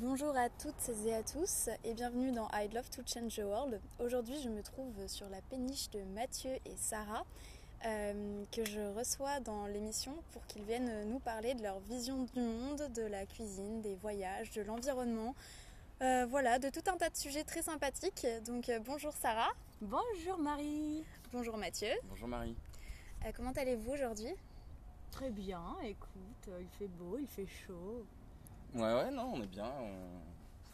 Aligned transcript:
Bonjour 0.00 0.34
à 0.34 0.48
toutes 0.48 0.88
et 1.04 1.14
à 1.14 1.22
tous 1.22 1.68
et 1.84 1.92
bienvenue 1.92 2.32
dans 2.32 2.48
I'd 2.54 2.72
Love 2.72 2.88
to 2.88 3.02
Change 3.04 3.36
the 3.36 3.44
World. 3.44 3.78
Aujourd'hui, 3.98 4.40
je 4.42 4.48
me 4.48 4.62
trouve 4.62 4.94
sur 5.06 5.28
la 5.28 5.42
péniche 5.42 5.90
de 5.90 6.00
Mathieu 6.14 6.52
et 6.64 6.74
Sarah 6.76 7.26
euh, 7.84 8.42
que 8.50 8.64
je 8.64 8.80
reçois 8.96 9.40
dans 9.40 9.66
l'émission 9.66 10.14
pour 10.32 10.46
qu'ils 10.46 10.62
viennent 10.62 11.06
nous 11.10 11.18
parler 11.18 11.52
de 11.52 11.62
leur 11.62 11.80
vision 11.80 12.24
du 12.24 12.40
monde, 12.40 12.88
de 12.94 13.02
la 13.02 13.26
cuisine, 13.26 13.82
des 13.82 13.94
voyages, 13.96 14.50
de 14.52 14.62
l'environnement. 14.62 15.34
Euh, 16.00 16.24
voilà, 16.30 16.58
de 16.58 16.70
tout 16.70 16.90
un 16.90 16.96
tas 16.96 17.10
de 17.10 17.16
sujets 17.16 17.44
très 17.44 17.60
sympathiques. 17.60 18.26
Donc 18.46 18.70
euh, 18.70 18.78
bonjour 18.78 19.12
Sarah. 19.12 19.50
Bonjour 19.82 20.38
Marie. 20.38 21.04
Bonjour 21.30 21.58
Mathieu. 21.58 21.92
Bonjour 22.08 22.26
Marie. 22.26 22.56
comment 23.36 23.52
allez-vous 23.52 23.90
aujourd'hui? 23.90 24.32
Très 25.10 25.28
bien, 25.28 25.62
écoute, 25.84 26.48
il 26.58 26.68
fait 26.78 26.88
beau, 26.88 27.18
il 27.20 27.26
fait 27.26 27.46
chaud. 27.46 28.06
Ouais, 28.74 28.94
ouais, 28.94 29.10
non, 29.10 29.32
on 29.34 29.42
est 29.42 29.48
bien. 29.48 29.70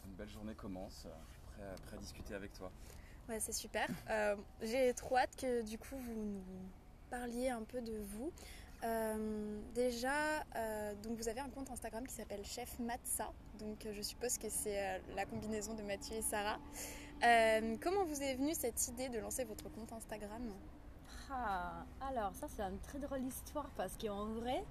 Une 0.05 0.13
belle 0.13 0.29
journée 0.29 0.53
commence. 0.53 1.07
Prêt 1.87 1.95
à, 1.95 1.99
discuter 1.99 2.35
avec 2.35 2.53
toi. 2.53 2.71
Ouais, 3.27 3.39
c'est 3.39 3.53
super. 3.53 3.87
Euh, 4.09 4.35
j'ai 4.61 4.93
trop 4.93 5.17
hâte 5.17 5.35
que 5.35 5.61
du 5.61 5.77
coup 5.77 5.95
vous 5.97 6.13
nous 6.13 6.41
parliez 7.09 7.49
un 7.49 7.63
peu 7.63 7.81
de 7.81 7.97
vous. 7.97 8.31
Euh, 8.83 9.59
déjà, 9.73 10.43
euh, 10.55 10.93
donc 11.03 11.17
vous 11.17 11.27
avez 11.27 11.39
un 11.39 11.49
compte 11.49 11.71
Instagram 11.71 12.05
qui 12.07 12.13
s'appelle 12.13 12.45
Chef 12.45 12.79
Matza. 12.79 13.31
Donc 13.59 13.87
je 13.91 14.01
suppose 14.01 14.37
que 14.37 14.49
c'est 14.49 15.01
la 15.15 15.25
combinaison 15.25 15.73
de 15.73 15.81
Mathieu 15.81 16.15
et 16.15 16.21
Sarah. 16.21 16.59
comment 17.81 18.05
vous 18.05 18.21
est 18.21 18.35
venue 18.35 18.53
cette 18.53 18.87
idée 18.87 19.09
de 19.09 19.19
lancer 19.19 19.43
votre 19.43 19.69
compte 19.69 19.91
Instagram? 19.91 20.53
Ah, 21.29 21.85
alors 21.99 22.33
ça 22.35 22.47
c'est 22.47 22.61
une 22.61 22.79
très 22.79 22.99
drôle 22.99 23.23
histoire 23.23 23.69
parce 23.75 23.97
qu'en 23.97 24.27
vrai, 24.27 24.63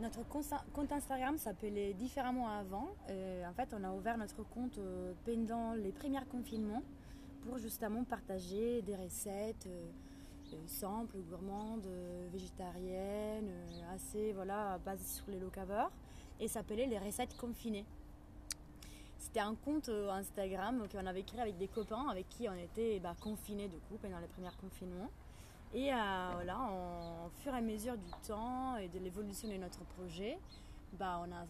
notre 0.00 0.24
compte 0.72 0.92
Instagram 0.92 1.38
s'appelait 1.38 1.92
différemment 1.94 2.48
avant. 2.48 2.88
Euh, 3.10 3.48
en 3.48 3.52
fait, 3.52 3.74
on 3.78 3.84
a 3.84 3.92
ouvert 3.92 4.18
notre 4.18 4.42
compte 4.42 4.78
euh, 4.78 5.12
pendant 5.24 5.72
les 5.74 5.92
premiers 5.92 6.24
confinements 6.30 6.82
pour 7.42 7.58
justement 7.58 8.02
partager 8.04 8.82
des 8.82 8.96
recettes 8.96 9.66
euh, 9.66 9.86
simples, 10.66 11.18
gourmandes, 11.30 11.88
végétariennes, 12.32 13.50
assez 13.92 14.32
voilà, 14.32 14.78
basées 14.84 15.04
sur 15.04 15.24
les 15.28 15.38
locaveurs. 15.38 15.90
Et 16.40 16.48
s'appelait 16.48 16.86
les 16.86 16.98
recettes 16.98 17.36
confinées. 17.36 17.84
C'était 19.18 19.40
un 19.40 19.54
compte 19.54 19.88
Instagram 19.88 20.86
qu'on 20.90 21.06
avait 21.06 21.22
créé 21.22 21.40
avec 21.40 21.56
des 21.56 21.68
copains 21.68 22.08
avec 22.08 22.28
qui 22.28 22.48
on 22.48 22.54
était 22.54 23.00
bah, 23.00 23.14
confinés 23.20 23.68
de 23.68 23.78
coup 23.88 23.96
pendant 24.00 24.18
les 24.18 24.26
premiers 24.26 24.50
confinements. 24.60 25.10
Et 25.74 25.92
euh, 25.92 26.30
voilà, 26.34 26.56
en, 26.60 27.28
fur 27.42 27.52
et 27.52 27.56
à 27.56 27.60
mesure 27.60 27.96
du 27.98 28.10
temps 28.24 28.76
et 28.76 28.86
de 28.86 29.00
l'évolution 29.00 29.48
de 29.48 29.56
notre 29.56 29.84
projet, 29.96 30.38
bah, 30.92 31.20
on, 31.26 31.32
a, 31.32 31.44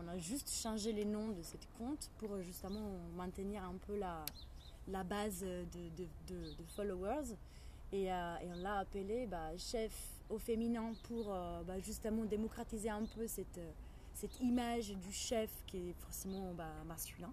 on, 0.00 0.08
a, 0.08 0.18
juste 0.18 0.48
changé 0.48 0.92
les 0.92 1.04
noms 1.04 1.30
de 1.30 1.42
cette 1.42 1.66
compte 1.76 2.08
pour 2.18 2.40
justement 2.40 3.00
maintenir 3.16 3.64
un 3.64 3.74
peu 3.84 3.96
la, 3.98 4.24
la 4.86 5.02
base 5.02 5.42
de, 5.42 6.46
followers. 6.76 7.34
Et, 7.92 8.12
euh, 8.12 8.36
et, 8.42 8.46
on 8.52 8.62
l'a 8.62 8.78
appelé 8.78 9.26
bah, 9.26 9.50
chef 9.58 9.92
au 10.30 10.38
féminin 10.38 10.92
pour 11.08 11.34
euh, 11.34 11.62
bah, 11.64 11.80
justement 11.80 12.24
démocratiser 12.24 12.90
un 12.90 13.04
peu 13.04 13.26
cette, 13.26 13.60
cette 14.14 14.40
image 14.40 14.90
du 14.90 15.12
chef 15.12 15.50
qui 15.66 15.88
est 15.88 15.94
forcément 15.94 16.52
bah, 16.54 16.70
masculin. 16.86 17.32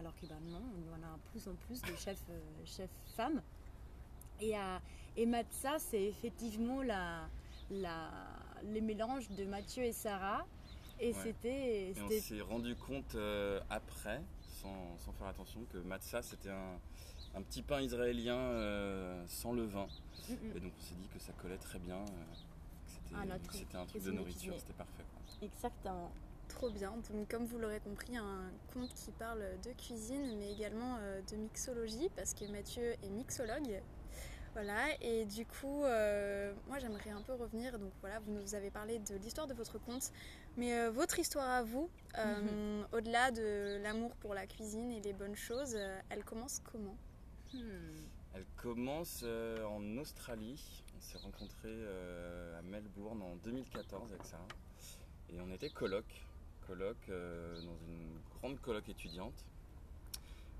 Alors 0.00 0.16
que 0.16 0.26
bah, 0.26 0.34
non, 0.50 0.62
on 0.90 1.02
a 1.04 1.16
plus 1.30 1.46
en 1.46 1.54
plus 1.54 1.80
de 1.80 1.94
chefs, 1.96 2.24
chefs 2.64 2.90
femmes. 3.14 3.40
Et, 4.40 4.56
euh, 4.56 4.78
et 5.16 5.26
Matza, 5.26 5.78
c'est 5.78 6.02
effectivement 6.02 6.82
la, 6.82 7.28
la, 7.70 8.10
les 8.64 8.80
mélanges 8.80 9.28
de 9.30 9.44
Mathieu 9.44 9.84
et 9.84 9.92
Sarah. 9.92 10.46
Et 11.00 11.12
c'était. 11.12 11.92
on 12.02 12.08
s'est 12.08 12.40
rendu 12.40 12.74
compte 12.74 13.14
euh, 13.14 13.60
après, 13.70 14.20
sans, 14.42 14.98
sans, 14.98 15.12
faire 15.12 15.28
attention, 15.28 15.60
que 15.72 15.78
Matza 15.78 16.22
c'était 16.22 16.50
un, 16.50 16.78
un, 17.36 17.42
petit 17.42 17.62
pain 17.62 17.80
israélien 17.80 18.36
euh, 18.36 19.24
sans 19.28 19.52
levain. 19.52 19.86
Et 20.28 20.60
donc 20.60 20.72
on 20.76 20.82
s'est 20.82 20.96
dit 20.96 21.08
que 21.14 21.20
ça 21.20 21.32
collait 21.40 21.58
très 21.58 21.78
bien. 21.78 22.04
que 23.12 23.54
c'était 23.54 23.76
un 23.76 23.86
truc 23.86 24.02
de 24.02 24.10
nourriture, 24.10 24.54
c'était 24.58 24.72
parfait. 24.72 25.04
Exactement. 25.40 26.10
Trop 26.48 26.70
bien. 26.70 26.92
Donc, 27.12 27.28
comme 27.28 27.44
vous 27.44 27.58
l'aurez 27.58 27.78
compris, 27.78 28.16
un 28.16 28.50
conte 28.72 28.92
qui 28.94 29.12
parle 29.12 29.44
de 29.62 29.70
cuisine, 29.72 30.38
mais 30.38 30.50
également 30.50 30.96
de 31.30 31.36
mixologie, 31.36 32.08
parce 32.16 32.34
que 32.34 32.50
Mathieu 32.50 32.94
est 33.04 33.10
mixologue. 33.10 33.82
Voilà, 34.54 34.86
et 35.00 35.24
du 35.24 35.46
coup, 35.46 35.84
euh, 35.84 36.52
moi 36.66 36.78
j'aimerais 36.78 37.10
un 37.10 37.22
peu 37.22 37.34
revenir. 37.34 37.78
Donc 37.78 37.92
voilà, 38.00 38.18
vous 38.20 38.32
nous 38.32 38.54
avez 38.54 38.70
parlé 38.70 38.98
de 38.98 39.14
l'histoire 39.16 39.46
de 39.46 39.54
votre 39.54 39.78
conte, 39.78 40.10
mais 40.56 40.74
euh, 40.74 40.90
votre 40.90 41.18
histoire 41.18 41.48
à 41.48 41.62
vous, 41.62 41.90
euh, 42.18 42.80
mhm. 42.80 42.86
au-delà 42.92 43.30
de 43.30 43.78
l'amour 43.82 44.14
pour 44.16 44.34
la 44.34 44.46
cuisine 44.46 44.90
et 44.92 45.00
les 45.00 45.12
bonnes 45.12 45.36
choses, 45.36 45.76
elle 46.08 46.24
commence 46.24 46.60
comment? 46.72 46.96
Hmm. 47.54 48.06
Elle 48.34 48.46
commence 48.56 49.24
en 49.24 49.96
Australie. 49.96 50.84
On 50.96 51.00
s'est 51.00 51.18
rencontrés 51.18 51.84
à 52.58 52.62
Melbourne 52.62 53.22
en 53.22 53.36
2014 53.36 54.12
avec 54.12 54.24
ça. 54.24 54.38
Et 55.30 55.40
on 55.40 55.50
était 55.50 55.70
coloc, 55.70 56.04
coloc 56.66 56.96
dans 57.08 57.78
une 57.86 58.20
grande 58.38 58.60
coloc 58.60 58.88
étudiante. 58.88 59.44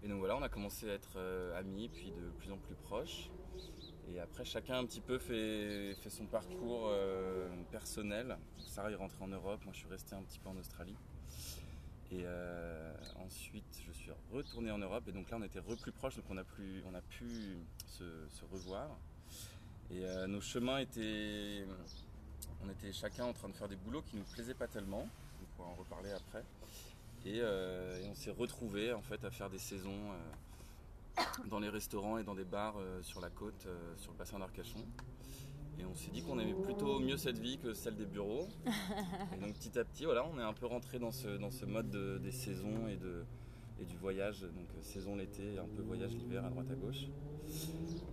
Et 0.03 0.09
donc 0.09 0.19
voilà, 0.19 0.37
on 0.37 0.43
a 0.43 0.49
commencé 0.49 0.89
à 0.89 0.95
être 0.95 1.19
amis, 1.57 1.89
puis 1.89 2.13
de 2.13 2.31
plus 2.39 2.53
en 2.53 2.57
plus 2.59 2.75
proches. 2.75 3.31
Et 4.11 4.21
après, 4.21 4.45
chacun 4.45 4.79
un 4.79 4.87
petit 4.87 5.01
peu 5.01 5.19
fait, 5.19 5.95
son 6.09 6.27
parcours 6.27 6.89
euh, 6.89 7.49
personnel. 7.71 8.39
Sarah 8.59 8.91
est 8.91 8.95
rentrée 8.95 9.23
en 9.23 9.29
Europe, 9.29 9.61
moi 9.65 9.73
je 9.73 9.81
suis 9.81 9.89
resté 9.89 10.15
un 10.15 10.23
petit 10.23 10.39
peu 10.39 10.49
en 10.49 10.57
Australie. 10.57 10.97
Et 12.11 12.23
euh, 12.25 12.95
ensuite, 13.27 13.83
je 13.87 13.93
suis 13.93 14.11
retourné 14.33 14.71
en 14.71 14.79
Europe. 14.79 15.05
Et 15.09 15.13
donc 15.13 15.31
là, 15.31 15.37
on 15.39 15.43
était 15.43 15.61
plus 15.61 15.93
proches, 15.93 16.17
donc 16.17 16.25
on 16.31 16.39
a, 16.39 16.45
pu 17.03 17.59
se, 17.87 18.05
revoir. 18.51 18.89
Et 19.91 20.05
euh, 20.05 20.27
nos 20.27 20.41
chemins 20.41 20.79
étaient. 20.79 21.67
On 22.65 22.71
était 22.71 22.93
chacun 22.93 23.25
en 23.25 23.33
train 23.33 23.49
de 23.49 23.55
faire 23.55 23.69
des 23.69 23.77
boulots 23.77 24.03
qui 24.03 24.17
nous 24.17 24.25
plaisaient 24.25 24.55
pas 24.55 24.69
tellement. 24.69 25.07
On 25.43 25.57
pourra 25.57 25.69
en 25.69 25.75
reparler 25.75 26.13
après. 26.13 26.43
Et, 27.27 27.39
et 27.39 28.09
on 28.11 28.15
s'est 28.15 28.31
retrouvés 28.31 28.93
en 28.93 29.03
fait 29.03 29.25
à 29.25 29.31
faire 29.31 29.51
des 29.51 29.59
saisons 29.59 30.13
dans 31.47 31.59
les 31.59 31.69
restaurants 31.69 32.19
et 32.19 32.25
dans 32.25 32.35
des 32.35 32.45
bars 32.45 32.77
euh, 32.79 33.03
sur 33.03 33.21
la 33.21 33.31
côte, 33.31 33.67
euh, 33.67 33.97
sur 33.97 34.13
le 34.13 34.19
bassin 34.19 34.39
d'Arcachon. 34.39 34.85
Et 35.79 35.85
on 35.85 35.95
s'est 35.95 36.11
dit 36.11 36.23
qu'on 36.23 36.39
aimait 36.39 36.61
plutôt 36.61 36.99
mieux 36.99 37.17
cette 37.17 37.39
vie 37.39 37.59
que 37.59 37.73
celle 37.73 37.95
des 37.95 38.07
bureaux. 38.07 38.49
et 39.35 39.39
donc 39.39 39.55
petit 39.55 39.79
à 39.79 39.85
petit, 39.85 40.05
voilà, 40.05 40.27
on 40.27 40.39
est 40.39 40.43
un 40.43 40.53
peu 40.53 40.67
rentré 40.67 40.99
dans 40.99 41.13
ce, 41.13 41.29
dans 41.39 41.51
ce 41.51 41.65
mode 41.65 41.91
des 42.21 42.33
saisons 42.33 42.89
et, 42.89 42.97
de, 42.97 43.25
et 43.81 43.85
du 43.85 43.97
voyage. 43.97 44.41
Donc 44.41 44.69
euh, 44.77 44.83
saison 44.83 45.15
l'été, 45.15 45.59
un 45.59 45.69
peu 45.77 45.83
voyage 45.83 46.13
l'hiver 46.13 46.45
à 46.45 46.51
droite 46.51 46.71
à 46.71 46.75
gauche. 46.75 47.07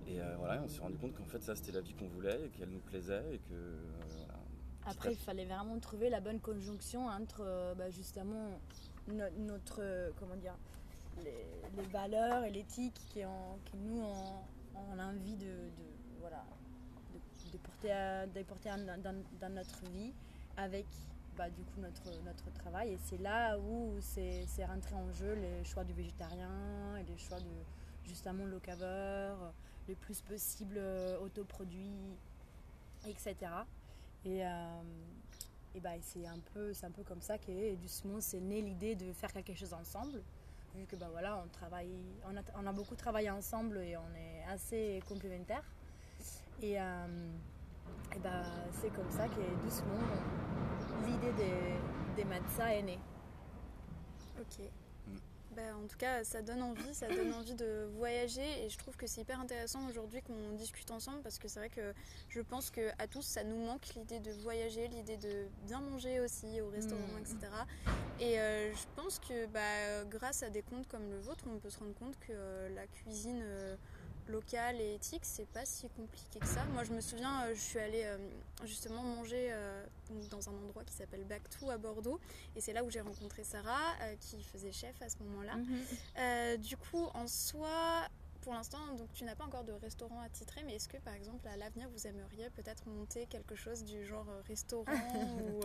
Et 0.08 0.20
voilà, 0.38 0.62
on 0.64 0.70
s'est 0.70 0.80
rendu 0.80 0.98
compte 0.98 1.14
qu'en 1.14 1.26
fait 1.26 1.44
ça 1.44 1.56
c'était 1.56 1.74
la 1.74 1.82
vie 1.82 1.94
qu'on 1.94 2.08
voulait 2.08 2.46
et 2.46 2.50
qu'elle 2.50 2.70
nous 2.70 2.80
plaisait 2.80 3.34
et 3.34 3.40
que 3.40 4.86
Après, 4.86 5.12
il 5.12 5.18
fallait 5.18 5.44
vraiment 5.44 5.78
trouver 5.80 6.10
la 6.10 6.22
bonne 6.22 6.40
conjonction 6.40 7.08
entre 7.08 7.44
bah, 7.76 7.90
justement 7.90 8.58
notre, 9.08 10.12
comment 10.20 10.36
dire, 10.36 10.56
les, 11.24 11.84
valeurs 11.92 12.44
et 12.44 12.52
l'éthique 12.52 13.00
qui, 13.10 13.22
nous 13.76 14.02
ont, 14.02 15.00
envie 15.00 15.36
de, 15.36 15.70
voilà, 16.20 16.44
de, 17.52 17.58
porter, 18.44 18.70
dans, 19.40 19.54
notre 19.54 19.86
vie 19.92 20.14
avec 20.58 20.86
bah, 21.38 21.50
du 21.50 21.64
coup 21.64 21.82
notre, 21.82 22.24
notre 22.24 22.52
travail. 22.54 22.94
Et 22.94 22.98
c'est 23.04 23.22
là 23.22 23.58
où 23.60 23.96
c'est 24.02 24.66
rentré 24.66 24.96
en 24.96 25.12
jeu 25.12 25.34
les 25.36 25.64
choix 25.64 25.84
du 25.84 25.94
végétarien 25.94 26.98
et 27.00 27.04
les 27.04 27.18
choix 27.18 27.40
de 27.40 28.08
justement 28.08 28.46
low 28.46 28.60
cover, 28.60 29.34
le 29.88 29.96
plus 29.96 30.22
possible 30.22 30.80
autoproduit, 31.22 32.18
etc. 33.08 33.36
Et, 34.26 34.44
et 35.76 35.80
bah, 35.82 35.92
c'est 36.02 36.26
un, 36.26 36.40
peu, 36.54 36.72
un 36.84 36.92
peu 36.92 37.04
comme 37.04 37.22
ça 37.22 37.38
que 37.38 37.76
doucement 37.76 38.22
c'est 38.22 38.40
né 38.40 38.62
l'idée 38.62 38.96
de 38.96 39.12
faire 39.14 39.32
quelque 39.32 39.54
chose 39.54 39.74
ensemble 39.74 40.24
vu 40.76 40.86
que 40.86 40.96
bah, 40.96 41.08
voilà, 41.12 41.42
on, 41.44 41.48
travaille, 41.50 41.92
on 42.26 42.66
a, 42.68 42.74
beaucoup 42.74 42.96
travaillé 42.96 43.30
ensemble 43.30 43.78
et 43.78 43.96
on 43.98 44.16
est 44.16 44.44
assez 44.52 45.02
complémentaires. 45.08 45.64
Et, 46.62 46.80
euh, 46.80 47.30
bah, 48.24 48.44
c'est 48.72 48.90
comme 48.90 49.10
ça 49.10 49.28
que 49.28 49.64
doucement 49.64 50.00
l'idée 51.06 51.34
des, 51.34 52.24
des 52.24 52.30
est 52.32 52.82
née. 52.82 53.00
Ok. 54.40 54.70
Bah, 55.56 55.62
en 55.82 55.88
tout 55.88 55.98
cas, 55.98 56.24
ça 56.24 56.42
donne 56.42 56.62
envie, 56.62 56.94
ça 56.94 57.08
donne 57.08 57.34
envie 57.40 57.54
de 57.54 57.88
voyager 57.98 58.66
et 58.66 58.70
je 58.70 58.78
trouve 58.78 58.98
que 58.98 59.08
c'est 59.08 59.22
hyper 59.22 59.40
intéressant 59.40 59.88
aujourd'hui 59.88 60.22
qu'on 60.22 60.56
discute 60.58 60.92
ensemble 60.92 61.22
parce 61.22 61.40
que 61.40 61.48
c'est 61.48 61.60
vrai 61.60 61.70
que 61.70 61.94
je 62.30 62.42
pense 62.42 62.70
qu'à 62.72 63.08
tous, 63.10 63.22
ça 63.22 63.44
nous 63.44 63.66
manque 63.66 63.88
l'idée 63.96 64.20
de 64.20 64.32
voyager, 64.32 64.88
l'idée 64.90 65.18
de 65.18 65.48
bien 65.66 65.80
manger 65.80 66.20
aussi 66.20 66.60
au 66.60 66.70
restaurant, 66.70 67.08
mm. 67.18 67.22
etc. 67.22 67.38
Et 68.20 68.40
euh, 68.40 68.74
je 68.74 69.02
pense 69.02 69.20
que 69.20 69.46
bah, 69.48 70.04
grâce 70.10 70.44
à 70.44 70.50
des 70.50 70.62
comptes 70.62 70.88
comme 70.88 71.10
le 71.10 71.20
vôtre, 71.20 71.46
on 71.50 71.58
peut 71.58 71.70
se 71.70 71.80
rendre 71.80 71.96
compte 71.96 72.18
que 72.20 72.32
euh, 72.32 72.70
la 72.76 72.88
cuisine... 72.88 73.42
Euh, 73.44 73.76
local 74.30 74.80
et 74.82 74.96
éthique, 74.96 75.24
c'est 75.24 75.48
pas 75.48 75.66
si 75.66 75.88
compliqué 75.90 76.40
que 76.40 76.48
ça. 76.48 76.64
Moi, 76.74 76.84
je 76.84 76.92
me 76.94 77.02
souviens, 77.02 77.44
euh, 77.46 77.56
je 77.56 77.60
suis 77.60 77.80
allée 77.80 78.04
euh, 78.06 78.18
justement 78.64 79.04
manger 79.04 79.50
euh, 79.52 79.86
dans 80.30 80.50
un 80.50 80.54
endroit 80.54 80.84
qui 80.84 80.94
s'appelle 80.94 81.24
Bactou 81.26 81.70
à 81.70 81.78
Bordeaux, 81.78 82.20
et 82.56 82.62
c'est 82.62 82.74
là 82.74 82.84
où 82.84 82.90
j'ai 82.90 83.02
rencontré 83.02 83.44
Sarah, 83.44 83.94
qui 84.20 84.44
faisait 84.44 84.72
chef 84.72 85.02
à 85.02 85.10
ce 85.10 85.18
moment-là. 85.24 85.56
Mhm. 85.58 86.58
du 86.62 86.78
coup, 86.78 87.06
en 87.14 87.28
soi, 87.28 88.08
pour 88.42 88.54
l'instant, 88.54 88.80
donc 88.98 89.12
tu 89.14 89.24
n'as 89.24 89.36
pas 89.36 89.46
encore 89.46 89.64
de 89.64 89.74
restaurant 89.74 90.22
à 90.22 90.30
titrer, 90.30 90.62
mais 90.64 90.76
est-ce 90.76 90.88
que 90.88 90.98
par 90.98 91.14
exemple 91.14 91.48
à 91.48 91.58
l'avenir 91.58 91.90
vous 91.90 92.06
aimeriez 92.08 92.50
peut-être 92.52 92.88
monter 92.88 93.26
quelque 93.26 93.56
chose 93.56 93.84
du 93.84 94.06
genre 94.06 94.28
restaurant 94.48 94.86
ou 95.40 95.62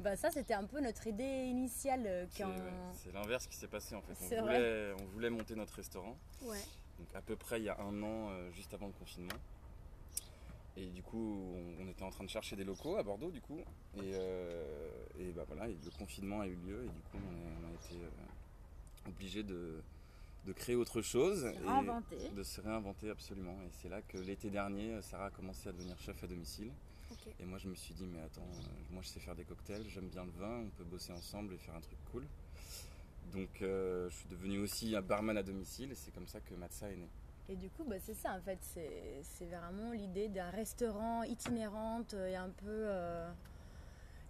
Bah 0.00 0.16
ça 0.16 0.30
c'était 0.32 0.54
un 0.54 0.64
peu 0.64 0.80
notre 0.80 1.06
idée 1.06 1.44
initiale 1.44 2.26
C'est 2.32 2.42
quand 2.42 2.48
ouais, 2.50 2.72
c'est 2.94 3.12
l'inverse 3.12 3.46
qui 3.46 3.56
s'est 3.56 3.68
passé 3.68 3.94
en 3.94 4.02
fait. 4.02 4.14
C'est 4.18 4.40
On 4.40 4.42
vrai. 4.42 4.56
voulait, 4.56 4.92
on 5.02 5.06
voulait 5.12 5.30
monter 5.30 5.54
notre 5.54 5.74
restaurant, 5.74 6.16
ouais. 6.42 6.58
Donc 6.98 7.08
à 7.14 7.22
peu 7.22 7.36
près 7.36 7.60
il 7.60 7.64
y 7.64 7.68
a 7.68 7.80
un 7.80 8.02
an, 8.02 8.30
euh, 8.30 8.50
juste 8.52 8.72
avant 8.74 8.86
le 8.86 8.92
confinement. 8.92 9.38
Et 10.76 10.86
du 10.86 11.02
coup, 11.02 11.54
on, 11.78 11.84
on 11.84 11.88
était 11.88 12.02
en 12.02 12.10
train 12.10 12.24
de 12.24 12.28
chercher 12.30 12.56
des 12.56 12.64
locaux 12.64 12.96
à 12.96 13.02
Bordeaux, 13.02 13.30
du 13.30 13.40
coup. 13.40 13.60
Et, 13.96 14.12
euh, 14.14 14.90
et 15.20 15.30
bah 15.30 15.44
voilà, 15.46 15.68
et 15.68 15.76
le 15.84 15.90
confinement 15.96 16.40
a 16.40 16.48
eu 16.48 16.56
lieu, 16.56 16.84
et 16.84 16.88
du 16.88 17.00
coup, 17.10 17.18
on, 17.18 17.68
a 17.68 17.72
été 17.72 18.02
euh, 18.02 19.08
obligé 19.08 19.44
de, 19.44 19.80
de 20.46 20.52
créer 20.52 20.74
autre 20.74 21.00
chose. 21.00 21.46
et. 22.10 22.30
De 22.30 22.42
se 22.42 22.60
réinventer 22.60 23.08
absolument. 23.10 23.56
Et 23.64 23.70
c'est 23.70 23.88
là 23.88 24.02
que 24.02 24.18
l'été 24.18 24.50
dernier, 24.50 25.00
Sarah 25.02 25.26
a 25.26 25.30
commencé 25.30 25.68
à 25.68 25.72
devenir 25.72 25.96
chef 26.00 26.22
à 26.24 26.26
domicile. 26.26 26.72
Et 27.40 27.44
moi, 27.44 27.58
je 27.58 27.68
me 27.68 27.74
suis 27.74 27.94
dit, 27.94 28.06
mais 28.06 28.20
attends, 28.20 28.46
moi, 28.90 29.00
je 29.02 29.08
sais 29.08 29.20
faire 29.20 29.36
des 29.36 29.44
cocktails, 29.44 29.84
j'aime 29.88 30.08
bien 30.08 30.24
le 30.24 30.32
vin, 30.32 30.64
on 30.66 30.70
peut 30.70 30.84
bosser 30.84 31.12
ensemble 31.12 31.54
et 31.54 31.58
faire 31.58 31.74
un 31.74 31.80
truc 31.80 31.98
cool. 32.10 32.26
Donc, 33.32 33.62
euh, 33.62 34.08
je 34.10 34.16
suis 34.16 34.28
devenu 34.28 34.58
aussi 34.58 34.94
un 34.94 35.02
barman 35.02 35.36
à 35.36 35.42
domicile, 35.42 35.92
et 35.92 35.94
c'est 35.94 36.12
comme 36.12 36.26
ça 36.28 36.40
que 36.40 36.54
Matza 36.54 36.90
est 36.90 36.96
né. 36.96 37.08
Et 37.48 37.56
du 37.56 37.68
coup, 37.70 37.84
bah, 37.84 37.96
c'est 38.00 38.14
ça 38.14 38.32
en 38.36 38.40
fait, 38.40 38.58
c'est 38.62 39.44
vraiment 39.44 39.92
l'idée 39.92 40.28
d'un 40.28 40.48
restaurant 40.50 41.22
itinérante 41.24 42.14
et 42.14 42.36
un 42.36 42.48
peu. 42.48 42.66
euh, 42.68 43.30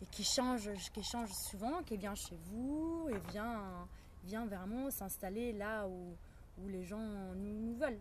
et 0.03 0.07
qui 0.07 0.25
change, 0.25 0.71
qui 0.93 1.03
change 1.05 1.31
souvent, 1.33 1.83
qui 1.85 1.97
vient 1.97 2.17
chez 2.17 2.37
vous 2.47 3.09
et 3.11 3.31
vient, 3.31 3.87
vient 4.25 4.45
vraiment 4.47 4.91
s'installer 4.91 5.53
là 5.53 5.87
où, 5.87 6.17
où 6.61 6.69
les 6.69 6.83
gens 6.85 6.99
nous, 7.37 7.61
nous 7.61 7.77
veulent. 7.77 8.01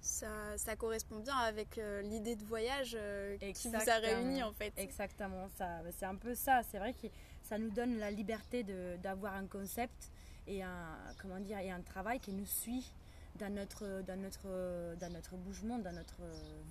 Ça, 0.00 0.26
ça 0.56 0.74
correspond 0.74 1.20
bien 1.20 1.36
avec 1.36 1.78
euh, 1.78 2.02
l'idée 2.02 2.34
de 2.34 2.44
voyage 2.44 2.96
euh, 2.98 3.38
qui 3.38 3.68
vous 3.68 3.76
a 3.76 3.98
réunis 3.98 4.42
en 4.42 4.52
fait. 4.52 4.72
Exactement, 4.76 5.48
ça, 5.56 5.80
c'est 5.96 6.06
un 6.06 6.16
peu 6.16 6.34
ça. 6.34 6.62
C'est 6.64 6.78
vrai 6.78 6.92
que 6.92 7.06
ça 7.42 7.58
nous 7.58 7.70
donne 7.70 7.98
la 7.98 8.10
liberté 8.10 8.64
d'avoir 9.02 9.34
un 9.34 9.46
concept 9.46 10.10
et 10.46 10.62
un, 10.62 10.98
comment 11.20 11.40
dire, 11.40 11.58
et 11.58 11.70
un 11.70 11.80
travail 11.80 12.20
qui 12.20 12.32
nous 12.32 12.46
suit 12.46 12.92
dans 13.38 13.52
notre, 13.52 14.02
dans 14.02 14.20
notre, 14.20 14.96
dans 14.96 15.12
notre 15.12 15.36
bougement, 15.36 15.78
dans 15.78 15.94
notre 15.94 16.22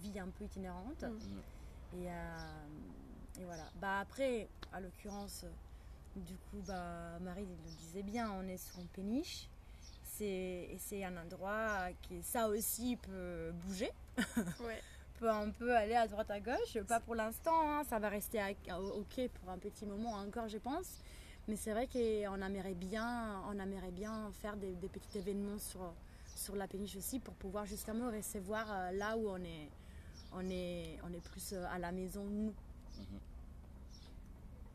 vie 0.02 0.20
un 0.20 0.30
peu 0.30 0.46
itinérante. 0.46 1.04
Mm. 1.04 1.98
Et, 1.98 2.08
euh, 2.08 3.40
et 3.40 3.46
voilà. 3.46 3.66
Bah 3.80 4.00
après, 4.00 4.48
à 4.72 4.80
l'occurrence, 4.80 5.46
du 6.16 6.36
coup, 6.36 6.62
bah, 6.68 7.18
Marie 7.22 7.46
le 7.46 7.72
disait 7.80 8.04
bien, 8.04 8.32
on 8.32 8.48
est 8.48 8.58
sur 8.58 8.80
une 8.80 8.88
péniche. 8.88 9.48
C'est, 10.04 10.26
et 10.26 10.78
c'est 10.78 11.04
un 11.04 11.16
endroit 11.18 11.88
qui, 12.02 12.22
ça 12.22 12.50
aussi, 12.50 12.98
peut 12.98 13.52
bouger 13.66 13.92
Ouais. 14.60 14.82
peut 15.22 15.30
un 15.30 15.52
peu 15.52 15.76
aller 15.76 15.96
à 15.96 16.08
droite 16.08 16.32
à 16.32 16.40
gauche. 16.40 16.78
Pas 16.88 17.00
pour 17.00 17.14
l'instant, 17.16 17.54
hein, 17.72 17.84
ça 17.88 18.00
va 18.00 18.10
rester 18.10 18.40
à- 18.42 18.80
ok 18.82 19.30
pour 19.40 19.50
un 19.52 19.58
petit 19.60 19.86
moment 19.86 20.14
encore, 20.14 20.48
je 20.48 20.58
pense. 20.58 21.00
Mais 21.48 21.56
c'est 21.56 21.72
vrai 21.72 21.88
qu'on 21.88 22.42
aimerait 22.42 22.74
bien, 22.74 23.42
on 23.48 23.58
aimerait 23.60 23.92
bien 23.92 24.32
faire 24.42 24.58
des, 24.58 24.74
des 24.76 24.90
petits 24.90 25.18
événements 25.20 25.60
sur, 25.60 25.94
sur 26.36 26.56
la 26.56 26.68
péniche 26.68 26.96
aussi 26.96 27.20
pour 27.20 27.34
pouvoir 27.36 27.66
justement 27.66 28.10
recevoir 28.12 28.66
euh, 28.72 28.92
là 28.92 29.16
où 29.18 29.30
on 29.30 29.38
est, 29.44 29.70
on 30.34 30.50
est, 30.50 31.00
on 31.04 31.14
est 31.14 31.22
plus 31.32 31.54
euh, 31.54 31.66
à 31.72 31.78
la 31.78 31.92
maison 31.92 32.24
nous. 32.24 32.54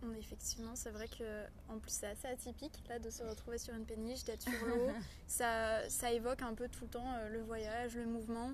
Mm, 0.03 0.15
Effectivement, 0.19 0.75
c'est 0.77 0.91
vrai 0.91 1.09
que 1.09 1.45
en 1.69 1.79
plus 1.79 1.91
c'est 1.91 2.07
assez 2.09 2.29
atypique 2.29 2.79
là 2.89 2.99
de 2.99 3.11
se 3.11 3.23
retrouver 3.25 3.59
sur 3.59 3.75
une 3.75 3.85
péniche, 3.87 4.23
d'être 4.25 4.43
sur 4.43 4.67
l'eau. 4.67 4.91
ça, 5.27 5.89
ça 5.89 6.13
évoque 6.13 6.43
un 6.43 6.55
peu 6.55 6.69
tout 6.69 6.85
le 6.85 6.91
temps 6.91 7.13
euh, 7.15 7.29
le 7.31 7.41
voyage, 7.43 7.97
le 7.97 8.07
mouvement. 8.07 8.51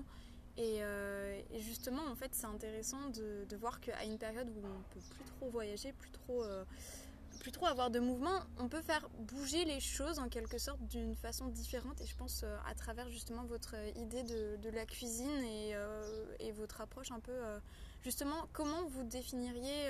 Et, 0.57 0.77
euh, 0.81 1.41
et 1.51 1.59
justement, 1.61 2.03
en 2.11 2.15
fait, 2.15 2.29
c'est 2.33 2.45
intéressant 2.45 3.09
de, 3.09 3.45
de 3.49 3.55
voir 3.57 3.79
qu'à 3.79 4.03
une 4.03 4.19
période 4.19 4.47
où 4.49 4.59
on 4.65 4.93
peut 4.93 4.99
plus 5.09 5.25
trop 5.25 5.49
voyager, 5.49 5.93
plus 5.93 6.11
trop, 6.11 6.43
euh, 6.43 6.63
plus 7.39 7.51
trop 7.51 7.65
avoir 7.65 7.89
de 7.89 7.99
mouvement, 7.99 8.39
on 8.59 8.67
peut 8.67 8.81
faire 8.81 9.09
bouger 9.17 9.65
les 9.65 9.79
choses 9.79 10.19
en 10.19 10.29
quelque 10.29 10.59
sorte 10.59 10.79
d'une 10.87 11.15
façon 11.15 11.47
différente. 11.47 11.99
Et 12.01 12.05
je 12.05 12.15
pense 12.15 12.41
euh, 12.43 12.55
à 12.69 12.75
travers 12.75 13.09
justement 13.09 13.43
votre 13.45 13.73
idée 13.97 14.21
de, 14.21 14.69
la 14.69 14.85
cuisine 14.85 15.43
et, 16.39 16.51
votre 16.51 16.81
approche 16.81 17.11
un 17.11 17.19
peu, 17.19 17.33
justement, 18.03 18.47
comment 18.53 18.85
vous 18.85 19.03
définiriez 19.03 19.89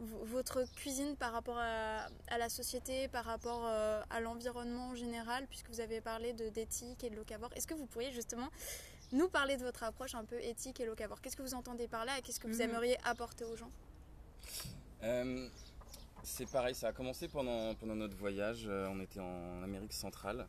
votre 0.00 0.64
cuisine 0.74 1.14
par 1.16 1.32
rapport 1.32 1.58
à, 1.58 2.08
la 2.36 2.48
société, 2.48 3.06
par 3.08 3.24
rapport 3.24 3.64
à 3.64 4.20
l'environnement 4.20 4.88
en 4.88 4.94
général, 4.96 5.46
puisque 5.46 5.68
vous 5.70 5.80
avez 5.80 6.00
parlé 6.00 6.32
d'éthique 6.32 7.04
et 7.04 7.10
de 7.10 7.16
locavore. 7.16 7.50
Est-ce 7.54 7.68
que 7.68 7.74
vous 7.74 7.86
pourriez 7.86 8.12
justement 8.12 8.48
nous 9.12 9.28
parler 9.28 9.56
de 9.56 9.62
votre 9.64 9.82
approche 9.82 10.14
un 10.14 10.24
peu 10.24 10.40
éthique 10.40 10.80
et 10.80 10.86
locavore 10.86 11.20
Qu'est-ce 11.20 11.36
que 11.36 11.42
vous 11.42 11.54
entendez 11.54 11.86
par 11.88 12.04
là 12.04 12.18
et 12.18 12.22
qu'est-ce 12.22 12.40
que 12.40 12.46
vous 12.48 12.54
Mhm. 12.54 12.60
aimeriez 12.70 12.96
apporter 13.04 13.44
aux 13.44 13.56
gens? 13.56 13.70
Euh, 15.02 15.48
c'est 16.22 16.46
pareil, 16.50 16.74
ça 16.74 16.88
a 16.88 16.92
commencé 16.92 17.28
pendant, 17.28 17.74
pendant 17.74 17.94
notre 17.96 18.16
voyage. 18.16 18.64
euh, 18.66 18.88
on 18.90 19.00
était 19.00 19.20
en 19.20 19.62
Amérique 19.62 19.92
centrale. 19.92 20.46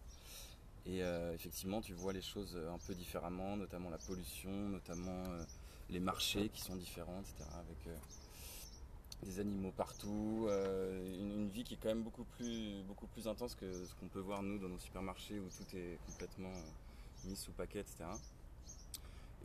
Et 0.85 1.01
euh, 1.01 1.33
effectivement, 1.33 1.81
tu 1.81 1.93
vois 1.93 2.11
les 2.13 2.21
choses 2.21 2.57
un 2.71 2.77
peu 2.77 2.93
différemment, 2.93 3.55
notamment 3.55 3.89
la 3.89 3.97
pollution, 3.97 4.51
notamment 4.51 5.23
euh, 5.29 5.43
les 5.89 5.99
marchés 6.01 6.49
qui 6.49 6.61
sont 6.61 6.75
différents, 6.75 7.21
etc. 7.21 7.49
Avec 7.57 7.87
euh, 7.87 7.95
des 9.23 9.39
animaux 9.39 9.71
partout, 9.71 10.45
euh, 10.49 10.99
une, 11.17 11.31
une 11.43 11.49
vie 11.49 11.63
qui 11.63 11.75
est 11.75 11.77
quand 11.77 11.87
même 11.87 12.03
beaucoup 12.03 12.25
plus, 12.25 12.83
beaucoup 12.83 13.07
plus 13.07 13.27
intense 13.29 13.55
que 13.55 13.85
ce 13.85 13.95
qu'on 13.95 14.09
peut 14.09 14.19
voir 14.19 14.43
nous 14.43 14.59
dans 14.59 14.67
nos 14.67 14.77
supermarchés 14.79 15.39
où 15.39 15.47
tout 15.47 15.75
est 15.77 15.97
complètement 16.05 16.51
euh, 16.51 17.29
mis 17.29 17.35
sous 17.37 17.53
paquet, 17.53 17.79
etc. 17.79 18.03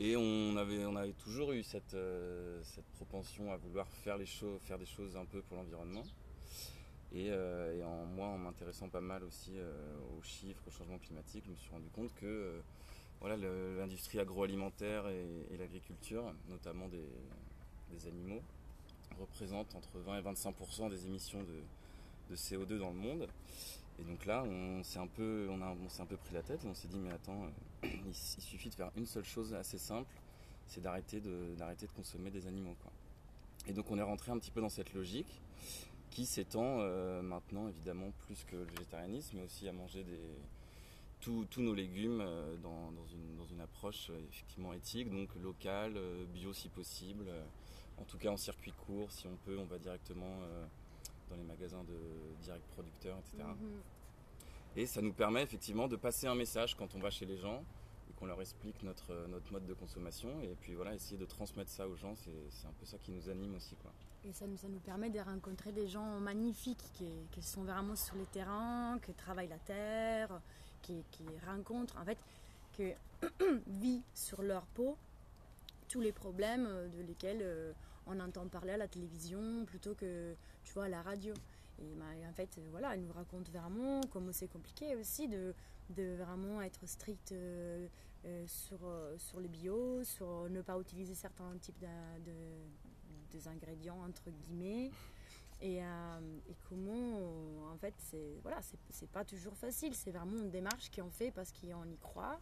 Et 0.00 0.17
on 0.17 0.57
avait, 0.57 0.85
on 0.85 0.95
avait 0.95 1.12
toujours 1.12 1.52
eu 1.52 1.64
cette, 1.64 1.95
euh, 1.95 2.61
cette 2.62 2.87
propension 2.93 3.52
à 3.52 3.57
vouloir 3.57 3.88
faire, 3.88 4.17
les 4.17 4.26
choses, 4.26 4.61
faire 4.62 4.78
des 4.78 4.87
choses 4.87 5.17
un 5.17 5.25
peu 5.25 5.43
pour 5.43 5.57
l'environnement. 5.57 6.05
Et, 7.12 7.31
euh, 7.31 7.85
en, 7.85 8.05
moi, 8.05 8.26
en 8.26 8.38
m'intéressant 8.38 8.88
pas 8.88 9.00
mal 9.00 9.25
aussi 9.25 9.55
euh, 9.57 9.73
aux 10.17 10.23
chiffres, 10.23 10.62
au 10.69 10.71
changement 10.71 10.99
climatique, 10.99 11.43
je 11.47 11.50
me 11.50 11.57
suis 11.57 11.71
rendu 11.71 11.88
compte 11.88 12.14
que 12.14 12.61
voilà, 13.21 13.37
l'industrie 13.37 14.21
agroalimentaire 14.21 15.09
et, 15.09 15.47
et 15.52 15.57
l'agriculture, 15.57 16.33
notamment 16.49 16.87
des, 16.87 17.09
des 17.90 18.07
animaux, 18.07 18.40
représentent 19.19 19.75
entre 19.75 19.99
20 19.99 20.19
et 20.19 20.23
25% 20.23 20.90
des 20.90 21.07
émissions 21.07 21.43
de, 21.43 21.61
de 22.31 22.37
CO2 22.37 22.78
dans 22.78 22.90
le 22.90 22.97
monde. 22.97 23.28
Et 24.00 24.05
donc 24.05 24.26
là, 24.26 24.45
on 24.45 24.83
s'est 24.83 24.99
un 24.99 25.07
peu, 25.07 25.49
pris 26.25 26.35
la 26.35 26.43
tête 26.43 26.64
et 26.64 26.69
on 26.69 26.75
s'est 26.75 26.88
dit 26.88 26.99
mais 26.99 27.11
attends, 27.11 27.45
euh, 27.85 27.88
il, 28.07 28.14
suffit 28.14 28.71
de 28.71 28.75
faire 28.75 28.90
une 28.97 29.07
seule 29.07 29.25
chose 29.25 29.55
assez 29.55 29.78
simple, 29.78 30.11
c'est 30.67 30.81
d'arrêter 30.81 31.21
de, 31.21 31.57
consommer 31.97 32.31
des 32.31 32.47
animaux. 32.47 32.76
Et 33.67 33.73
donc 33.73 33.90
on 33.90 33.99
est 33.99 34.02
rentré 34.02 34.31
un 34.31 34.38
petit 34.38 34.50
peu 34.50 34.61
dans 34.61 34.69
cette 34.69 34.95
logique 34.95 35.40
qui 36.11 36.26
s'étend 36.26 36.78
euh, 36.81 37.23
maintenant 37.23 37.69
évidemment 37.69 38.12
plus 38.26 38.45
que 38.45 38.57
le 38.57 38.64
végétarianisme, 38.64 39.37
mais 39.37 39.45
aussi 39.45 39.69
à 39.69 39.73
manger 39.73 40.05
tous, 41.21 41.47
nos 41.59 41.75
légumes 41.75 42.21
euh, 42.21 42.57
dans, 42.59 42.90
une, 43.12 43.37
dans 43.37 43.47
une 43.47 43.61
approche 43.61 44.11
effectivement 44.31 44.73
éthique, 44.73 45.11
donc 45.11 45.35
locale, 45.43 45.99
bio 46.33 46.52
si 46.52 46.69
possible, 46.69 47.26
en 47.99 48.05
tout 48.05 48.17
cas 48.17 48.31
en 48.31 48.37
circuit 48.37 48.73
court, 48.87 49.11
si 49.11 49.26
on 49.26 49.37
peut, 49.45 49.59
on 49.59 49.67
va 49.67 49.78
directement 49.78 50.38
dans 51.28 51.37
les 51.37 51.44
magasins 51.44 51.85
de 51.85 51.97
direct 52.42 52.64
producteurs, 52.68 53.18
etc. 53.18 53.44
Mhm. 53.49 53.80
Et 54.76 54.87
ça 54.87 55.02
nous 55.02 55.12
permet 55.12 55.42
effectivement 55.42 55.88
de 55.88 55.97
passer 55.97 56.26
un 56.26 56.35
message 56.35 56.76
quand 56.76 56.94
on 56.94 56.99
va 56.99 57.11
chez 57.11 57.26
les 57.26 57.37
gens 57.37 57.64
et 58.08 58.12
qu'on 58.14 58.26
leur 58.26 58.40
explique 58.40 58.82
notre, 58.82 59.26
notre 59.28 59.52
mode 59.52 59.66
de 59.66 59.75
consommation. 59.75 60.40
Et 60.42 60.54
puis 60.61 60.75
voilà, 60.75 60.94
essayer 60.94 61.16
de 61.16 61.25
transmettre 61.25 61.70
ça 61.70 61.88
aux 61.88 61.97
gens, 61.97 62.14
c'est 62.16 62.66
un 62.66 62.73
peu 62.78 62.87
ça 62.87 62.99
qui 62.99 63.11
nous 63.11 63.28
anime 63.28 63.54
aussi. 63.56 63.75
Quoi. 63.76 63.92
Et 64.25 64.32
ça 64.32 64.47
nous, 64.47 64.56
ça 64.56 64.68
nous 64.68 64.80
permet 64.80 65.11
de 65.11 65.20
rencontrer 65.20 65.73
des 65.73 65.88
gens 65.88 66.20
magnifiques 66.20 66.85
qui, 66.94 67.11
qui 67.30 67.42
sont 67.42 67.64
vraiment 67.64 67.97
sur 67.97 68.16
les 68.16 68.26
terrains, 68.26 68.99
qui 69.04 69.12
travaillent 69.14 69.49
la 69.49 69.58
terre, 69.58 70.40
qui, 70.82 71.04
qui 71.11 71.25
rencontrent, 71.47 71.97
en 71.99 72.04
fait, 72.04 72.18
qui 72.73 72.92
vivent 73.66 74.02
sur 74.14 74.42
leur 74.42 74.66
peau 74.66 74.97
tous 75.88 76.00
les 76.00 76.12
problèmes 76.12 76.66
euh, 76.66 76.88
de 76.88 77.02
lesquels 77.02 77.40
euh, 77.42 77.73
on 78.06 78.20
entend 78.20 78.47
parler 78.49 78.73
à 78.73 78.76
la 78.76 78.88
télévision 78.88 79.64
plutôt 79.66 79.94
que, 79.94 80.35
tu 80.69 80.75
vois, 80.75 80.85
à 80.85 80.89
la 80.89 81.03
radio. 81.03 81.33
Et 81.81 82.27
en 82.27 82.33
fait, 82.33 82.59
euh, 82.59 82.67
voilà, 82.71 82.95
elle 82.95 83.03
nous 83.03 83.13
raconte 83.13 83.49
vraiment 83.51 84.01
comment 84.11 84.33
c'est 84.33 84.49
compliqué 84.49 84.97
aussi 84.97 85.29
de, 85.29 85.55
de 85.91 86.17
vraiment 86.17 86.61
être 86.61 86.87
strict 86.87 87.33
euh, 87.33 87.87
euh, 88.27 88.45
sur, 88.47 88.81
sur 89.17 89.41
le 89.41 89.49
bio, 89.49 90.03
sur 90.05 90.51
ne 90.51 90.61
pas 90.61 90.79
utiliser 90.79 91.15
certains 91.15 91.57
types 91.61 91.79
de, 91.79 91.87
de- 92.27 93.33
des 93.33 93.47
ingrédients 93.49 94.03
entre 94.05 94.29
guillemets. 94.31 94.91
Et, 95.61 95.81
comment, 96.69 97.17
en 97.73 97.77
fait, 97.81 97.95
c'est 97.99 98.39
voilà, 98.43 98.59
c'est 98.91 99.11
pas 99.11 99.25
toujours 99.25 99.57
facile. 99.57 99.93
C'est 99.95 100.13
vraiment 100.13 100.37
une 100.37 100.51
démarche 100.51 100.91
qu'on 100.91 101.11
fait 101.11 101.31
parce 101.33 101.53
qu'on 101.53 101.85
y 101.85 101.97
croit 101.99 102.39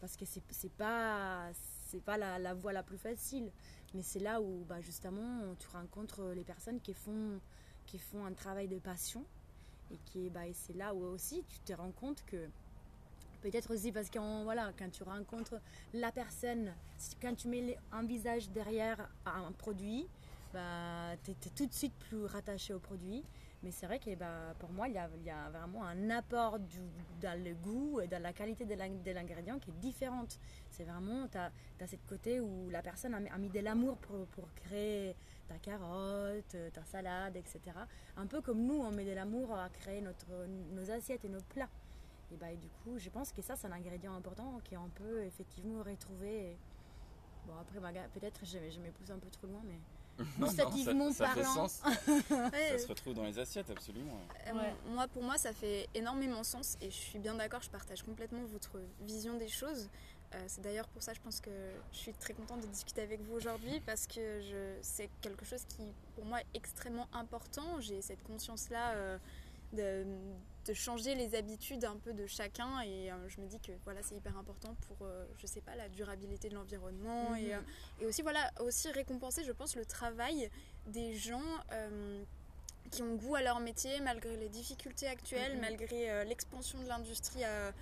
parce 0.00 0.16
que 0.16 0.24
c'est 0.26 0.72
pas 0.72 1.50
pas 2.04 2.18
la, 2.18 2.38
la 2.38 2.52
voie 2.54 2.72
la 2.74 2.82
plus 2.82 2.98
facile 2.98 3.50
mais 3.94 4.02
c'est 4.02 4.18
là 4.18 4.42
où 4.42 4.64
bah, 4.68 4.80
justement 4.82 5.54
tu 5.58 5.66
rencontres 5.68 6.22
les 6.34 6.44
personnes 6.44 6.80
qui 6.80 6.92
font 6.92 7.40
qui 7.86 7.98
font 7.98 8.24
un 8.24 8.32
travail 8.32 8.68
de 8.68 8.78
passion 8.78 9.24
et 9.92 9.98
qui 10.06 10.30
bah, 10.30 10.40
c'est 10.52 10.76
là 10.76 10.94
où 10.94 11.04
aussi 11.04 11.44
tu 11.48 11.60
te 11.60 11.72
rends 11.72 11.92
compte 11.92 12.24
que 12.26 12.48
peut-être 13.42 13.72
aussi 13.72 13.92
parce 13.92 14.10
que 14.10 14.18
voilà 14.44 14.72
quand 14.78 14.90
tu 14.90 15.02
rencontres 15.02 15.60
la 15.94 16.10
personne 16.10 16.72
quand 17.22 17.34
tu 17.34 17.48
mets 17.48 17.78
un 17.92 18.02
visage 18.02 18.48
derrière 18.50 19.08
un 19.24 19.52
produit 19.52 20.06
bah, 20.52 21.16
tu 21.22 21.32
es, 21.32 21.34
tout 21.54 21.66
de 21.66 21.72
suite 21.72 21.92
plus 22.08 22.24
rattaché 22.24 22.72
au 22.72 22.78
produit. 22.78 23.22
Mais 23.62 23.70
c'est 23.70 23.86
vrai 23.86 23.98
que 23.98 24.14
bah, 24.14 24.54
pour 24.58 24.70
moi 24.70 24.88
il 24.88 24.94
y, 24.94 24.98
a, 24.98 25.08
il 25.16 25.24
y 25.24 25.30
a 25.30 25.50
vraiment 25.50 25.84
un 25.84 26.08
apport 26.10 26.58
dans 27.20 27.44
le 27.44 27.54
goût 27.54 28.00
et 28.00 28.06
dans 28.06 28.22
la 28.22 28.32
qualité 28.32 28.64
de 28.64 28.74
l'ing- 28.74 29.02
de 29.02 29.10
l'ingrédient 29.10 29.58
qui 29.58 29.70
est 29.70 29.80
différente. 29.80 30.38
C'est 30.70 30.84
vraiment 30.84 31.26
tu 31.28 31.36
as, 31.36 31.50
cette 31.86 32.06
côté 32.06 32.40
où 32.40 32.70
la 32.70 32.80
personne 32.80 33.14
a 33.14 33.38
mis 33.38 33.50
de 33.50 33.60
l'amour 33.60 33.96
pour, 33.98 34.26
pour 34.28 34.52
créer 34.54 35.14
ta 35.48 35.58
carotte, 35.58 36.56
ta 36.72 36.84
salade, 36.84 37.36
etc. 37.36 37.60
Un 38.16 38.26
peu 38.26 38.40
comme 38.40 38.62
nous, 38.64 38.80
on 38.80 38.90
met 38.90 39.04
de 39.04 39.12
l'amour 39.12 39.52
à 39.54 39.68
créer 39.68 40.00
notre, 40.00 40.26
nos 40.72 40.90
assiettes 40.90 41.24
et 41.24 41.28
nos 41.28 41.42
plats. 41.54 41.68
Et, 42.32 42.36
bah, 42.36 42.50
et 42.50 42.56
du 42.56 42.68
coup, 42.82 42.98
je 42.98 43.08
pense 43.10 43.32
que 43.32 43.42
ça, 43.42 43.54
c'est 43.56 43.66
un 43.66 43.72
ingrédient 43.72 44.14
important 44.14 44.60
qu'on 44.68 44.88
peut 44.90 45.22
effectivement 45.24 45.82
retrouver. 45.82 46.56
Bon, 47.46 47.52
après, 47.60 47.78
peut-être 48.14 48.40
je, 48.44 48.58
je 48.70 48.80
me 48.80 48.90
pousse 48.90 49.10
un 49.10 49.18
peu 49.18 49.30
trop 49.30 49.46
loin, 49.46 49.62
mais 49.64 49.78
Non, 50.18 50.24
non, 50.40 50.46
gustativement 50.46 51.12
ça, 51.12 51.26
ça 51.26 51.34
fait 51.34 51.42
parlant. 51.42 51.68
sens. 51.68 51.82
Ouais, 52.30 52.70
Ça 52.72 52.78
se 52.78 52.88
retrouve 52.88 53.14
dans 53.14 53.24
les 53.24 53.38
assiettes, 53.38 53.70
absolument. 53.70 54.18
Euh, 54.48 54.52
Ouais. 54.54 54.74
Moi, 54.88 55.06
pour 55.08 55.22
moi, 55.22 55.36
ça 55.38 55.52
fait 55.52 55.88
énormément 55.94 56.42
sens 56.42 56.76
et 56.80 56.90
je 56.90 56.96
suis 56.96 57.18
bien 57.18 57.34
d'accord, 57.34 57.60
je 57.62 57.70
partage 57.70 58.02
complètement 58.02 58.42
votre 58.46 58.80
vision 59.02 59.36
des 59.36 59.48
choses. 59.48 59.88
Euh, 60.36 60.44
c'est 60.48 60.60
d'ailleurs 60.60 60.88
pour 60.88 61.02
ça, 61.02 61.14
je 61.14 61.20
pense 61.20 61.40
que 61.40 61.50
je 61.92 61.96
suis 61.98 62.12
très 62.12 62.34
contente 62.34 62.60
de 62.60 62.66
discuter 62.66 63.00
avec 63.00 63.20
vous 63.22 63.34
aujourd'hui 63.34 63.80
parce 63.86 64.06
que 64.06 64.40
je, 64.42 64.76
c'est 64.82 65.08
quelque 65.22 65.44
chose 65.44 65.64
qui, 65.68 65.82
pour 66.14 66.24
moi, 66.24 66.40
est 66.40 66.46
extrêmement 66.54 67.08
important. 67.12 67.80
J'ai 67.80 68.02
cette 68.02 68.22
conscience-là 68.24 68.92
euh, 68.94 69.18
de, 69.72 70.04
de 70.66 70.74
changer 70.74 71.14
les 71.14 71.34
habitudes 71.34 71.84
un 71.84 71.96
peu 71.96 72.12
de 72.12 72.26
chacun 72.26 72.80
et 72.82 73.10
euh, 73.10 73.28
je 73.28 73.40
me 73.40 73.46
dis 73.46 73.58
que 73.60 73.72
voilà, 73.84 74.02
c'est 74.02 74.14
hyper 74.16 74.36
important 74.36 74.74
pour, 74.86 75.06
je 75.38 75.46
sais 75.46 75.60
pas, 75.62 75.74
la 75.74 75.88
durabilité 75.88 76.48
de 76.48 76.54
l'environnement 76.54 77.30
Mhm. 77.30 77.36
et, 77.38 78.02
et 78.02 78.06
aussi, 78.06 78.22
voilà, 78.22 78.50
aussi 78.60 78.90
récompenser, 78.90 79.42
je 79.44 79.52
pense, 79.52 79.74
le 79.76 79.84
travail 79.86 80.50
des 80.86 81.14
gens. 81.16 81.42
qui 82.92 83.02
ont 83.02 83.16
goût 83.16 83.34
à 83.34 83.42
leur 83.42 83.58
métier 83.58 83.98
malgré 84.00 84.36
les 84.36 84.48
difficultés 84.48 85.08
actuelles, 85.08 85.54
Mhm. 85.54 85.60
malgré 85.60 86.08
euh, 86.08 86.22
l'expansion 86.22 86.80
de 86.80 86.86
l'industrie 86.86 87.42
euh, 87.44 87.72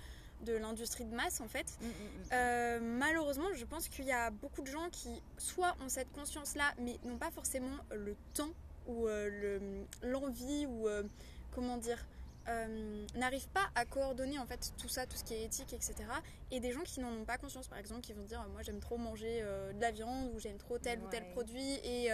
de 0.43 0.53
l'industrie 0.53 1.05
de 1.05 1.15
masse 1.15 1.41
en 1.41 1.47
fait. 1.47 1.65
Mm, 1.81 1.85
mm, 1.85 1.89
mm. 1.89 1.93
Euh, 2.33 2.79
malheureusement, 2.81 3.47
je 3.55 3.65
pense 3.65 3.87
qu'il 3.89 4.05
y 4.05 4.11
a 4.11 4.29
beaucoup 4.31 4.61
de 4.61 4.67
gens 4.67 4.89
qui 4.91 5.21
soit 5.37 5.75
ont 5.83 5.89
cette 5.89 6.11
conscience-là, 6.11 6.73
mais 6.79 6.97
n'ont 7.03 7.17
pas 7.17 7.31
forcément 7.31 7.77
le 7.91 8.15
temps 8.33 8.51
ou 8.87 9.07
euh, 9.07 9.29
le- 10.01 10.09
l'envie 10.09 10.65
ou 10.67 10.87
euh, 10.87 11.03
comment 11.51 11.77
dire. 11.77 12.05
n'arrivent 13.15 13.47
pas 13.49 13.67
à 13.73 13.85
coordonner 13.85 14.37
en 14.37 14.45
fait 14.45 14.71
tout 14.77 14.87
ça, 14.87 15.07
tout 15.07 15.17
ce 15.17 15.23
qui 15.23 15.33
est 15.33 15.45
éthique, 15.45 15.73
etc. 15.73 15.95
Et 16.51 16.59
des 16.59 16.71
gens 16.71 16.83
qui 16.83 16.99
n'en 16.99 17.11
ont 17.11 17.25
pas 17.25 17.39
conscience, 17.39 17.67
par 17.67 17.79
exemple, 17.79 18.01
qui 18.01 18.13
vont 18.13 18.21
dire 18.23 18.45
moi 18.51 18.61
j'aime 18.61 18.79
trop 18.79 18.97
manger 18.97 19.41
de 19.73 19.81
la 19.81 19.89
viande 19.89 20.29
ou 20.31 20.39
j'aime 20.39 20.57
trop 20.57 20.77
tel 20.77 20.99
ou 20.99 21.07
tel 21.09 21.27
produit 21.31 21.73
et 21.83 22.11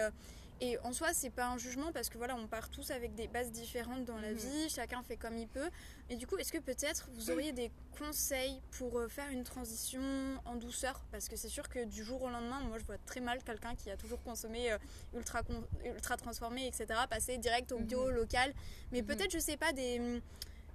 et 0.64 0.78
en 0.84 0.92
soi, 0.92 1.12
c'est 1.12 1.30
pas 1.30 1.48
un 1.48 1.58
jugement 1.58 1.90
parce 1.92 2.08
que 2.08 2.18
voilà, 2.18 2.36
on 2.36 2.46
part 2.46 2.68
tous 2.70 2.90
avec 2.92 3.14
des 3.14 3.26
bases 3.26 3.50
différentes 3.50 4.04
dans 4.04 4.18
la 4.18 4.30
Mhm. 4.30 4.36
vie, 4.38 4.68
chacun 4.70 5.02
fait 5.02 5.16
comme 5.16 5.36
il 5.36 5.48
peut. 5.48 5.68
Et 6.08 6.14
du 6.16 6.26
coup, 6.26 6.36
est-ce 6.38 6.52
que 6.52 6.58
peut-être 6.58 7.08
vous 7.14 7.30
auriez 7.32 7.52
des 7.52 7.72
conseils 7.98 8.60
pour 8.78 8.98
euh, 9.00 9.08
faire 9.08 9.28
une 9.30 9.42
transition 9.44 10.00
en 10.44 10.54
douceur? 10.54 11.04
Parce 11.10 11.28
que 11.28 11.34
c'est 11.36 11.48
sûr 11.48 11.68
que 11.68 11.84
du 11.84 12.04
jour 12.04 12.22
au 12.22 12.30
lendemain, 12.30 12.60
moi 12.60 12.78
je 12.78 12.84
vois 12.84 12.98
très 12.98 13.20
mal 13.20 13.42
quelqu'un 13.42 13.74
qui 13.74 13.90
a 13.90 13.96
toujours 13.96 14.22
consommé 14.22 14.70
euh, 14.70 14.78
ultra, 15.14 15.42
con- 15.42 15.66
ultra 15.84 16.16
transformé, 16.16 16.66
etc., 16.68 16.86
passer 17.10 17.38
direct 17.38 17.72
au 17.72 17.78
bio, 17.80 18.06
Mhm. 18.10 18.14
local. 18.14 18.54
Mais 18.92 19.00
Mhm. 19.02 19.06
peut-être, 19.08 19.32
je 19.32 19.38
sais 19.40 19.56
pas, 19.56 19.72
des, 19.72 20.22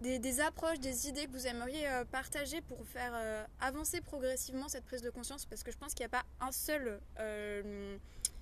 des, 0.02 0.20
des 0.20 0.40
approches, 0.42 0.80
des 0.80 1.08
idées 1.08 1.26
que 1.28 1.32
vous 1.32 1.48
aimeriez 1.48 1.88
euh, 1.88 2.04
partager 2.06 2.62
pour 2.62 2.86
faire 2.86 3.14
euh, 3.16 3.44
avancer 3.62 4.02
progressivement 4.02 4.68
cette 4.70 4.84
prise 4.86 5.02
de 5.02 5.10
conscience 5.10 5.46
Parce 5.46 5.64
que 5.64 5.72
je 5.72 5.78
pense 5.78 5.94
qu'il 5.94 6.04
n'y 6.06 6.12
a 6.14 6.20
pas 6.22 6.26
un 6.40 6.52
seul. 6.52 7.00
euh, 7.20 7.98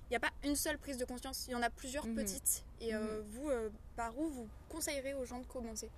il 0.06 0.10
n'y 0.10 0.16
a 0.16 0.20
pas 0.20 0.30
une 0.44 0.56
seule 0.56 0.78
prise 0.78 0.98
de 0.98 1.04
conscience, 1.04 1.46
il 1.48 1.52
y 1.52 1.54
en 1.54 1.62
a 1.62 1.70
plusieurs 1.70 2.06
Mhm. 2.06 2.14
petites. 2.16 2.64
Et 2.80 2.94
euh, 2.94 3.22
vous, 3.30 3.48
euh, 3.48 3.70
par 3.96 4.16
où 4.18 4.28
vous 4.28 4.48
conseillerez 4.68 5.14
aux 5.14 5.24
gens 5.24 5.40
de 5.40 5.46
commencer? 5.46 5.90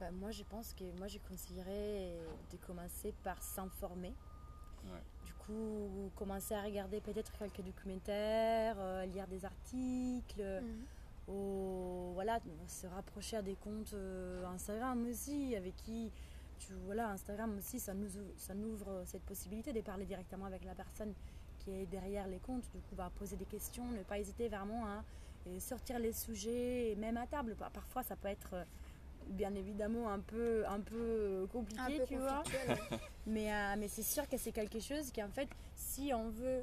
Bah, 0.00 0.10
moi, 0.10 0.30
je 0.30 0.42
pense 0.44 0.72
que 0.74 0.84
moi, 0.98 1.08
je 1.08 1.18
conseillerais 1.28 2.16
de 2.50 2.56
commencer 2.66 3.12
par 3.22 3.42
s'informer. 3.42 4.12
Ouais. 4.86 4.98
Du 5.26 5.32
coup, 5.34 6.10
commencer 6.16 6.54
à 6.54 6.62
regarder 6.62 7.00
peut-être 7.00 7.30
quelques 7.38 7.60
documentaires, 7.62 8.76
euh, 8.78 9.04
lire 9.06 9.26
des 9.28 9.44
articles, 9.44 10.42
ou 11.28 12.10
voilà, 12.14 12.40
se 12.66 12.86
rapprocher 12.88 13.36
à 13.36 13.42
des 13.42 13.54
comptes 13.56 13.92
euh, 13.94 14.44
Instagram 14.46 15.06
aussi, 15.08 15.54
avec 15.54 15.76
qui 15.76 16.10
tu 16.58 16.72
voilà, 16.84 17.10
Instagram 17.10 17.56
aussi, 17.58 17.78
ça 17.78 17.94
nous 17.94 18.16
ou- 18.16 18.32
ça 18.36 18.54
nous 18.54 18.72
ouvre 18.72 19.02
cette 19.06 19.22
possibilité 19.22 19.72
de 19.72 19.80
parler 19.82 20.04
directement 20.04 20.46
avec 20.46 20.64
la 20.64 20.74
personne 20.74 21.12
qui 21.64 21.70
est 21.72 21.86
derrière 21.86 22.26
les 22.26 22.38
comptes. 22.38 22.64
Du 22.74 22.80
coup, 22.80 22.94
va 22.94 23.10
poser 23.10 23.36
des 23.36 23.44
questions, 23.44 23.84
ne 23.86 24.02
pas 24.02 24.18
hésiter 24.18 24.48
vraiment 24.48 24.84
à 24.86 25.02
sortir 25.58 25.98
les 25.98 26.12
sujets, 26.12 26.92
et 26.92 26.96
même 26.96 27.16
à 27.16 27.26
table. 27.26 27.54
Par- 27.56 27.70
Parfois, 27.70 28.02
ça 28.02 28.14
peut 28.16 28.28
être 28.28 28.50
euh, 28.54 28.64
bien 29.28 29.54
évidemment 29.54 30.10
un 30.10 30.20
peu 30.20 30.64
un 30.66 30.80
peu 30.80 31.46
compliqué, 31.52 31.80
Un 31.82 31.98
peu 31.98 32.04
tu 32.06 32.16
vois. 32.16 32.42
Mais, 33.26 33.52
euh, 33.54 33.74
mais 33.78 33.86
c'est 33.88 34.02
sûr 34.02 34.28
que 34.28 34.36
c'est 34.36 34.50
quelque 34.50 34.80
chose 34.80 35.12
qui, 35.12 35.22
en 35.22 35.28
fait, 35.28 35.48
si 35.76 36.12
on 36.12 36.28
veut, 36.28 36.62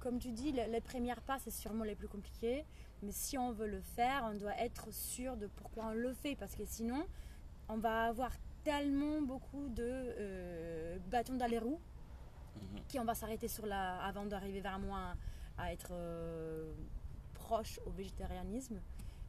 comme 0.00 0.18
tu 0.18 0.32
dis, 0.32 0.50
le- 0.52 0.70
les 0.70 0.80
premières 0.80 1.20
pas, 1.20 1.38
c'est 1.38 1.52
sûrement 1.52 1.84
les 1.84 1.94
plus 1.94 2.08
compliqués. 2.08 2.64
Mais 3.04 3.12
si 3.12 3.38
on 3.38 3.52
veut 3.52 3.68
le 3.68 3.80
faire, 3.80 4.28
on 4.32 4.36
doit 4.36 4.56
être 4.58 4.92
sûr 4.92 5.36
de 5.36 5.46
pourquoi 5.46 5.86
on 5.86 5.94
le 5.94 6.12
fait. 6.12 6.34
Parce 6.34 6.54
que 6.56 6.64
sinon, 6.64 7.04
on 7.68 7.76
va 7.76 8.04
avoir 8.06 8.32
tellement 8.64 9.20
beaucoup 9.22 9.68
de 9.68 9.84
euh, 9.88 10.98
bâtons 11.08 11.34
dans 11.36 11.46
les 11.46 11.58
roues 11.58 11.80
Mhm. 12.56 12.80
qui 12.88 12.98
on 12.98 13.04
va 13.04 13.14
s'arrêter 13.14 13.48
sur 13.48 13.66
la 13.66 14.02
avant 14.02 14.26
d'arriver 14.26 14.60
vraiment 14.60 14.96
à, 14.96 15.14
à 15.58 15.72
être 15.72 15.88
euh, 15.92 16.72
proche 17.34 17.80
au 17.86 17.90
végétarianisme 17.90 18.78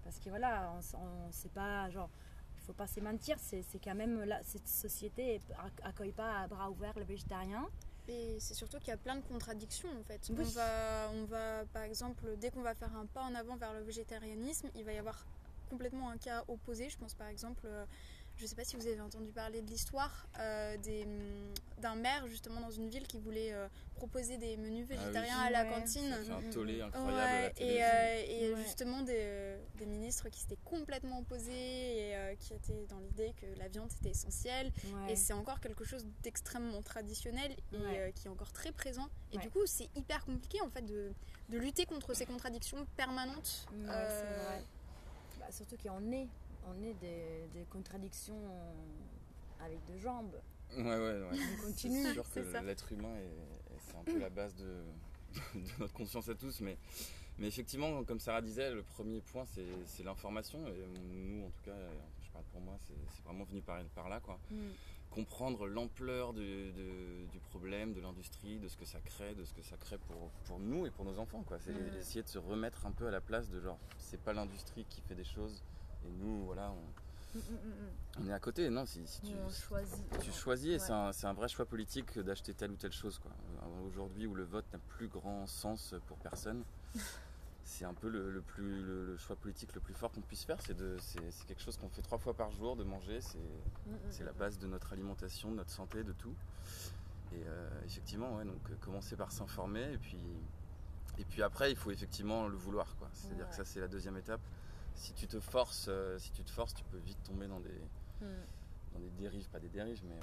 parce 0.04 0.20
que 0.20 0.30
voilà 0.30 0.74
on, 0.76 0.98
on 0.98 1.32
sait 1.32 1.50
pas 1.50 1.90
genre 1.90 2.10
il 2.58 2.62
faut 2.66 2.74
pas 2.74 2.88
se 2.88 3.00
mentir 3.00 3.38
c'est 3.40 3.62
c'est 3.64 3.80
quand 3.80 3.96
même 3.96 4.24
là 4.24 4.40
cette 4.44 4.68
société 4.68 5.42
acc- 5.58 5.82
accueille 5.84 6.12
pas 6.12 6.42
à 6.42 6.48
bras 6.48 6.70
ouverts 6.70 6.98
le 6.98 7.06
végétarien 7.06 7.66
Et 8.10 8.38
c'est 8.40 8.54
surtout 8.54 8.78
qu'il 8.80 8.90
y 8.90 8.92
a 8.92 8.98
plein 8.98 9.16
de 9.16 9.22
contradictions 9.34 9.90
en 10.00 10.04
fait. 10.04 10.22
Oui. 10.30 10.36
On, 10.42 10.44
va, 10.60 11.10
on 11.14 11.24
va, 11.26 11.64
par 11.72 11.84
exemple, 11.84 12.24
dès 12.42 12.52
qu'on 12.52 12.62
va 12.62 12.76
faire 12.76 12.94
un 12.98 13.06
pas 13.06 13.24
en 13.24 13.34
avant 13.34 13.56
vers 13.56 13.72
le 13.74 13.82
végétarianisme, 13.82 14.68
il 14.76 14.84
va 14.84 14.92
y 14.92 14.98
avoir 14.98 15.26
complètement 15.70 16.10
un 16.10 16.18
cas 16.18 16.44
opposé. 16.50 16.90
Je 16.90 16.98
pense 16.98 17.14
par 17.14 17.28
exemple, 17.30 17.64
euh, 17.66 17.86
je 18.38 18.44
ne 18.44 18.48
sais 18.48 18.56
pas 18.56 18.64
si 18.64 18.76
vous 18.76 18.88
avez 18.88 19.00
entendu 19.02 19.32
parler 19.32 19.62
de 19.62 19.68
l'histoire 19.70 20.28
euh, 20.40 20.76
hum, 20.78 21.54
d'un 21.78 21.96
maire 21.96 22.26
justement 22.28 22.60
dans 22.62 22.72
une 22.72 22.90
ville 22.90 23.06
qui 23.08 23.20
voulait 23.20 23.54
euh, 23.54 23.68
proposer 23.96 24.38
des 24.38 24.58
menus 24.58 24.88
végétariens 24.88 25.40
à 25.40 25.50
la 25.50 25.64
Ouais. 25.64 25.70
cantine. 25.70 26.10
Ça 26.10 26.24
fait 26.24 26.32
un 26.48 26.52
tollé 26.52 26.74
Mm, 26.74 26.78
mm, 26.78 26.84
incroyable 26.88 27.18
à 27.22 27.42
la 27.42 27.48
Ouais, 27.48 27.54
et, 27.58 27.84
euh, 27.84 28.24
et 28.28 28.54
Ouais. 28.54 28.62
justement 28.64 29.02
des, 29.04 29.58
des 29.76 29.86
ministres 29.86 30.30
qui 30.30 30.40
s'étaient 30.42 30.58
complètement 30.66 31.20
opposés 31.20 31.52
et 32.10 32.16
euh, 32.16 32.36
qui 32.36 32.54
étaient 32.54 32.86
dans 32.88 33.00
l'idée 33.00 33.34
que 33.40 33.46
la 33.60 33.68
viande 33.68 33.92
était 34.00 34.10
essentielle 34.10 34.72
et 35.10 35.16
c'est 35.16 35.34
encore 35.34 35.60
quelque 35.60 35.84
chose 35.84 36.06
d'extrêmement 36.24 36.82
traditionnel 36.82 37.52
et 37.72 37.78
Ouais. 37.78 38.00
euh, 38.00 38.12
qui 38.12 38.28
est 38.28 38.32
encore 38.32 38.52
très 38.52 38.72
présent. 38.72 39.08
Et 39.32 39.38
Ouais. 39.38 39.44
du 39.44 39.50
coup, 39.52 39.66
c'est 39.66 39.90
hyper 39.96 40.26
compliqué 40.26 40.60
en 40.62 40.70
fait 40.70 40.82
de, 40.84 41.14
de 41.50 41.58
lutter 41.58 41.86
contre 41.86 42.14
ces 42.14 42.26
contradictions 42.26 42.86
permanentes. 42.98 43.68
Ouais, 43.72 43.78
Euh, 43.90 44.22
c'est 44.22 44.44
vrai. 44.44 44.64
Bah, 45.40 45.52
surtout 45.52 45.78
qu'on 45.78 46.12
est 46.12 46.28
on 46.68 46.84
est 46.84 46.94
des, 46.96 47.48
des 47.54 47.66
contradictions 47.66 48.40
avec 49.60 49.80
deux 49.86 49.98
jambes 49.98 50.36
Ouais, 50.76 50.84
ouais, 50.84 50.98
ouais. 50.98 51.40
on 51.60 51.62
continue 51.66 52.04
C'est 52.04 52.14
sûr 52.14 52.30
que 52.32 52.40
l'être 52.66 52.92
humain, 52.92 53.16
est, 53.16 53.26
est- 53.26 53.80
c'est 53.80 53.96
un 53.96 54.04
peu 54.04 54.18
la 54.18 54.30
base 54.30 54.56
de, 54.56 54.84
de 55.56 55.70
notre 55.80 55.94
conscience 55.94 56.30
à 56.30 56.36
tous. 56.36 56.62
Mais, 56.62 56.78
mais 57.38 57.48
effectivement, 57.48 58.04
comme 58.04 58.20
Sarah 58.20 58.42
disait, 58.42 58.72
le 58.74 58.82
premier 58.82 59.22
point, 59.22 59.46
c'est, 59.46 60.04
l'information. 60.04 60.66
Et 60.68 60.84
nous, 61.14 61.46
en 61.46 61.50
tout 61.52 61.62
cas, 61.64 61.78
je 62.24 62.30
parle 62.32 62.46
pour 62.46 62.62
moi, 62.62 62.76
c'est, 62.88 63.24
vraiment 63.24 63.44
venu 63.44 63.62
par, 63.62 63.84
par 63.96 64.10
là. 64.10 64.20
Quoi. 64.20 64.40
Mm. 64.50 64.56
Comprendre 65.12 65.68
l'ampleur 65.68 66.34
du 66.34 67.40
problème, 67.52 67.94
de 67.94 68.02
l'industrie, 68.02 68.58
de 68.58 68.68
ce 68.68 68.76
que 68.76 68.86
ça 68.86 69.00
crée, 69.00 69.36
de 69.36 69.44
ce 69.46 69.54
que 69.54 69.62
ça 69.62 69.78
crée 69.78 70.00
pour, 70.00 70.32
pour 70.46 70.58
nous 70.60 70.88
et 70.88 70.90
pour 70.90 71.06
nos 71.06 71.20
enfants. 71.20 71.44
Quoi. 71.44 71.60
C'est 71.60 71.72
Mm. 71.74 71.98
essayer 72.00 72.24
de 72.24 72.28
se 72.30 72.40
remettre 72.40 72.88
un 72.88 72.92
peu 72.92 73.06
à 73.08 73.12
la 73.12 73.22
place 73.22 73.48
de 73.52 73.60
genre, 73.62 73.78
c'est 74.00 74.20
pas 74.20 74.34
l'industrie 74.34 74.86
qui 74.90 75.02
fait 75.02 75.14
des 75.16 75.24
choses. 75.26 75.62
Et 76.06 76.12
nous, 76.20 76.46
voilà, 76.46 76.72
on, 76.72 76.84
Mm, 77.36 77.40
mm, 77.40 77.42
mm, 77.42 78.22
on 78.22 78.28
est 78.28 78.34
à 78.34 78.40
côté. 78.40 78.70
Non, 78.70 78.86
si, 78.86 79.02
si 79.08 79.20
tu, 79.22 79.34
choisit 79.68 80.20
tu 80.22 80.32
choisis 80.32 80.74
Ouais. 80.74 80.78
c'est 80.78 80.92
un, 80.92 81.12
c'est 81.12 81.26
un 81.26 81.34
vrai 81.34 81.48
choix 81.48 81.66
politique 81.66 82.20
d'acheter 82.20 82.54
telle 82.54 82.70
ou 82.70 82.76
telle 82.76 82.92
chose. 82.92 83.18
Quoi. 83.18 83.32
Euh, 83.64 83.88
Aujourd'hui 83.88 84.28
où 84.28 84.36
le 84.36 84.44
vote 84.44 84.66
n'a 84.72 84.78
plus 84.78 85.08
grand 85.08 85.48
sens 85.48 85.96
pour 86.06 86.18
personne, 86.20 86.64
c'est 87.64 87.86
un 87.86 87.94
peu 87.96 88.08
le, 88.08 88.30
le 88.30 88.42
plus, 88.42 88.84
le, 88.84 89.06
le 89.08 89.18
choix 89.18 89.36
politique 89.36 89.74
le 89.74 89.82
plus 89.82 89.96
fort 89.96 90.12
qu'on 90.12 90.22
puisse 90.22 90.44
faire. 90.44 90.62
C'est, 90.62 90.78
de, 90.78 90.96
c'est, 91.00 91.32
c'est 91.32 91.48
quelque 91.48 91.64
chose 91.64 91.76
qu'on 91.78 91.90
fait 91.90 92.04
trois 92.04 92.20
fois 92.20 92.36
par 92.36 92.52
jour 92.52 92.76
de 92.76 92.84
manger. 92.84 93.20
C'est, 93.20 94.24
la 94.24 94.34
base 94.34 94.60
de 94.60 94.68
notre 94.68 94.94
alimentation, 94.94 95.50
de 95.50 95.56
notre 95.56 95.72
santé, 95.72 96.04
de 96.04 96.14
tout. 96.14 96.36
Et 97.34 97.42
effectivement, 97.88 98.36
ouais, 98.36 98.46
donc 98.46 98.60
commencer 98.80 99.16
par 99.16 99.32
s'informer 99.32 99.94
et 99.94 99.98
puis, 99.98 100.22
et 101.18 101.26
puis 101.26 101.42
après, 101.42 101.72
il 101.72 101.76
faut 101.76 101.90
effectivement 101.90 102.48
le 102.48 102.58
vouloir. 102.58 102.96
quoi. 102.98 103.10
C'est-à-dire 103.14 103.50
que 103.50 103.56
ça, 103.56 103.66
c'est 103.66 103.80
la 103.80 103.88
deuxième 103.88 104.18
étape. 104.18 104.42
Si 104.96 105.14
tu 105.14 105.28
te 105.28 105.40
forces, 105.40 105.90
si 106.18 106.32
tu 106.32 106.44
te 106.44 106.52
forces, 106.52 106.74
tu 106.74 106.84
peux 106.86 106.98
vite 106.98 107.22
tomber 107.24 107.48
dans 107.48 107.60
des, 107.60 107.82
hmm. 108.22 108.44
dans 108.94 109.00
des 109.00 109.10
dérives, 109.12 109.50
pas 109.50 109.60
des 109.60 109.70
dérives, 109.70 110.02
mais 110.08 110.16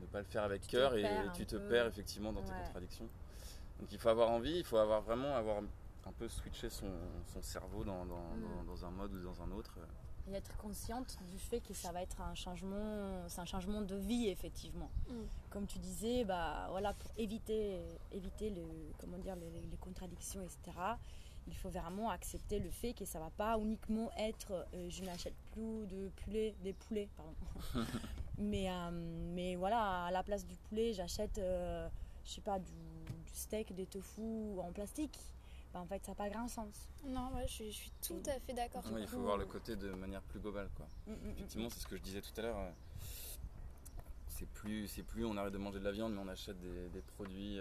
ne, 0.00 0.06
pas 0.06 0.18
le 0.18 0.24
faire 0.24 0.42
avec 0.44 0.66
cœur 0.66 0.94
et, 0.94 1.04
tu 1.34 1.46
te 1.46 1.56
perds 1.56 1.86
effectivement 1.86 2.32
dans 2.32 2.42
tes 2.42 2.52
contradictions. 2.52 3.08
Donc 3.80 3.90
il 3.90 3.98
faut 3.98 4.08
avoir 4.08 4.30
envie, 4.30 4.58
il 4.58 4.64
faut 4.64 4.76
avoir 4.76 5.02
vraiment 5.02 5.34
avoir 5.34 5.58
un 5.58 6.12
peu 6.12 6.28
switché 6.28 6.70
son, 6.70 6.90
cerveau 7.40 7.84
dans, 7.84 8.04
hmm. 8.04 8.66
dans, 8.66 8.84
un 8.84 8.90
mode 8.90 9.14
ou 9.14 9.22
dans 9.22 9.42
un 9.42 9.50
autre. 9.52 9.78
Et 10.28 10.34
être 10.34 10.56
consciente 10.56 11.18
du 11.32 11.38
fait 11.38 11.60
que 11.60 11.74
ça 11.74 11.90
va 11.90 12.00
être 12.00 12.20
un 12.20 12.34
changement, 12.34 13.24
c'est 13.26 13.40
un 13.40 13.44
changement 13.44 13.82
de 13.82 13.96
vie 13.96 14.28
effectivement. 14.28 14.90
Hmm. 15.08 15.24
Comme 15.50 15.66
tu 15.66 15.78
disais, 15.78 16.24
bah 16.24 16.68
voilà, 16.70 16.94
pour 16.94 17.10
éviter, 17.16 17.80
éviter 18.12 18.50
le, 18.50 18.62
comment 18.98 19.18
dire, 19.18 19.34
les, 19.36 19.76
contradictions, 19.80 20.42
etc. 20.42 20.78
Il 21.48 21.54
faut 21.56 21.70
vraiment 21.70 22.10
accepter 22.10 22.58
le 22.58 22.70
fait 22.70 22.92
que 22.92 23.04
ça 23.04 23.18
va 23.18 23.30
pas 23.30 23.58
uniquement 23.58 24.10
être, 24.16 24.52
euh, 24.74 24.88
je 24.88 25.02
n'achète 25.02 25.34
plus 25.52 25.86
de 25.86 26.08
poulet, 26.22 26.54
des 26.62 26.72
poulets, 26.72 27.08
pardon. 27.16 27.34
mais, 28.38 28.70
euh, 28.70 28.90
mais 29.34 29.56
voilà, 29.56 30.04
à 30.04 30.10
la 30.10 30.22
place 30.22 30.46
du 30.46 30.56
poulet, 30.68 30.92
j'achète, 30.92 31.38
euh, 31.38 31.88
je 32.24 32.30
sais 32.30 32.40
pas, 32.40 32.58
du, 32.58 32.70
du 32.70 33.34
steak, 33.34 33.74
des 33.74 33.86
tofu 33.86 34.58
en 34.60 34.70
plastique. 34.72 35.18
Bah, 35.72 35.80
en 35.80 35.86
fait, 35.86 36.04
ça 36.04 36.12
n'a 36.12 36.16
pas 36.16 36.28
grand 36.28 36.48
sens. 36.48 36.88
Non, 37.06 37.32
ouais, 37.34 37.46
je, 37.46 37.70
suis, 37.70 37.92
tout 38.06 38.22
à 38.26 38.38
fait 38.40 38.52
d'accord. 38.52 38.84
il 38.98 39.06
faut 39.06 39.20
voir 39.20 39.38
le 39.38 39.46
côté 39.46 39.74
de 39.74 39.90
manière 39.92 40.20
plus 40.22 40.38
globale. 40.38 40.68
Quoi. 40.76 40.86
Mm, 41.06 41.12
mm, 41.12 41.14
mm, 41.14 41.30
Effectivement, 41.30 41.70
c'est 41.70 41.80
ce 41.80 41.86
que 41.86 41.96
je 41.96 42.02
disais 42.02 42.20
tout 42.20 42.32
à 42.36 42.42
l'heure. 42.42 42.58
Euh, 42.58 42.70
c'est 44.28 44.48
plus, 44.48 44.86
c'est 44.88 45.02
plus 45.02 45.24
on 45.24 45.36
arrête 45.36 45.52
de 45.52 45.58
manger 45.58 45.78
de 45.78 45.84
la 45.84 45.92
viande, 45.92 46.12
mais 46.12 46.20
on 46.20 46.28
achète 46.28 46.58
des, 46.60 47.00
produits, 47.16 47.58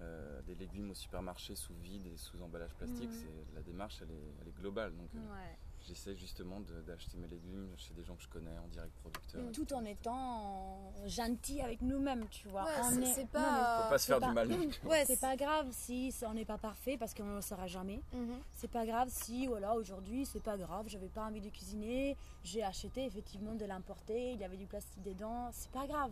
euh, 0.00 0.40
euh, 0.40 0.42
des 0.42 0.54
légumes 0.54 0.90
au 0.90 0.94
supermarché 0.94 1.54
sous 1.54 1.74
vide 1.74 2.06
et 2.06 2.16
sous 2.16 2.40
emballage 2.42 2.74
plastique. 2.74 3.10
C'est, 3.12 3.54
la 3.54 3.62
démarche, 3.62 4.00
elle 4.02 4.10
est, 4.10 4.34
elle 4.40 4.48
est 4.48 4.56
globale. 4.56 4.94
Donc, 4.96 5.08
ouais 5.14 5.58
j'essaie 5.86 6.14
justement 6.14 6.60
d'acheter 6.86 7.16
mes 7.16 7.28
légumes 7.28 7.72
chez 7.76 7.94
des 7.94 8.04
gens 8.04 8.14
que 8.14 8.22
je 8.22 8.28
connais 8.28 8.56
en 8.58 8.68
direct 8.68 8.92
producteur. 9.00 9.40
Tout 9.52 9.72
en 9.72 9.84
étant 9.84 10.92
gentil 11.06 11.60
avec 11.60 11.80
nous-mêmes, 11.82 12.26
tu 12.28 12.48
vois. 12.48 12.64
Ouais, 12.64 13.04
c'est 13.06 13.28
pas... 13.28 13.84
Faut 13.84 13.90
pas 13.90 13.98
se 13.98 14.06
faire 14.06 14.20
du 14.20 14.32
mal. 14.32 14.50
Ouais, 14.84 15.04
c'est 15.06 15.20
pas 15.20 15.36
grave 15.36 15.68
si 15.70 16.14
on 16.26 16.34
n'est 16.34 16.44
pas 16.44 16.58
parfait 16.58 16.96
parce 16.96 17.14
qu'on 17.14 17.24
ne 17.24 17.36
le 17.36 17.40
sera 17.40 17.66
jamais. 17.66 18.02
Mhm. 18.12 18.38
C'est 18.52 18.70
pas 18.70 18.86
grave 18.86 19.08
si, 19.10 19.46
voilà, 19.46 19.74
aujourd'hui, 19.74 20.26
c'est 20.26 20.42
pas 20.42 20.56
grave, 20.56 20.86
j'avais 20.88 21.08
pas 21.08 21.24
envie 21.24 21.40
de 21.40 21.48
cuisiner, 21.48 22.16
j'ai 22.44 22.62
acheté 22.62 23.04
effectivement 23.04 23.54
de 23.54 23.64
l'importer, 23.64 24.32
il 24.32 24.40
y 24.40 24.44
avait 24.44 24.56
du 24.56 24.66
plastique 24.66 25.02
dedans, 25.02 25.50
c'est 25.52 25.70
pas 25.70 25.86
grave. 25.86 26.10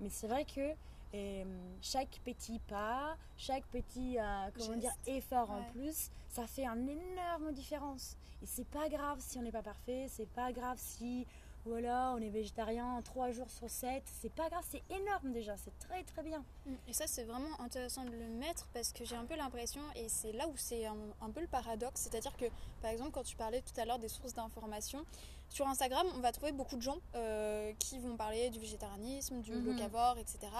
Mais 0.00 0.08
c'est 0.10 0.26
vrai 0.26 0.44
que 0.44 0.74
et 1.14 1.42
hum, 1.42 1.48
chaque 1.80 2.20
petit 2.24 2.58
pas, 2.58 3.16
chaque 3.36 3.64
petit 3.66 4.18
euh, 4.18 4.50
comment 4.58 4.76
dire, 4.76 4.92
effort 5.06 5.50
en 5.50 5.62
plus, 5.72 6.10
ça 6.28 6.46
fait 6.46 6.66
une 6.66 6.88
énorme 6.88 7.52
différence. 7.52 8.16
Et 8.42 8.46
c'est 8.46 8.66
pas 8.66 8.88
grave 8.88 9.18
si 9.20 9.38
on 9.38 9.42
n'est 9.42 9.52
pas 9.52 9.62
parfait, 9.62 10.06
c'est 10.08 10.28
pas 10.28 10.52
grave 10.52 10.76
si 10.78 11.26
voilà, 11.66 12.12
on 12.14 12.18
est 12.18 12.28
végétarien 12.28 13.00
3 13.02 13.30
jours 13.30 13.48
sur 13.48 13.70
7, 13.70 14.02
c'est 14.20 14.32
pas 14.32 14.50
grave, 14.50 14.64
c'est 14.68 14.82
énorme 14.90 15.32
déjà, 15.32 15.56
c'est 15.56 15.78
très 15.78 16.02
très 16.02 16.22
bien. 16.22 16.44
Hum, 16.66 16.76
et 16.88 16.92
ça 16.92 17.06
c'est 17.06 17.24
vraiment 17.24 17.60
intéressant 17.60 18.04
de 18.04 18.10
le 18.10 18.28
mettre 18.28 18.66
parce 18.74 18.92
que 18.92 19.04
j'ai 19.04 19.16
un 19.16 19.24
peu 19.24 19.36
l'impression, 19.36 19.80
et 19.94 20.08
c'est 20.08 20.32
là 20.32 20.48
où 20.48 20.56
c'est 20.56 20.84
un, 20.86 21.30
peu 21.32 21.40
le 21.40 21.46
paradoxe, 21.46 22.02
c'est-à-dire 22.02 22.36
que 22.36 22.46
par 22.82 22.90
exemple 22.90 23.12
quand 23.12 23.22
tu 23.22 23.36
parlais 23.36 23.62
tout 23.62 23.80
à 23.80 23.84
l'heure 23.84 24.00
des 24.00 24.08
sources 24.08 24.34
d'information, 24.34 25.04
sur 25.48 25.68
Instagram 25.68 26.06
on 26.16 26.20
va 26.20 26.32
trouver 26.32 26.52
beaucoup 26.52 26.76
de 26.76 26.82
gens 26.82 26.98
euh, 27.14 27.72
qui 27.78 27.98
vont 28.00 28.16
parler 28.16 28.50
du 28.50 28.58
végétarianisme, 28.58 29.40
du 29.40 29.52
locavore, 29.60 30.18
etc. 30.18 30.50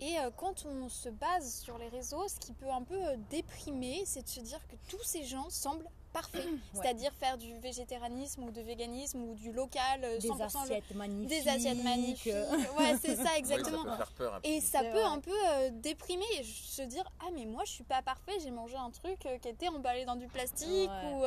Et 0.00 0.18
euh, 0.18 0.30
quand 0.36 0.64
on 0.64 0.88
se 0.88 1.08
base 1.08 1.60
sur 1.60 1.76
les 1.78 1.88
réseaux, 1.88 2.28
ce 2.28 2.38
qui 2.38 2.52
peut 2.52 2.70
un 2.70 2.82
peu 2.82 2.94
euh, 2.94 3.16
déprimer, 3.30 4.04
c'est 4.06 4.22
de 4.22 4.28
se 4.28 4.40
dire 4.40 4.60
que 4.68 4.76
tous 4.88 5.02
ces 5.02 5.24
gens 5.24 5.50
semblent 5.50 5.88
parfaits. 6.08 6.46
C'est-à-dire 6.74 7.12
faire 7.12 7.38
du 7.38 7.58
végétarianisme 7.58 8.44
ou 8.44 8.50
du 8.50 8.62
véganisme 8.62 9.22
ou 9.22 9.34
du 9.34 9.52
local. 9.52 10.00
100% 10.02 10.04
euh, 10.04 10.18
des 10.18 10.42
assiettes 10.42 10.94
magnifiques. 10.94 11.28
Des 11.28 11.48
assiettes 11.48 11.84
magnifiques. 11.84 12.34
ouais, 12.78 12.96
c'est 13.00 13.16
ça, 13.16 13.30
exactement. 13.36 13.84
ça 13.84 14.06
peut 14.16 14.24
faire 14.24 14.40
et 14.44 14.60
ça 14.60 14.82
peut 14.84 15.04
un 15.04 15.20
peu 15.20 15.32
déprimer 15.72 16.24
et 16.38 16.44
se 16.44 16.82
dire 16.82 17.04
Ah, 17.20 17.30
mais 17.34 17.44
moi, 17.44 17.62
je 17.66 17.72
suis 17.72 17.84
pas 17.84 18.02
parfait, 18.02 18.32
j'ai 18.42 18.50
mangé 18.50 18.76
un 18.76 18.90
truc 18.90 19.18
qui 19.18 19.48
était 19.48 19.68
emballé 19.68 20.04
dans 20.04 20.16
du 20.16 20.28
plastique 20.28 20.90
ou, 21.12 21.22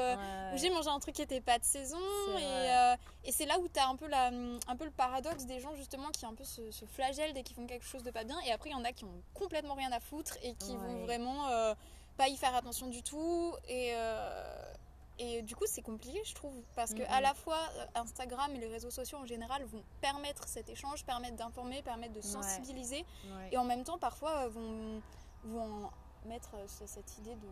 j'ai 0.56 0.70
mangé 0.70 0.90
un 0.90 1.00
truc 1.00 1.16
qui 1.16 1.22
était 1.22 1.42
pas 1.42 1.60
de 1.60 1.64
saison. 1.64 1.98
Et, 2.38 3.30
et 3.30 3.32
c'est 3.32 3.46
là 3.46 3.60
où 3.60 3.68
tu 3.68 3.80
as 3.80 3.88
un 3.88 3.96
peu, 3.96 4.08
la, 4.08 4.28
un 4.28 4.76
peu 4.76 4.86
le 4.86 4.92
paradoxe 4.92 5.46
des 5.46 5.60
gens, 5.60 5.76
justement, 5.76 6.10
qui 6.10 6.26
un 6.26 6.34
peu 6.34 6.44
se, 6.44 6.72
se 6.72 6.86
flagellent 6.86 7.34
dès 7.34 7.44
qu'ils 7.44 7.56
font 7.56 7.68
quelque 7.68 7.86
chose 7.86 8.04
de 8.04 8.12
pas 8.12 8.24
bien. 8.24 8.38
Et 8.46 8.52
après, 8.52 8.70
il 8.70 8.74
y 8.74 8.76
en 8.76 8.84
a 8.84 8.92
qui 8.92 9.06
ont 9.06 9.22
complètement 9.34 9.76
rien 9.76 9.92
à 9.92 10.00
foutre 10.00 10.38
et 10.44 10.54
qui 10.56 10.76
vont 10.76 11.06
vraiment 11.06 11.48
euh, 11.50 11.74
pas 12.18 12.28
y 12.28 12.38
faire 12.38 12.56
attention 12.56 12.88
du 12.88 13.04
tout. 13.04 13.54
Et, 13.68 13.92
euh, 13.94 14.74
et 15.20 15.42
du 15.42 15.56
coup, 15.56 15.66
c'est 15.68 15.82
compliqué, 15.82 16.20
je 16.26 16.34
trouve, 16.34 16.54
parce 16.76 16.94
que 16.94 17.04
à 17.10 17.22
la 17.22 17.34
fois 17.34 17.60
euh, 17.78 17.86
Instagram 17.96 18.52
et 18.56 18.60
les 18.60 18.68
réseaux 18.68 18.92
sociaux 18.92 19.20
en 19.20 19.26
général 19.26 19.64
vont 19.66 19.84
permettre 20.02 20.48
cet 20.48 20.70
échange, 20.70 21.06
permettre 21.06 21.36
d'informer, 21.36 21.82
permettre 21.82 22.14
de 22.14 22.22
sensibiliser, 22.22 23.06
et 23.52 23.58
en 23.58 23.66
même 23.66 23.84
temps, 23.84 23.98
parfois, 23.98 24.48
vont, 24.48 25.02
vont 25.44 25.90
mettre 26.26 26.56
cette 26.68 27.18
idée 27.20 27.36
de 27.36 27.48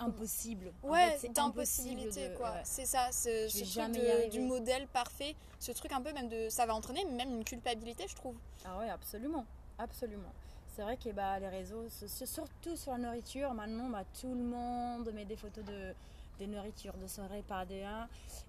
impossible. 0.00 0.72
Ouais, 0.82 1.16
c'est 1.18 1.32
d'impossibilité 1.32 2.32
quoi. 2.36 2.52
C'est 2.64 2.86
ça, 2.86 3.10
ce, 3.12 3.46
truc 3.72 4.30
du 4.30 4.40
modèle 4.40 4.86
parfait, 4.88 5.34
ce 5.60 5.72
truc 5.72 5.92
un 5.92 6.00
peu 6.00 6.12
même 6.12 6.28
de, 6.28 6.48
ça 6.48 6.66
va 6.66 6.74
entraîner 6.74 7.04
même 7.04 7.34
une 7.34 7.44
culpabilité, 7.44 8.06
je 8.08 8.14
trouve. 8.14 8.36
Ah 8.64 8.78
ouais, 8.78 8.90
absolument. 8.90 9.44
Absolument. 9.78 10.32
C'est 10.76 10.82
vrai 10.82 10.98
que 10.98 11.08
bah, 11.08 11.38
les 11.38 11.48
réseaux, 11.48 11.88
surtout 11.88 12.76
sur 12.76 12.92
la 12.92 12.98
nourriture, 12.98 13.54
maintenant 13.54 13.88
bah, 13.88 14.04
tout 14.20 14.34
le 14.34 14.42
monde 14.42 15.10
met 15.14 15.24
des 15.24 15.34
photos 15.36 15.64
de, 15.64 15.94
des 16.38 16.46
nourritures, 16.46 16.92
de 16.98 17.06
son 17.06 17.26
repas, 17.28 17.64
des 17.64 17.82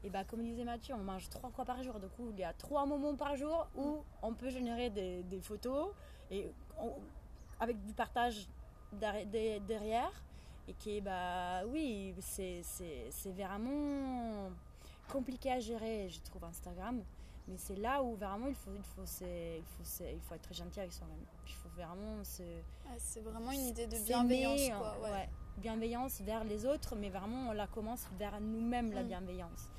Et 0.04 0.10
bah, 0.10 0.26
comme 0.26 0.44
disait 0.44 0.66
Mathieu, 0.66 0.94
on 0.94 1.04
mange 1.06 1.30
trois 1.30 1.50
fois 1.50 1.64
par 1.64 1.82
jour. 1.84 2.02
Du 2.02 2.08
coup, 2.10 2.28
il 2.34 2.40
y 2.40 2.44
a 2.44 2.52
trois 2.52 2.86
moments 2.86 3.16
par 3.16 3.38
jour 3.38 3.70
où 3.78 4.04
on 4.22 4.34
peut 4.34 4.50
générer 4.50 4.90
des, 4.90 5.40
photos 5.42 5.88
et 6.30 6.52
avec 7.62 7.82
du 7.86 7.94
partage 7.94 8.46
derrière. 8.92 10.12
Et 10.68 10.74
qui, 10.74 11.00
bah 11.00 11.64
oui, 11.68 12.14
c'est 12.20 13.32
vraiment 13.38 14.50
compliqué 15.10 15.50
à 15.50 15.62
gérer, 15.62 16.10
je 16.10 16.20
trouve, 16.30 16.44
Instagram. 16.44 17.02
Mais 17.48 17.58
c'est 17.58 17.76
là 17.78 18.04
où 18.04 18.16
vraiment 18.16 18.48
il 18.48 18.56
faut, 18.56 18.72
il 18.76 18.84
faut, 18.84 19.04
il 19.22 19.64
faut, 19.64 20.04
il 20.04 20.20
faut 20.20 20.36
être 20.36 20.54
gentil 20.54 20.80
avec 20.82 20.92
soi-même. 20.92 21.24
Il 21.46 21.54
faut 21.54 21.70
vraiment 21.70 22.24
se. 22.24 22.44
c'est 22.98 23.22
vraiment 23.22 23.52
une 23.52 23.68
idée 23.68 23.88
de 23.88 23.98
bienveillance. 24.06 24.78
Quoi, 24.78 24.98
ouais. 25.04 25.30
Bienveillance 25.58 26.22
vers 26.22 26.44
les 26.44 26.66
autres, 26.66 26.96
mais 26.96 27.10
vraiment 27.10 27.50
on 27.50 27.54
la 27.54 27.68
commence 27.68 28.06
vers 28.20 28.40
nous-mêmes, 28.42 28.92
la 28.92 29.04
mm. 29.04 29.08
bienveillance. 29.08 29.70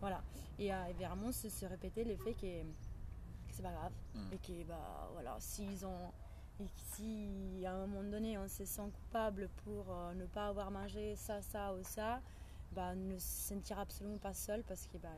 Voilà. 0.00 0.22
Et, 0.58 0.72
euh, 0.72 0.76
vraiment 0.98 1.30
se, 1.30 1.48
se, 1.50 1.66
répéter 1.66 2.04
le 2.04 2.16
fait 2.16 2.32
que, 2.32 2.66
c'est 3.50 3.62
pas 3.62 3.72
grave. 3.72 3.92
Mm. 4.14 4.32
Et 4.32 4.38
que, 4.38 4.64
bah, 4.66 5.08
voilà, 5.12 5.36
s'ils 5.40 5.84
ont. 5.84 6.12
Et 6.58 6.68
si 6.94 7.64
à 7.66 7.72
un 7.72 7.86
moment 7.86 8.02
donné 8.10 8.36
on 8.36 8.46
se 8.46 8.66
sent 8.66 8.90
coupable 8.92 9.48
pour 9.64 9.86
euh, 9.90 10.12
ne 10.14 10.26
pas 10.26 10.48
avoir 10.48 10.70
mangé 10.70 11.16
ça, 11.16 11.40
ça 11.40 11.74
ou 11.74 11.82
ça, 11.82 12.20
bah, 12.72 12.94
ne 12.94 13.18
se 13.18 13.48
sentir 13.48 13.78
absolument 13.78 14.18
pas 14.18 14.34
seul 14.34 14.62
parce 14.64 14.86
que 14.86 14.98
bah, 14.98 15.08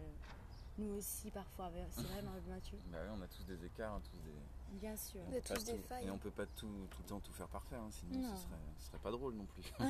nous 0.82 0.96
aussi 0.96 1.30
parfois, 1.30 1.70
c'est 1.90 2.02
vrai 2.02 2.22
Mathieu 2.48 2.78
bah 2.90 2.98
oui, 3.02 3.18
on 3.18 3.22
a 3.22 3.26
tous 3.26 3.44
des 3.44 3.64
écarts, 3.64 4.00
tous 4.02 4.18
des... 4.18 4.78
Bien 4.80 4.96
sûr. 4.96 5.20
On 5.30 5.36
a 5.36 5.40
tous 5.40 5.64
des 5.64 5.78
failles. 5.78 6.06
Et 6.06 6.10
on 6.10 6.18
peut 6.18 6.30
pas 6.30 6.46
tout, 6.46 6.86
tout 6.90 7.02
le 7.02 7.08
temps 7.08 7.20
tout 7.20 7.32
faire 7.32 7.48
parfait, 7.48 7.76
hein, 7.76 7.88
sinon 7.90 8.34
ce 8.34 8.42
serait, 8.42 8.56
ce 8.78 8.86
serait 8.86 8.98
pas 8.98 9.10
drôle 9.10 9.34
non 9.34 9.46
plus. 9.46 9.64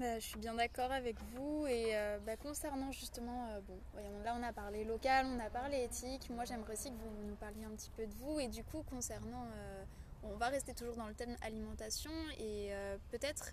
Bah, 0.00 0.18
je 0.18 0.24
suis 0.24 0.38
bien 0.38 0.54
d'accord 0.54 0.90
avec 0.92 1.16
vous 1.34 1.66
et 1.66 1.94
euh, 1.94 2.18
bah, 2.24 2.34
concernant 2.34 2.90
justement, 2.90 3.48
euh, 3.48 3.60
bon, 3.60 3.78
voyons, 3.92 4.18
là 4.24 4.34
on 4.40 4.42
a 4.42 4.50
parlé 4.50 4.82
local, 4.82 5.26
on 5.26 5.38
a 5.38 5.50
parlé 5.50 5.84
éthique, 5.84 6.30
moi 6.30 6.46
j'aimerais 6.46 6.72
aussi 6.72 6.90
que 6.90 6.96
vous 6.96 7.28
nous 7.28 7.34
parliez 7.34 7.64
un 7.66 7.76
petit 7.76 7.90
peu 7.94 8.06
de 8.06 8.14
vous 8.14 8.40
et 8.40 8.48
du 8.48 8.64
coup 8.64 8.82
concernant, 8.88 9.44
euh, 9.54 9.84
on 10.22 10.36
va 10.36 10.48
rester 10.48 10.72
toujours 10.72 10.96
dans 10.96 11.06
le 11.06 11.12
thème 11.12 11.36
alimentation 11.42 12.10
et 12.38 12.72
peut-être 13.10 13.52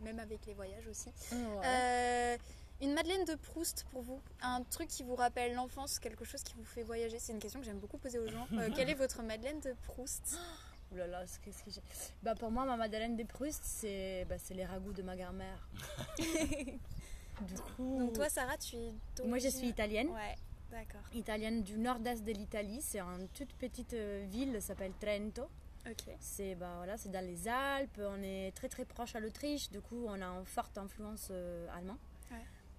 même 0.00 0.18
avec 0.18 0.44
les 0.46 0.54
voyages 0.54 0.88
aussi. 0.88 1.10
Une 2.80 2.92
Madeleine 2.92 3.24
de 3.24 3.34
Proust 3.34 3.86
pour 3.90 4.02
vous 4.02 4.20
Un 4.42 4.62
truc 4.62 4.88
qui 4.88 5.02
vous 5.02 5.14
rappelle 5.14 5.54
l'enfance, 5.54 5.98
quelque 5.98 6.24
chose 6.24 6.42
qui 6.42 6.54
vous 6.54 6.64
fait 6.64 6.82
voyager 6.82 7.18
C'est 7.18 7.32
une 7.32 7.38
question 7.38 7.60
que 7.60 7.66
j'aime 7.66 7.78
beaucoup 7.78 7.98
poser 7.98 8.18
aux 8.18 8.28
gens. 8.28 8.46
Euh, 8.52 8.68
quelle 8.74 8.90
est 8.90 8.94
votre 8.94 9.22
Madeleine 9.22 9.60
de 9.60 9.74
Proust? 9.86 10.38
Ouh 10.92 10.96
là 10.96 11.06
là, 11.06 11.24
qu'est-ce 11.42 11.62
que 11.62 11.70
j'ai 11.70 11.82
bah, 12.22 12.34
Pour 12.34 12.50
moi, 12.50 12.64
ma 12.64 12.76
Madeleine 12.76 13.16
de 13.16 13.24
Proust, 13.24 13.62
c'est 13.64 14.26
bah, 14.28 14.36
les 14.50 14.64
ragoûts 14.64 14.92
de 14.92 15.02
ma 15.02 15.16
grand-mère. 15.16 15.68
du 16.18 17.54
coup... 17.54 17.98
Donc 17.98 18.12
toi, 18.12 18.28
Sarah, 18.28 18.58
tu 18.58 18.76
es 18.76 18.92
Moi, 19.24 19.38
je 19.38 19.48
suis 19.48 19.68
italienne. 19.68 20.08
Ouais, 20.08 20.36
d'accord. 20.70 21.00
Italienne 21.14 21.62
du 21.62 21.78
nord-est 21.78 22.22
de 22.22 22.32
l'Italie. 22.32 22.80
C'est 22.82 23.00
une 23.00 23.28
toute 23.28 23.52
petite 23.54 23.94
euh, 23.94 24.26
ville, 24.28 24.60
s'appelle 24.60 24.92
Trento. 25.00 25.48
Ok. 25.86 26.14
C'est 26.18 26.54
bah, 26.54 26.74
voilà, 26.76 26.96
dans 26.96 27.24
les 27.24 27.46
Alpes, 27.48 28.00
on 28.00 28.22
est 28.22 28.54
très 28.54 28.68
très 28.68 28.84
proche 28.84 29.14
à 29.14 29.20
l'Autriche, 29.20 29.70
du 29.70 29.80
coup 29.82 30.06
on 30.08 30.20
a 30.22 30.24
une 30.24 30.46
forte 30.46 30.78
influence 30.78 31.28
euh, 31.30 31.66
allemande. 31.76 31.98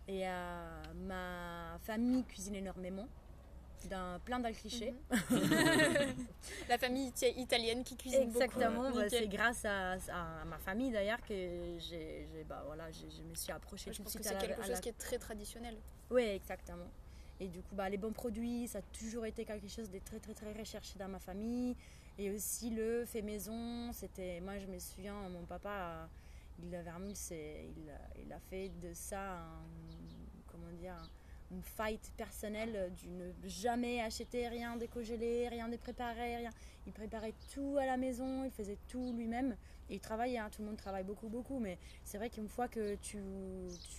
Et 0.08 0.28
euh, 0.28 0.84
ma 1.08 1.78
famille 1.84 2.24
cuisine 2.26 2.56
énormément. 2.56 3.08
d'un 3.90 4.20
plein 4.26 4.42
cliché. 4.52 4.94
Mhm. 5.12 5.38
la 6.70 6.78
famille 6.78 7.12
italienne 7.38 7.84
qui 7.84 7.96
cuisine 7.96 8.24
Exactement, 8.24 8.86
beaucoup. 8.90 8.98
bah, 8.98 9.10
c'est 9.10 9.28
grâce 9.28 9.64
à, 9.66 9.94
à, 9.94 10.46
ma 10.46 10.58
famille 10.58 10.92
d'ailleurs 10.92 11.22
que 11.22 11.36
j'ai, 11.80 12.28
bah, 12.50 12.64
voilà, 12.66 12.90
je 12.92 13.22
me 13.22 13.36
suis 13.36 13.52
approchée 13.52 13.92
je 13.92 13.98
tout 13.98 14.04
de 14.04 14.10
suite. 14.10 14.24
C'est 14.24 14.38
quelque 14.38 14.66
chose 14.66 14.80
qui 14.80 14.90
est 14.90 14.98
très 14.98 15.18
traditionnel. 15.18 15.76
Oui, 16.10 16.24
exactement. 16.24 16.90
Et 17.40 17.48
du 17.48 17.62
coup, 17.62 17.76
bah, 17.76 17.90
les 17.90 17.98
bons 17.98 18.14
produits, 18.14 18.68
ça 18.68 18.80
a 18.80 18.82
toujours 18.98 19.26
été 19.26 19.46
quelque 19.46 19.68
chose 19.68 19.90
de 19.90 20.00
très 20.00 20.20
très 20.20 20.34
très 20.34 20.54
recherché 20.54 20.98
dans 20.98 21.10
ma 21.10 21.20
famille. 21.20 21.76
Et 22.18 22.32
aussi 22.32 22.70
le 22.70 23.06
fait 23.06 23.22
maison, 23.22 23.92
c'était, 23.92 24.40
moi 24.40 24.58
je 24.58 24.68
me 24.68 24.80
souviens, 24.80 25.28
mon 25.30 25.44
papa, 25.44 26.08
il 26.64 26.74
a 26.76 26.82
vraiment, 26.82 27.14
il, 27.32 27.92
il 28.24 28.34
a 28.34 28.40
fait 28.40 28.70
de 28.82 28.94
ça, 28.94 29.46
comment 30.48 30.72
dire, 30.72 30.96
une 31.52 31.62
fight 31.62 32.12
personnelle 32.18 32.92
du 32.96 33.10
ne 33.10 33.32
jamais 33.46 34.02
acheter 34.02 34.48
rien 34.48 34.76
décongelé, 34.76 35.48
rien 35.48 35.70
préparé, 35.78 36.38
rien. 36.38 36.52
Il 36.88 36.94
préparait 36.94 37.34
tout 37.54 37.78
à 37.80 37.86
la 37.86 37.98
maison, 37.98 38.44
il 38.44 38.52
faisait 38.52 38.78
tout 38.88 39.14
lui-même. 39.14 39.56
Et 39.90 39.96
il 39.96 40.00
travaillait, 40.00 40.40
hein, 40.40 40.50
tout 40.52 40.64
le 40.64 40.68
monde 40.68 40.78
travaille 40.78 41.04
beaucoup, 41.04 41.30
beaucoup, 41.30 41.60
mais 41.60 41.78
c'est 42.04 42.18
vrai 42.18 42.32
qu'une 42.32 42.50
fois 42.50 42.68
que 42.68 42.96
tu, 42.96 43.20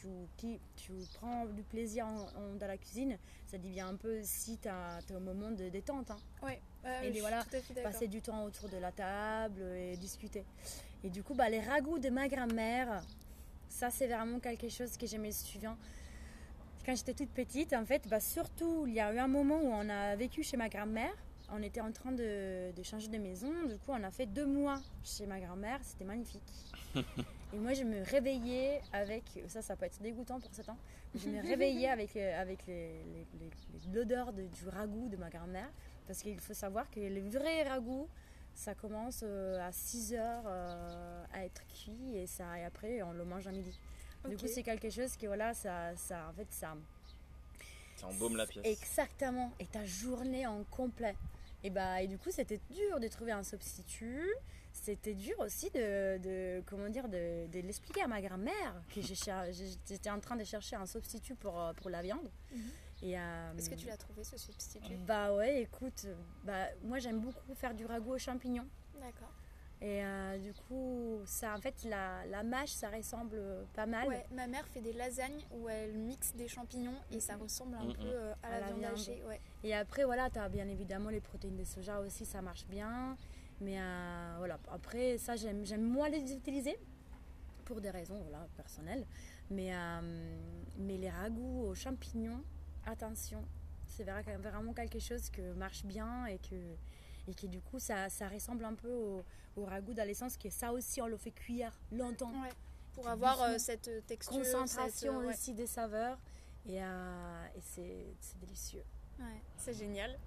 tu, 0.00 0.08
qui, 0.36 0.58
tu 0.74 0.92
prends 1.14 1.46
du 1.46 1.62
plaisir 1.62 2.06
dans 2.58 2.66
la 2.66 2.76
cuisine, 2.76 3.16
ça 3.46 3.56
devient 3.56 3.82
un 3.82 3.94
peu 3.94 4.20
si 4.22 4.58
tu 4.58 4.68
as, 4.68 4.98
au 5.14 5.20
moment 5.20 5.52
de 5.52 5.68
détente. 5.68 6.10
Hein. 6.10 6.16
Ouais, 6.42 6.60
et 7.04 7.20
voilà, 7.20 7.44
passer 7.84 8.08
du 8.08 8.20
temps 8.20 8.44
autour 8.44 8.68
de 8.68 8.78
la 8.78 8.90
table 8.90 9.62
et 9.62 9.96
discuter. 9.96 10.44
Et 11.06 11.10
du 11.10 11.22
coup, 11.22 11.34
bah, 11.34 11.48
les 11.48 11.60
ragoûts 11.60 11.98
de 11.98 12.10
ma 12.10 12.28
grand-mère, 12.28 13.02
ça 13.68 13.90
c'est 13.90 14.08
vraiment 14.08 14.40
quelque 14.40 14.68
chose 14.68 14.96
que 14.96 15.06
j'aimais 15.06 15.32
suivant 15.32 15.76
quand 16.86 16.94
j'étais 16.94 17.14
toute 17.14 17.30
petite, 17.30 17.72
en 17.72 17.84
fait, 17.84 18.06
bah, 18.08 18.20
surtout, 18.20 18.86
il 18.86 18.94
y 18.94 19.00
a 19.00 19.12
eu 19.12 19.18
un 19.18 19.26
moment 19.26 19.56
où 19.56 19.72
on 19.72 19.88
a 19.88 20.14
vécu 20.14 20.44
chez 20.44 20.56
ma 20.56 20.68
grand-mère. 20.68 21.12
On 21.52 21.60
était 21.60 21.80
en 21.80 21.90
train 21.90 22.12
de, 22.12 22.70
changer 22.84 23.08
de 23.08 23.18
maison. 23.18 23.50
Du 23.68 23.76
coup, 23.78 23.90
on 23.90 24.04
a 24.04 24.10
fait 24.12 24.26
deux 24.26 24.46
mois 24.46 24.80
chez 25.02 25.26
ma 25.26 25.40
grand-mère. 25.40 25.80
C'était 25.82 26.04
magnifique. 26.04 26.42
Et 27.52 27.58
moi, 27.58 27.72
je 27.74 27.82
me 27.82 28.04
réveillais 28.04 28.80
avec. 28.92 29.24
Ça, 29.48 29.62
ça 29.62 29.74
peut 29.74 29.86
être 29.86 30.00
dégoûtant 30.00 30.38
pour 30.38 30.52
certains. 30.54 30.76
Je 31.14 31.28
me 31.28 31.42
réveillais 31.42 31.88
avec, 31.88 32.16
avec 32.16 32.60
l'odeur 33.92 34.32
du 34.32 34.68
ragoût 34.68 35.08
de 35.08 35.16
ma 35.16 35.28
grand-mère. 35.28 35.70
Parce 36.06 36.20
qu'il 36.22 36.38
faut 36.40 36.54
savoir 36.54 36.88
que 36.90 37.00
le 37.00 37.28
vrai 37.28 37.64
ragoût, 37.64 38.08
ça 38.56 38.74
commence 38.74 39.20
euh, 39.22 39.60
à 39.60 39.70
6 39.70 40.14
heures 40.14 40.44
euh, 40.46 41.24
à 41.32 41.44
être 41.44 41.62
cuit 41.68 42.16
et, 42.16 42.26
ça, 42.26 42.58
et 42.58 42.64
après, 42.64 43.02
on 43.02 43.12
le 43.12 43.24
mange 43.24 43.46
à 43.46 43.52
midi. 43.52 43.78
Du 44.28 44.36
coup, 44.36 44.46
c'est 44.48 44.62
quelque 44.64 44.90
chose 44.90 45.16
qui, 45.16 45.26
voilà, 45.26 45.54
ça, 45.54 45.94
ça, 45.94 46.28
en 46.28 46.32
fait, 46.32 46.48
ça. 46.50 46.74
Ça 47.96 48.08
embaume 48.08 48.36
la 48.36 48.46
pièce. 48.46 48.66
Exactement. 48.66 49.52
Et 49.60 49.66
ta 49.66 49.84
journée 49.84 50.46
en 50.46 50.64
complet. 50.64 51.14
Et, 51.62 51.70
bah, 51.70 52.02
et 52.02 52.08
du 52.08 52.18
coup, 52.18 52.30
c'était 52.30 52.60
dur 52.70 52.98
de 52.98 53.06
trouver 53.08 53.32
un 53.32 53.44
substitut. 53.44 54.26
C'était 54.72 55.14
dur 55.14 55.38
aussi 55.38 55.70
de, 55.70 56.18
de 56.18 56.62
comment 56.66 56.88
dire, 56.88 57.08
de, 57.08 57.46
de 57.46 57.60
l'expliquer 57.60 58.02
à 58.02 58.08
ma 58.08 58.20
grand-mère 58.20 58.82
que 58.94 59.00
j'étais 59.00 60.10
en 60.10 60.20
train 60.20 60.36
de 60.36 60.44
chercher 60.44 60.76
un 60.76 60.86
substitut 60.86 61.34
pour, 61.34 61.60
euh, 61.60 61.72
pour 61.74 61.88
la 61.88 62.02
viande. 62.02 62.30
Euh, 63.02 63.52
Est-ce 63.56 63.70
que 63.70 63.74
tu 63.74 63.86
l'as 63.86 63.96
trouvé 63.96 64.24
ce 64.24 64.36
substitut 64.36 64.96
Bah 65.06 65.34
ouais, 65.34 65.62
écoute, 65.62 66.06
bah, 66.44 66.66
moi 66.82 66.98
j'aime 66.98 67.20
beaucoup 67.20 67.54
faire 67.54 67.74
du 67.74 67.84
ragoût 67.84 68.14
aux 68.14 68.18
champignons. 68.18 68.66
D'accord. 69.00 69.32
Et 69.82 70.02
euh, 70.02 70.38
du 70.38 70.54
coup, 70.54 71.20
ça, 71.26 71.54
en 71.54 71.60
fait, 71.60 71.84
la, 71.84 72.24
la, 72.26 72.42
mâche, 72.42 72.70
ça 72.70 72.88
ressemble 72.88 73.38
pas 73.74 73.84
mal. 73.84 74.08
Ouais, 74.08 74.24
ma 74.34 74.46
mère 74.46 74.66
fait 74.68 74.80
des 74.80 74.94
lasagnes 74.94 75.44
où 75.50 75.68
elle 75.68 75.98
mixe 75.98 76.34
des 76.34 76.48
champignons 76.48 76.96
et 77.10 77.20
ça 77.20 77.36
ressemble 77.36 77.76
un 77.76 77.92
peu 77.92 78.06
euh, 78.06 78.32
à, 78.42 78.60
la, 78.60 78.72
viande, 78.72 78.94
hachée. 78.94 79.22
Ouais. 79.28 79.40
Et 79.64 79.74
après, 79.74 80.04
voilà, 80.04 80.30
tu 80.30 80.38
as 80.38 80.48
bien 80.48 80.66
évidemment 80.68 81.10
les 81.10 81.20
protéines 81.20 81.56
de 81.56 81.64
soja 81.64 82.00
aussi, 82.00 82.24
ça 82.24 82.40
marche 82.40 82.66
bien. 82.68 83.18
Mais 83.60 83.78
euh, 83.78 84.34
voilà, 84.38 84.58
après, 84.72 85.18
ça, 85.18 85.36
j'aime 85.36 85.82
moins 85.82 86.08
les 86.08 86.32
utiliser 86.32 86.78
pour 87.66 87.82
des 87.82 87.90
raisons 87.90 88.18
voilà, 88.22 88.46
personnelles. 88.56 89.04
Mais, 89.50 89.72
mais 90.78 90.96
les 90.96 91.10
ragoûts 91.10 91.66
aux 91.66 91.74
champignons, 91.74 92.42
attention, 92.86 93.44
c'est 93.86 94.04
vraiment 94.04 94.72
quelque 94.72 94.98
chose 94.98 95.30
qui 95.30 95.40
marche 95.56 95.84
bien 95.84 96.26
et 96.26 96.38
que 96.38 96.56
et 97.28 97.34
qui 97.34 97.48
du 97.48 97.60
coup 97.60 97.78
ça, 97.78 98.08
ça 98.08 98.28
ressemble 98.28 98.64
un 98.64 98.74
peu 98.74 98.88
au, 98.92 99.24
au 99.56 99.64
ragoût 99.64 99.94
d'alessence 99.94 100.36
qui 100.36 100.48
est 100.48 100.50
ça 100.50 100.72
aussi 100.72 101.02
on 101.02 101.06
le 101.06 101.16
fait 101.16 101.32
cuire 101.32 101.72
longtemps. 101.90 102.32
Pour 102.94 103.08
avoir 103.08 103.42
euh, 103.42 103.58
cette 103.58 103.90
texture 104.06 104.38
concentration 104.38 105.20
euh, 105.20 105.28
aussi 105.28 105.52
des 105.52 105.66
saveurs. 105.66 106.18
Et, 106.66 106.82
euh, 106.82 107.46
et 107.54 107.60
c'est 107.60 108.38
délicieux. 108.40 108.82
Ouais, 109.18 109.42
c'est 109.56 109.74
génial. 109.74 110.18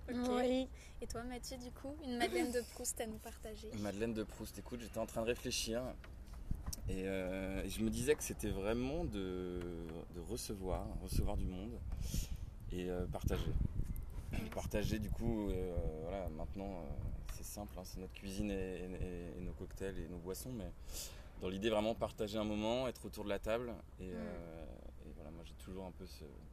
Et 1.02 1.08
toi 1.08 1.24
Mathieu 1.24 1.58
du 1.58 1.72
coup 1.72 1.96
une 2.06 2.18
Madeleine 2.18 2.52
de 2.52 2.62
Proust 2.74 3.00
à 3.02 3.08
nous 3.08 3.18
partager? 3.18 3.70
Une 3.74 3.82
Madeleine 3.82 4.14
de 4.14 4.24
Proust 4.24 4.58
écoute 4.60 4.82
j'étais 4.82 5.00
en 5.00 5.06
train 5.06 5.22
de 5.22 5.28
réfléchir. 5.28 5.82
Et, 6.88 7.02
et 7.02 7.70
je 7.70 7.82
me 7.82 7.90
disais 7.90 8.16
que 8.16 8.24
c'était 8.24 8.50
vraiment 8.50 9.04
de, 9.04 9.60
de, 10.16 10.20
recevoir 10.28 10.88
recevoir 11.02 11.38
du 11.38 11.46
monde 11.46 11.80
et 12.72 12.90
partager 13.12 13.52
partager 14.50 15.00
du 15.00 15.10
coup, 15.10 15.50
euh, 15.50 15.76
voilà, 16.04 16.28
maintenant 16.30 16.70
euh, 16.70 16.90
c'est 17.34 17.46
simple, 17.46 17.74
hein, 17.78 17.84
c'est 17.84 18.00
notre 18.00 18.14
cuisine 18.14 18.52
et, 18.52 18.88
nos 19.42 19.54
cocktails 19.54 19.98
et 19.98 20.08
nos 20.08 20.18
boissons, 20.18 20.52
mais 20.52 20.72
dans 21.42 21.50
l'idée 21.50 21.70
vraiment 21.70 21.96
partager 21.96 22.38
un 22.38 22.44
moment, 22.44 22.88
être 22.88 23.06
autour 23.06 23.24
de 23.24 23.30
la 23.30 23.40
table 23.40 23.74
et, 24.00 24.12
euh, 24.12 24.66
voilà, 25.16 25.32
moi 25.32 25.44
j'ai 25.46 25.54
toujours 25.56 25.86
un 25.86 25.92
peu 25.92 26.06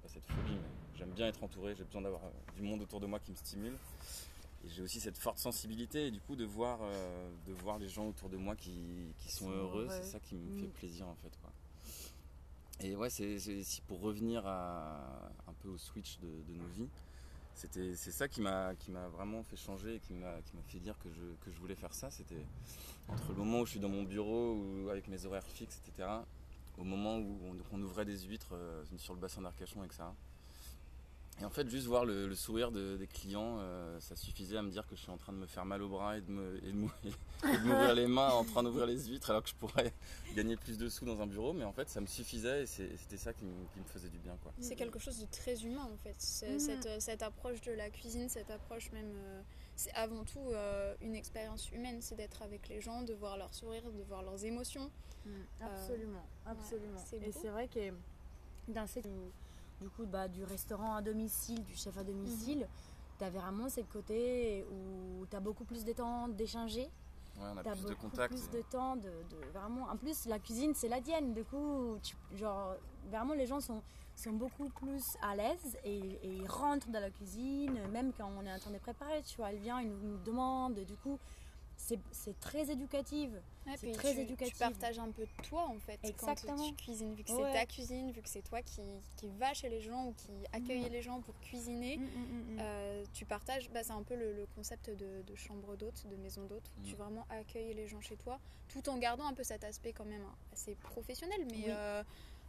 pas 0.03 0.09
cette 0.09 0.27
folie, 0.27 0.57
mais 0.57 0.99
j'aime 0.99 1.11
bien 1.11 1.27
être 1.27 1.43
entouré, 1.43 1.75
j'ai 1.77 1.85
besoin 1.85 2.03
d'avoir 2.03 2.23
du 2.57 2.63
monde 2.63 2.83
autour 2.83 3.01
de 3.01 3.07
moi 3.07 3.19
qui 3.19 3.31
me 3.31 3.37
stimule. 3.37 3.77
Et 4.65 4.69
j'ai 4.69 4.83
aussi 4.83 4.99
cette 4.99 5.19
forte 5.19 5.39
sensibilité 5.39 6.07
et 6.07 6.11
du 6.11 6.19
coup 6.19 6.35
de 6.35 6.45
voir, 6.45 6.81
de 7.47 7.53
voir 7.53 7.79
les 7.79 7.89
gens 7.89 8.09
autour 8.09 8.29
de 8.29 8.37
moi 8.37 8.57
qui, 8.57 9.13
sont, 9.29 9.49
heureux, 9.51 9.87
c'est 9.91 10.03
ça 10.03 10.19
qui 10.19 10.35
me 10.35 10.61
fait 10.61 10.67
mm. 10.67 10.71
plaisir 10.71 11.07
en 11.07 11.15
fait. 11.15 11.31
Quoi. 11.41 11.53
Et 12.81 12.95
ouais, 12.95 13.11
c'est 13.11 13.39
pour 13.87 14.01
revenir 14.01 14.47
un 14.47 15.53
peu 15.61 15.69
au 15.69 15.79
switch 15.79 16.19
de, 16.19 16.53
nos 16.55 16.69
vies 16.69 16.89
c'est 17.55 18.13
ça 18.13 18.29
qui 18.29 18.43
m'a 18.43 18.75
qui 18.75 18.91
m'a 18.91 19.09
vraiment 19.09 19.43
fait 19.43 19.57
changer 19.57 19.95
et 19.95 19.99
qui 20.01 20.13
m'a 20.13 20.35
fait 20.69 20.79
dire 20.79 20.95
que 20.99 21.09
je, 21.09 21.23
que 21.43 21.51
je 21.51 21.59
voulais 21.59 21.75
faire 21.75 21.95
ça. 21.95 22.11
C'était 22.11 22.45
entre 23.09 23.31
le 23.31 23.37
moment 23.37 23.61
où 23.61 23.65
je 23.65 23.71
suis 23.71 23.81
dans 23.81 23.89
mon 23.89 24.03
bureau 24.03 24.57
ou 24.57 24.91
avec 24.91 25.09
mes 25.09 25.25
horaires 25.25 25.47
fixes 25.47 25.81
etc 25.83 26.07
au 26.79 26.85
moment 26.85 27.19
où 27.19 27.39
on, 27.73 27.83
ouvrait 27.83 28.05
des 28.05 28.19
huîtres 28.21 28.55
euh, 28.55 28.85
sur 28.99 29.15
le 29.15 29.21
bassin 29.21 29.43
d'Arcachon 29.43 29.81
avec 29.81 29.93
ça 29.93 30.15
et 31.41 31.45
en 31.45 31.51
fait, 31.51 31.69
juste 31.69 31.87
voir 31.87 32.07
le, 32.07 32.35
sourire 32.35 32.71
des 32.73 33.07
clients, 33.07 33.59
euh, 33.59 34.01
ça 34.01 34.17
suffisait 34.17 34.57
à 34.57 34.63
me 34.63 34.71
dire 34.71 34.87
que 34.87 34.97
je 34.97 35.03
suis 35.03 35.11
en 35.11 35.19
train 35.19 35.35
de 35.35 35.39
me 35.39 35.47
faire 35.47 35.67
mal 35.67 35.83
au 35.83 35.89
bras 35.89 36.17
et 36.17 36.23
de, 36.23 36.31
m'ouvrir 37.65 37.95
les 37.95 38.07
mains 38.07 38.31
en 38.31 38.45
train 38.45 38.63
d'ouvrir 38.63 38.87
les 38.87 39.07
huîtres 39.09 39.29
alors 39.29 39.43
que 39.43 39.51
je 39.51 39.55
pourrais 39.55 39.93
gagner 40.35 40.57
plus 40.57 40.79
de 40.79 40.89
sous 40.89 41.05
dans 41.05 41.21
un 41.21 41.27
bureau. 41.27 41.53
Mais 41.53 41.65
en 41.65 41.73
fait, 41.73 41.91
ça 41.91 42.01
me 42.01 42.07
suffisait 42.07 42.63
et 42.63 42.67
c'était 42.67 43.19
ça 43.19 43.35
qui 43.35 43.45
me, 43.45 43.53
faisait 43.87 44.09
du 44.09 44.19
bien. 44.19 44.37
C'est 44.61 44.77
quelque 44.77 44.99
chose 44.99 45.19
de 45.21 45.27
très 45.27 45.63
humain 45.63 45.87
en 45.93 45.97
fait. 45.99 46.17
Mm. 46.49 46.99
Cette, 47.01 47.23
approche 47.23 47.61
de 47.61 47.73
la 47.73 47.91
cuisine, 47.91 48.29
cette 48.31 48.51
approche 48.51 48.91
même, 48.93 49.13
euh, 49.15 49.43
c'est 49.75 49.93
avant 49.93 50.25
tout 50.25 50.53
euh, 50.53 50.95
une 51.03 51.15
expérience 51.15 51.71
humaine. 51.71 51.99
C'est 52.01 52.17
d'être 52.17 52.41
avec 52.43 52.69
les 52.69 52.81
gens, 52.81 53.03
de 53.03 53.13
voir 53.13 53.37
leur 53.37 53.53
sourire, 53.53 53.83
de 53.83 54.03
voir 54.05 54.23
leurs 54.23 54.43
émotions. 54.45 54.91
Mm. 55.27 55.31
absolument, 55.61 56.27
absolument. 56.47 57.05
et 57.21 57.33
c'est 57.33 57.49
vrai 57.49 57.69
que 57.69 57.93
dans 58.69 58.87
cette 58.87 59.09
du 59.81 59.89
coup 59.91 60.07
bah, 60.07 60.29
du 60.29 60.45
restaurant 60.45 60.95
à 60.95 61.03
domicile, 61.03 61.63
du 61.65 61.75
chef 61.75 61.97
à 61.99 62.05
domicile, 62.05 62.61
mhm. 62.61 62.67
tu 63.19 63.25
as 63.25 63.31
vraiment 63.31 63.69
ce 63.69 63.81
côté 63.83 64.65
où 64.71 65.27
tu 65.27 65.37
as 65.37 65.41
beaucoup 65.41 65.65
plus 65.65 65.85
de 65.85 65.93
temps 65.93 66.29
d'échanger. 66.29 66.91
Ouais, 67.39 67.49
on 67.55 67.57
a 67.59 67.63
plus 67.63 67.85
de 67.85 67.95
contact. 67.95 68.35
plus 68.35 68.51
de 68.51 68.63
temps 68.63 68.97
de, 68.97 69.11
vraiment. 69.53 69.85
En 69.91 69.97
plus, 69.97 70.25
la 70.27 70.39
cuisine, 70.39 70.73
c'est 70.75 70.89
la 70.89 71.01
tienne. 71.03 71.35
Du 71.35 71.45
coup, 71.45 71.99
genre, 72.35 72.77
vraiment, 73.11 73.35
les 73.35 73.47
gens 73.47 73.61
sont, 73.61 73.83
sont 74.15 74.33
beaucoup 74.33 74.71
plus 74.71 75.05
à 75.21 75.37
l'aise 75.37 75.77
et, 75.85 76.19
ils 76.23 76.47
rentrent 76.49 76.89
dans 76.89 77.01
la 77.01 77.11
cuisine, 77.11 77.79
même 77.93 78.13
quand 78.17 78.31
on 78.39 78.47
est 78.47 78.53
en 78.53 78.59
train 78.59 78.71
de 78.71 78.79
préparer. 78.79 79.23
Tu 79.23 79.37
vois, 79.37 79.51
elle 79.51 79.59
vient, 79.59 79.81
ils 79.83 79.91
nous 79.91 80.17
demandent. 80.25 80.81
Du 80.81 80.97
coup, 80.97 81.19
c'est 81.77 82.41
très 82.41 82.71
éducatif. 83.75 83.91
c'est 83.93 83.99
très 83.99 84.15
tu, 84.15 84.21
éducatif. 84.21 84.55
Tu 84.55 84.59
partages 84.59 84.99
un 84.99 85.11
peu 85.11 85.23
de 85.23 85.43
toi 85.49 85.67
en 85.69 85.79
fait 85.79 85.99
Exactement. 86.03 86.57
quand 86.57 86.69
tu 86.69 86.75
cuisines, 86.75 87.15
vu 87.15 87.25
que 87.25 87.31
c'est 87.31 87.53
ta 87.53 87.67
cuisine, 87.67 88.11
vu 88.11 88.23
que 88.23 88.29
c'est 88.29 88.43
toi 88.43 88.63
qui, 88.63 88.83
qui 89.17 89.29
va 89.39 89.55
chez 89.55 89.69
les 89.69 89.81
gens 89.81 90.07
ou 90.07 90.15
qui 90.15 90.33
accueille 90.53 90.89
mm. 90.89 90.93
les 90.93 91.03
gens 91.03 91.21
pour 91.21 91.39
cuisiner. 91.41 91.99
Mm, 91.99 92.03
mm, 92.03 92.59
euh, 92.61 93.05
tu 93.13 93.25
partages, 93.25 93.71
bah, 93.71 93.83
c'est 93.83 93.93
un 93.93 94.03
peu 94.03 94.15
le, 94.15 94.47
concept 94.55 94.91
de, 94.91 95.35
chambre 95.35 95.77
d'hôte, 95.77 96.07
de 96.09 96.17
maison 96.17 96.45
d'hôte, 96.47 96.71
où 96.79 96.87
tu 96.87 96.95
vraiment 96.95 97.27
accueilles 97.29 97.75
les 97.75 97.89
gens 97.89 98.01
chez 98.01 98.17
toi, 98.17 98.39
tout 98.69 98.89
en 98.89 98.99
gardant 98.99 99.27
un 99.27 99.35
peu 99.35 99.45
cet 99.45 99.65
aspect 99.65 99.93
quand 99.93 100.05
même 100.05 100.25
assez 100.53 100.75
professionnel, 100.77 101.47
mais 101.51 101.65
euh, 101.69 102.03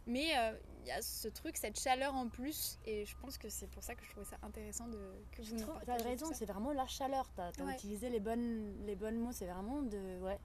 mais 0.08 0.24
il 0.24 0.38
euh, 0.38 0.52
y 0.86 0.90
a 0.90 1.02
ce 1.02 1.28
truc, 1.28 1.58
cette 1.58 1.78
chaleur 1.78 2.14
en 2.14 2.28
plus, 2.28 2.78
et 2.86 3.04
je 3.04 3.14
pense 3.18 3.36
que 3.36 3.50
c'est 3.50 3.68
pour 3.68 3.82
ça 3.82 3.94
que 3.94 4.02
je 4.02 4.10
trouvais 4.10 4.24
ça 4.24 4.38
intéressant 4.42 4.88
de 4.88 4.98
que 5.32 5.42
vous 5.42 5.56
nous 5.56 5.66
as 5.86 6.02
raison, 6.02 6.26
c'est 6.32 6.46
vraiment 6.46 6.72
la 6.72 6.86
chaleur. 6.86 7.30
Tu 7.34 7.62
as, 7.62 7.74
utilisé 7.74 8.08
les 8.08 8.18
bonnes, 8.18 8.72
les 8.86 8.96
bonnes 8.96 9.18
mots, 9.18 9.32
c'est 9.32 9.46
vraiment 9.46 9.82
de. 9.82 10.18
Ouais, 10.22 10.38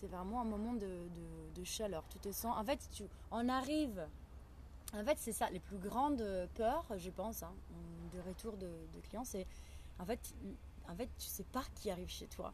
c'est 0.00 0.06
vraiment 0.06 0.40
un 0.40 0.44
moment 0.44 0.74
de, 0.74 1.08
de, 1.54 1.64
chaleur. 1.64 2.04
Tu 2.10 2.18
te 2.18 2.30
sens. 2.32 2.56
En 2.56 2.64
fait, 2.64 2.78
tu, 2.92 3.04
on 3.30 3.48
arrive 3.48 4.06
En 4.94 5.04
fait, 5.04 5.18
c'est 5.18 5.32
ça, 5.32 5.50
les 5.50 5.60
plus 5.60 5.78
grandes 5.78 6.24
peurs, 6.54 6.84
je 6.96 7.10
pense, 7.10 7.42
hein, 7.42 7.52
de 8.14 8.20
retour 8.20 8.56
de, 8.56 8.66
de 8.66 9.00
clients, 9.08 9.24
c'est 9.24 9.46
en 9.98 10.04
fait, 10.04 10.20
en 10.88 10.94
fait, 10.94 11.08
tu 11.18 11.26
sais 11.26 11.44
pas 11.44 11.64
qui 11.74 11.90
arrive 11.90 12.08
chez 12.08 12.26
toi. 12.26 12.52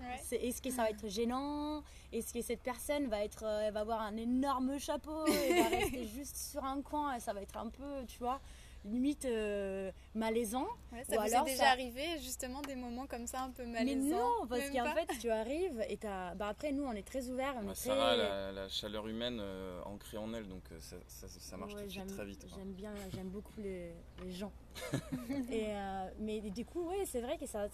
Ouais. 0.00 0.46
Est-ce 0.48 0.60
que 0.60 0.70
ça 0.70 0.82
va 0.82 0.90
être 0.90 1.08
gênant? 1.08 1.82
Est-ce 2.12 2.34
que 2.34 2.42
cette 2.42 2.60
personne 2.60 3.06
va 3.06 3.24
être, 3.24 3.44
euh, 3.44 3.62
elle 3.66 3.74
va 3.74 3.80
avoir 3.80 4.00
un 4.00 4.16
énorme 4.16 4.78
chapeau 4.78 5.26
et 5.26 5.62
va 5.62 5.68
rester 5.76 6.06
juste 6.06 6.36
sur 6.36 6.64
un 6.64 6.82
coin 6.82 7.14
et 7.14 7.20
ça 7.20 7.32
va 7.32 7.40
être 7.40 7.56
un 7.56 7.68
peu, 7.68 8.04
tu 8.06 8.18
vois, 8.18 8.40
limite 8.84 9.24
euh, 9.26 9.90
malaisant 10.14 10.66
Ouais, 10.92 11.04
ça 11.04 11.16
Ou 11.16 11.20
vous 11.20 11.26
alors 11.34 11.46
est 11.46 11.50
déjà 11.52 11.62
ça- 11.64 11.70
arrivé 11.70 12.02
justement 12.20 12.60
des 12.62 12.74
moments 12.74 13.06
comme 13.06 13.26
ça 13.26 13.42
un 13.42 13.50
peu 13.50 13.64
Mais 13.64 13.84
malaisants 13.84 14.16
non, 14.40 14.46
parce 14.48 14.68
qu'en 14.70 14.92
fait, 14.94 15.18
tu 15.20 15.30
arrives 15.30 15.84
et 15.88 15.96
t'as. 15.96 16.34
Bah 16.34 16.48
après, 16.48 16.72
nous, 16.72 16.84
on 16.84 16.92
est 16.92 17.06
très 17.06 17.28
ouverts, 17.28 17.54
on 17.62 17.70
est 17.70 17.74
très. 17.74 17.88
La, 17.94 18.52
la 18.52 18.68
chaleur 18.68 19.06
humaine 19.08 19.38
euh, 19.40 19.80
ancrée 19.84 20.16
en 20.18 20.32
elle, 20.34 20.48
donc 20.48 20.62
euh, 20.72 20.78
ça, 20.80 20.96
ça- 21.06 21.28
ça 21.28 21.56
marche 21.56 21.74
Ouais, 21.74 21.80
tout 21.82 21.86
de 21.86 21.90
suite 21.92 22.04
j'aime- 22.08 22.16
très 22.16 22.26
vite. 22.26 22.40
quoi. 22.48 22.58
J'aime 22.58 22.72
bien, 22.72 22.92
j'aime 23.14 23.28
beaucoup 23.28 23.60
les, 23.60 23.92
les 24.24 24.32
gens. 24.32 24.52
et, 25.50 25.66
euh, 25.68 26.08
mais 26.18 26.40
du 26.40 26.64
coup, 26.64 26.88
oui, 26.88 26.96
c'est 27.06 27.20
vrai 27.20 27.38
que 27.38 27.46
ça. 27.46 27.68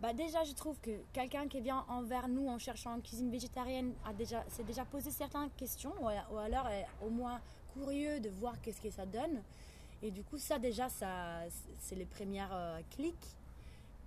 bah 0.00 0.12
déjà, 0.12 0.44
je 0.44 0.52
trouve 0.52 0.78
que 0.80 0.90
quelqu'un 1.12 1.48
qui 1.48 1.60
vient 1.60 1.84
envers 1.88 2.28
nous 2.28 2.46
en 2.48 2.58
cherchant 2.58 2.94
une 2.94 3.02
cuisine 3.02 3.30
végétarienne 3.30 3.92
a 4.06 4.12
déjà, 4.12 4.44
s'est 4.50 4.64
déjà 4.64 4.84
posé 4.84 5.10
certaines 5.10 5.50
questions, 5.56 5.92
ou, 6.00 6.04
ou 6.34 6.38
alors 6.38 6.68
est 6.68 6.86
au 7.04 7.10
moins 7.10 7.40
curieux 7.74 8.20
de 8.20 8.28
voir 8.28 8.60
qu'est-ce 8.60 8.80
que 8.80 8.90
ça 8.90 9.06
donne. 9.06 9.42
Et 10.02 10.10
du 10.10 10.22
coup, 10.24 10.38
ça 10.38 10.58
déjà, 10.58 10.88
ça, 10.88 11.40
c'est 11.78 11.94
les 11.96 12.06
premières 12.06 12.52
euh, 12.52 12.80
clics. 12.90 13.36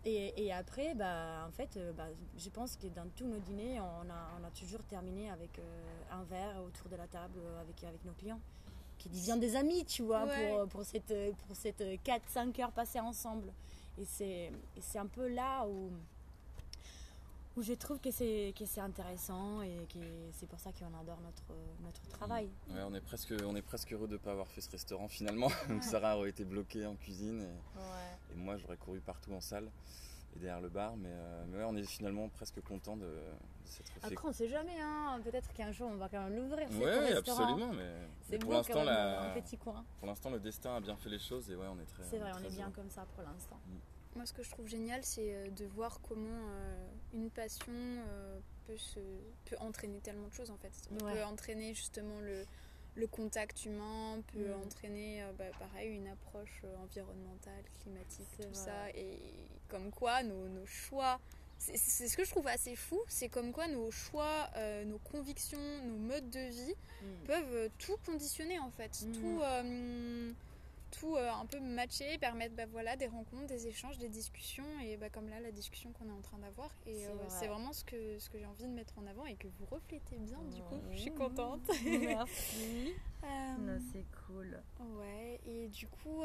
Et, 0.05 0.45
et 0.45 0.51
après, 0.51 0.95
bah, 0.95 1.45
en 1.47 1.51
fait, 1.51 1.77
euh, 1.77 1.93
bah, 1.93 2.07
je 2.37 2.49
pense 2.49 2.75
que 2.75 2.87
dans 2.87 3.07
tous 3.15 3.25
nos 3.25 3.37
dîners, 3.39 3.79
on 3.79 4.09
a, 4.09 4.31
on 4.41 4.43
a 4.45 4.51
toujours 4.51 4.83
terminé 4.83 5.29
avec 5.29 5.59
euh, 5.59 5.63
un 6.11 6.23
verre 6.23 6.61
autour 6.65 6.89
de 6.89 6.95
la 6.97 7.07
table 7.07 7.39
avec, 7.61 7.83
avec 7.85 8.03
nos 8.03 8.11
clients, 8.13 8.39
qui 8.97 9.07
deviennent 9.09 9.39
des 9.39 9.55
amis, 9.55 9.85
tu 9.85 10.03
vois, 10.03 10.25
Ouais. 10.25 10.49
pour, 10.57 10.67
pour 10.67 10.83
cette, 10.83 11.13
pour 11.47 11.55
cette 11.55 11.81
4-5 11.81 12.61
heures 12.61 12.71
passées 12.71 12.99
ensemble. 12.99 13.53
Et 13.97 14.05
c'est 14.05 14.51
et 14.75 14.81
c'est 14.81 14.97
un 14.97 15.05
peu 15.05 15.27
là 15.27 15.65
où, 15.67 15.91
où 17.55 17.61
je 17.61 17.73
trouve 17.73 17.99
que 17.99 18.11
c'est 18.11 18.53
que 18.57 18.65
c'est 18.65 18.81
intéressant 18.81 19.61
et 19.61 19.87
que 19.93 19.99
c'est 20.31 20.47
pour 20.47 20.59
ça 20.59 20.71
qu'on 20.71 20.93
adore 20.99 21.19
notre, 21.21 21.53
notre 21.83 22.01
travail. 22.07 22.49
Ouais, 22.69 22.81
on 22.85 22.93
est 22.93 23.01
presque, 23.01 23.33
on 23.45 23.55
est 23.55 23.61
presque 23.61 23.91
heureux 23.93 24.07
de 24.07 24.13
ne 24.13 24.17
pas 24.17 24.31
avoir 24.31 24.47
fait 24.47 24.61
ce 24.61 24.69
restaurant 24.71 25.07
finalement. 25.07 25.49
Donc 25.69 25.83
Sarah 25.83 26.17
aurait 26.17 26.29
été 26.29 26.45
bloquée 26.45 26.85
en 26.85 26.95
cuisine 26.95 27.41
et, 27.41 28.33
et 28.33 28.35
moi 28.35 28.57
j'aurais 28.57 28.77
couru 28.77 28.99
partout 29.01 29.33
en 29.33 29.41
salle 29.41 29.69
et 30.35 30.39
derrière 30.39 30.61
le 30.61 30.69
bar. 30.69 30.95
Mais, 30.97 31.09
euh, 31.11 31.43
mais 31.47 31.57
ouais, 31.57 31.63
on 31.67 31.75
est 31.75 31.83
finalement 31.83 32.29
presque 32.29 32.61
content 32.61 32.97
de, 32.97 33.05
de 33.05 33.21
s'être 33.65 33.91
fait. 33.91 34.05
Après, 34.13 34.27
on 34.27 34.31
sait 34.31 34.47
jamais, 34.49 34.79
hein. 34.79 35.19
peut-être 35.23 35.51
qu'un 35.53 35.71
jour 35.71 35.89
on 35.91 35.97
va 35.97 36.09
quand 36.09 36.23
même 36.23 36.35
l'ouvrir. 36.35 36.67
Ouais, 36.79 37.13
absolument. 37.13 37.71
Mais, 38.29 38.37
pour 38.39 38.53
l'instant, 38.53 38.83
la- 38.83 39.31
un 39.31 39.39
petit 39.39 39.57
coin. 39.57 39.83
pour 39.99 40.07
l'instant, 40.07 40.29
le 40.29 40.39
destin 40.39 40.75
a 40.75 40.79
bien 40.81 40.95
fait 40.95 41.09
les 41.09 41.19
choses 41.19 41.49
et 41.51 41.55
ouais, 41.55 41.67
on 41.69 41.79
est 41.79 41.85
très. 41.85 42.03
C'est 42.03 42.17
vrai, 42.19 42.31
on 42.39 42.43
est 42.43 42.49
bien 42.49 42.65
heureux. 42.65 42.73
comme 42.75 42.89
ça 42.89 43.05
pour 43.15 43.23
l'instant. 43.23 43.59
Moi, 44.15 44.27
ce 44.27 44.33
que 44.33 44.43
je 44.43 44.51
trouve 44.51 44.67
génial, 44.67 45.03
c'est 45.03 45.33
euh, 45.33 45.49
de 45.49 45.65
voir 45.65 45.99
comment 46.07 46.19
euh, 46.51 46.87
une 47.13 47.31
passion 47.31 47.71
euh, 47.73 48.39
peut, 48.67 48.77
se, 48.77 48.99
peut 49.45 49.55
entraîner 49.59 50.01
tellement 50.01 50.27
de 50.27 50.33
choses 50.33 50.51
en 50.51 50.57
fait. 50.57 50.71
On 50.91 51.03
Ouais. 51.05 51.13
peut 51.15 51.23
entraîner 51.23 51.73
justement 51.73 52.19
le, 52.21 52.45
le 52.95 53.07
contact 53.07 53.65
humain, 53.65 54.21
peut 54.33 54.49
Mm. 54.49 54.63
entraîner 54.65 55.23
euh, 55.23 55.31
bah, 55.37 55.45
pareil 55.59 55.89
une 55.95 56.07
approche 56.07 56.61
euh, 56.63 56.75
environnementale, 56.83 57.63
climatique, 57.81 58.27
tout 58.37 58.43
vrai. 58.43 58.53
ça. 58.53 58.89
Et 58.95 59.17
comme 59.69 59.91
quoi 59.91 60.21
nos, 60.23 60.47
nos 60.49 60.65
choix, 60.65 61.19
c'est 61.57 61.77
ce 61.77 62.17
que 62.17 62.25
je 62.25 62.29
trouve 62.29 62.47
assez 62.47 62.75
fou, 62.75 62.99
c'est 63.07 63.29
comme 63.29 63.51
quoi 63.53 63.67
nos 63.67 63.89
choix, 63.89 64.49
euh, 64.57 64.83
nos 64.83 64.99
convictions, 64.99 65.57
nos 65.85 65.97
modes 65.97 66.29
de 66.29 66.49
vie 66.49 66.75
peuvent 67.25 67.53
euh, 67.55 67.69
tout 67.79 67.95
conditionner 68.05 68.59
en 68.59 68.69
fait, 68.71 69.01
Mhm. 69.01 69.13
tout, 69.13 69.39
euh, 69.41 70.31
tout 70.99 71.15
euh, 71.15 71.29
un 71.31 71.45
peu 71.45 71.59
matcher, 71.59 72.17
permettre 72.19 72.55
bah, 72.55 72.65
voilà, 72.67 72.95
des 72.95 73.07
rencontres, 73.07 73.47
des 73.47 73.67
échanges, 73.67 73.97
des 73.97 74.09
discussions 74.09 74.65
et 74.83 74.97
bah, 74.97 75.09
comme 75.09 75.27
là 75.29 75.39
la 75.39 75.51
discussion 75.51 75.91
qu'on 75.91 76.07
est 76.07 76.11
en 76.13 76.21
train 76.21 76.37
d'avoir 76.39 76.69
et 76.85 76.95
C'est 76.95 77.07
euh, 77.07 77.13
vrai. 77.15 77.27
c'est 77.29 77.47
vraiment 77.47 77.73
ce 77.73 77.83
que, 77.83 78.19
ce 78.19 78.29
que 78.29 78.37
j'ai 78.39 78.45
envie 78.45 78.63
de 78.65 78.73
mettre 78.73 78.97
en 78.99 79.07
avant 79.07 79.25
et 79.25 79.35
que 79.35 79.47
vous 79.47 79.65
reflétez 79.65 80.17
bien 80.19 80.39
du 80.43 80.61
coup, 80.63 80.79
je 80.91 80.97
suis 80.97 81.09
Ouais. 81.11 81.15
contente. 81.17 81.61
Merci. 81.85 82.93
Euh, 83.23 83.55
Non, 83.57 83.79
c'est 83.91 84.05
cool. 84.27 84.61
Ouais, 84.79 85.39
et 85.45 85.67
du 85.69 85.87
coup, 85.87 86.23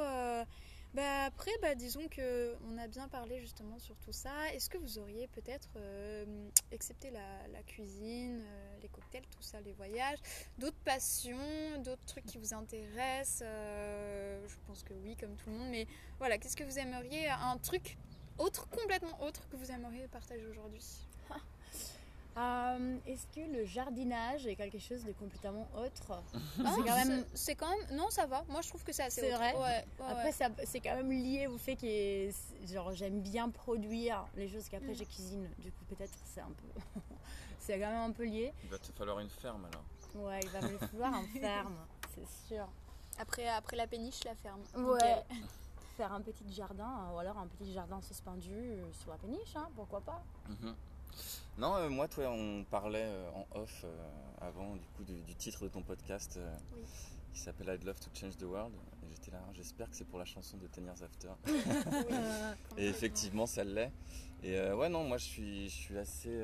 bah 0.95 1.25
après, 1.27 1.51
bah 1.61 1.75
disons 1.75 2.09
que 2.09 2.57
on 2.65 2.79
a 2.79 2.89
bien 2.89 3.09
parlé 3.09 3.41
justement 3.41 3.79
sur 3.79 3.97
tout 3.99 4.13
ça. 4.13 4.53
Est-ce 4.55 4.71
que 4.71 4.79
vous 4.79 4.99
auriez 4.99 5.29
peut-être, 5.29 5.69
euh, 5.77 6.49
excepté 6.73 7.11
la, 7.11 7.47
la 7.53 7.63
cuisine, 7.63 8.41
euh, 8.43 8.79
les 8.81 8.89
cocktails, 8.89 9.27
tout 9.31 9.43
ça, 9.43 9.61
les 9.61 9.73
voyages, 9.73 10.19
d'autres 10.59 10.81
passions, 10.85 11.37
d'autres 11.85 12.05
trucs 12.07 12.25
qui 12.25 12.39
vous 12.39 12.55
intéressent 12.55 13.43
euh, 13.45 14.47
Je 14.49 14.57
pense 14.67 14.83
que 14.83 14.95
oui, 14.95 15.15
comme 15.17 15.37
tout 15.37 15.51
le 15.51 15.57
monde. 15.57 15.69
Mais 15.71 15.87
voilà, 16.19 16.39
qu'est-ce 16.39 16.57
que 16.57 16.65
vous 16.65 16.79
aimeriez 16.79 17.29
Un 17.29 17.59
truc 17.59 17.99
autre, 18.39 18.69
complètement 18.71 19.23
autre 19.23 19.47
que 19.51 19.57
vous 19.57 19.71
aimeriez 19.71 20.09
partager 20.09 20.47
aujourd'hui? 20.47 20.85
Euh, 22.39 22.97
Est-ce 23.07 23.27
que 23.35 23.41
le 23.53 23.65
jardinage 23.65 24.47
est 24.47 24.55
quelque 24.55 24.79
chose 24.79 25.05
de 25.05 25.13
complètement 25.13 25.67
autre 25.77 26.23
Ah, 26.65 26.73
C'est 26.77 26.83
quand 26.89 26.95
même. 26.97 27.25
c'est- 27.33 27.37
C'est 27.37 27.55
quand 27.57 27.69
même. 27.69 27.97
Non, 27.97 28.11
ça 28.11 28.27
va. 28.27 28.45
Moi, 28.49 28.61
je 28.63 28.69
trouve 28.69 28.85
que 28.85 28.93
c'est 28.93 29.03
assez. 29.03 29.23
C'est 29.23 29.31
vrai 29.33 29.53
Ouais, 29.55 29.61
ouais, 29.61 29.85
Après, 30.09 30.25
ouais. 30.27 30.33
ça- 30.33 30.49
c'est 30.65 30.81
quand 30.81 30.95
même 30.95 31.11
lié 31.11 31.47
au 31.49 31.59
fait 31.59 31.75
que 31.77 32.31
genre 32.73 32.93
j'aime 32.93 33.21
bien 33.21 33.49
produire 33.51 34.25
les 34.37 34.49
choses 34.49 34.69
qu'après 34.69 34.93
Mm. 34.93 34.95
je 34.97 35.05
cuisine. 35.05 35.49
Du 35.59 35.73
coup, 35.73 35.85
peut-être 35.89 36.13
c'est 36.25 36.41
un 36.41 36.53
peu. 36.53 36.81
c'est 37.59 37.79
quand 37.81 37.89
même 37.91 38.11
un 38.11 38.13
peu 38.13 38.25
lié. 38.25 38.53
Il 38.65 38.71
va 38.71 38.79
te 38.79 38.93
falloir 38.93 39.19
une 39.19 39.31
ferme 39.31 39.65
alors. 39.67 39.85
Ouais, 40.27 40.41
il 40.43 40.49
va 40.51 40.61
me 40.61 40.79
falloir 40.79 41.15
un 41.15 41.25
ferme, 41.25 41.77
c'est 42.15 42.29
sûr. 42.55 42.69
Après, 43.19 43.49
après 43.49 43.77
la 43.77 43.87
péniche, 43.89 44.23
la 44.25 44.35
ferme. 44.37 44.63
Ouais. 44.77 45.25
Faire 45.97 46.13
un 46.13 46.21
petit 46.21 46.51
jardin, 46.53 47.11
ou 47.13 47.19
alors 47.19 47.37
un 47.39 47.49
petit 47.49 47.73
jardin 47.73 48.01
suspendu 48.01 48.79
sur 48.93 49.11
la 49.11 49.17
péniche, 49.19 49.57
hein, 49.57 49.69
pourquoi 49.75 50.01
pas 50.01 50.23
Mhm. 50.49 50.75
Non, 51.59 51.75
euh, 51.77 51.89
moi, 51.89 52.07
toi, 52.07 52.31
on 52.31 52.65
parlait 52.65 53.07
euh, 53.07 53.31
en 53.31 53.47
off 53.61 53.83
euh, 53.85 54.09
avant 54.41 54.77
du 54.77 54.87
coup 54.97 55.03
du, 55.03 55.21
du 55.23 55.35
titre 55.35 55.65
de 55.65 55.69
ton 55.69 55.83
podcast 55.83 56.39
Oui. 56.73 56.83
qui 57.33 57.41
s'appelle 57.41 57.69
I'd 57.75 57.85
Love 57.85 57.99
to 57.99 58.11
Change 58.15 58.37
the 58.37 58.45
World. 58.45 58.73
Et 59.03 59.11
j'étais 59.11 59.33
là, 59.33 59.43
j'espère 59.55 59.91
que 59.91 59.97
c'est 59.97 60.05
pour 60.05 60.21
la 60.21 60.25
chanson 60.25 60.57
de 60.57 60.69
Ten 60.69 60.85
Years 60.85 61.03
After. 61.03 61.31
Et 62.79 62.87
effectivement, 62.87 63.47
ça 63.47 63.65
l'est. 63.65 63.91
Et 64.45 64.57
ouais, 64.71 64.89
non, 64.89 65.03
moi, 65.03 65.19
je 65.19 65.25
suis, 65.25 65.69
je 65.69 65.75
suis 65.75 65.99
assez, 65.99 66.41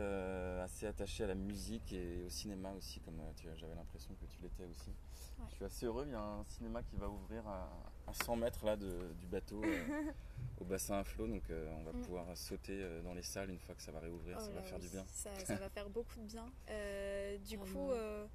assez 0.65 0.87
attaché 0.87 1.23
à 1.23 1.29
la 1.29 1.37
musique 1.37 1.93
et 1.93 2.25
au 2.27 2.29
cinéma 2.29 2.73
aussi, 2.77 2.99
comme 2.99 3.15
j'avais 3.57 3.77
l'impression 3.77 4.13
que 4.21 4.27
tu 4.27 4.43
l'étais 4.43 4.65
aussi. 4.65 4.91
Ouais. 5.39 5.47
Je 5.51 5.55
suis 5.57 5.65
assez 5.65 5.87
heureux. 5.87 6.05
Il 6.07 6.13
y 6.13 6.15
a 6.15 6.21
un 6.21 6.45
cinéma 6.45 6.83
qui 6.83 6.97
va 6.97 7.09
ouvrir 7.09 7.47
à, 7.47 7.69
à 8.07 8.13
100 8.13 8.37
mètres 8.37 8.65
là 8.65 8.77
de- 8.77 9.13
du 9.19 9.27
bateau 9.27 9.63
euh, 9.65 10.13
au 10.61 10.65
bassin 10.65 10.99
à 11.01 11.05
flot, 11.05 11.27
donc 11.27 11.43
euh, 11.51 11.73
on 11.79 11.83
va 11.85 11.93
Mm. 11.93 12.01
pouvoir 12.03 12.37
sauter 12.37 12.79
euh, 12.83 13.03
dans 13.03 13.15
les 13.15 13.23
salles 13.23 13.51
une 13.51 13.59
fois 13.59 13.75
que 13.75 13.83
ça 13.83 13.93
va 13.93 14.01
réouvrir. 14.01 14.37
Oh 14.41 14.45
ça 14.45 14.53
va 14.53 14.63
faire 14.63 14.79
oui, 14.79 14.85
du 14.85 14.89
bien. 14.91 15.05
Ça, 15.09 15.31
ça 15.45 15.57
va 15.57 15.69
faire 15.71 15.89
beaucoup 15.91 16.19
de 16.21 16.27
bien. 16.27 16.47
Euh, 16.71 17.39
du 17.39 17.59
coup, 17.59 17.65
Vraiment. 17.67 17.91
euh, 17.93 18.27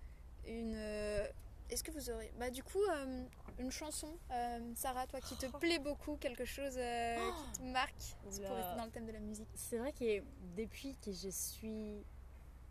une. 0.48 0.74
euh, 0.76 1.28
Est-ce 1.70 1.84
que 1.84 1.92
vous 1.92 2.10
aurez. 2.10 2.32
Bah, 2.40 2.50
du 2.50 2.64
coup, 2.64 2.82
euh, 2.84 3.24
une 3.60 3.72
chanson, 3.72 4.10
euh, 4.32 4.60
Sarah, 4.76 5.06
toi 5.08 5.20
qui 5.22 5.36
te 5.36 5.46
plaît 5.58 5.80
beaucoup, 5.80 6.16
quelque 6.18 6.46
chose 6.46 6.76
euh, 6.78 7.16
qui 7.54 7.60
te 7.60 7.64
marque, 7.64 8.16
pour 8.24 8.32
rester 8.56 8.76
dans 8.78 8.86
le 8.86 8.92
thème 8.92 9.06
de 9.06 9.12
la 9.12 9.20
musique? 9.20 9.50
C'est 9.56 9.78
vrai 9.78 9.92
que 9.94 10.24
depuis 10.58 10.96
que 10.98 11.12
je 11.12 11.30
suis 11.30 12.04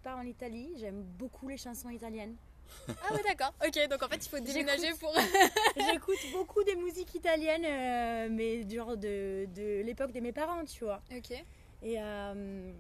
pas 0.02 0.16
en 0.16 0.22
Italie, 0.22 0.74
j'aime 0.78 1.02
beaucoup 1.02 1.48
les 1.48 1.56
chansons 1.56 1.90
italiennes. 1.90 2.36
Ah, 2.88 3.14
ouais, 3.14 3.22
d'accord. 3.22 3.52
Ok, 3.66 3.88
donc 3.88 4.02
en 4.02 4.08
fait, 4.08 4.24
il 4.24 4.28
faut 4.28 4.40
déménager 4.40 4.92
pour. 5.00 5.14
J'écoute 5.76 6.18
beaucoup 6.32 6.62
des 6.64 6.76
musiques 6.76 7.14
italiennes, 7.14 7.64
euh, 7.64 8.28
mais 8.30 8.68
genre 8.68 8.96
de, 8.96 9.46
de 9.54 9.82
l'époque 9.82 10.12
de 10.12 10.20
mes 10.20 10.32
parents, 10.32 10.64
tu 10.64 10.84
vois. 10.84 11.02
ok. 11.14 11.32
Et 11.82 11.94
euh, 12.00 12.72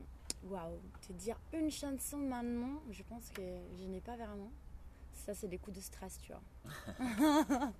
waouh, 0.44 0.80
te 1.06 1.12
dire 1.12 1.38
une 1.52 1.70
chanson 1.70 2.16
maintenant, 2.18 2.82
je 2.90 3.02
pense 3.02 3.30
que 3.34 3.42
je 3.80 3.84
n'ai 3.86 4.00
pas 4.00 4.16
vraiment. 4.16 4.50
Ça, 5.12 5.34
c'est 5.34 5.48
des 5.48 5.58
coups 5.58 5.76
de 5.76 5.82
stress, 5.82 6.18
tu 6.22 6.32
vois. 6.32 6.42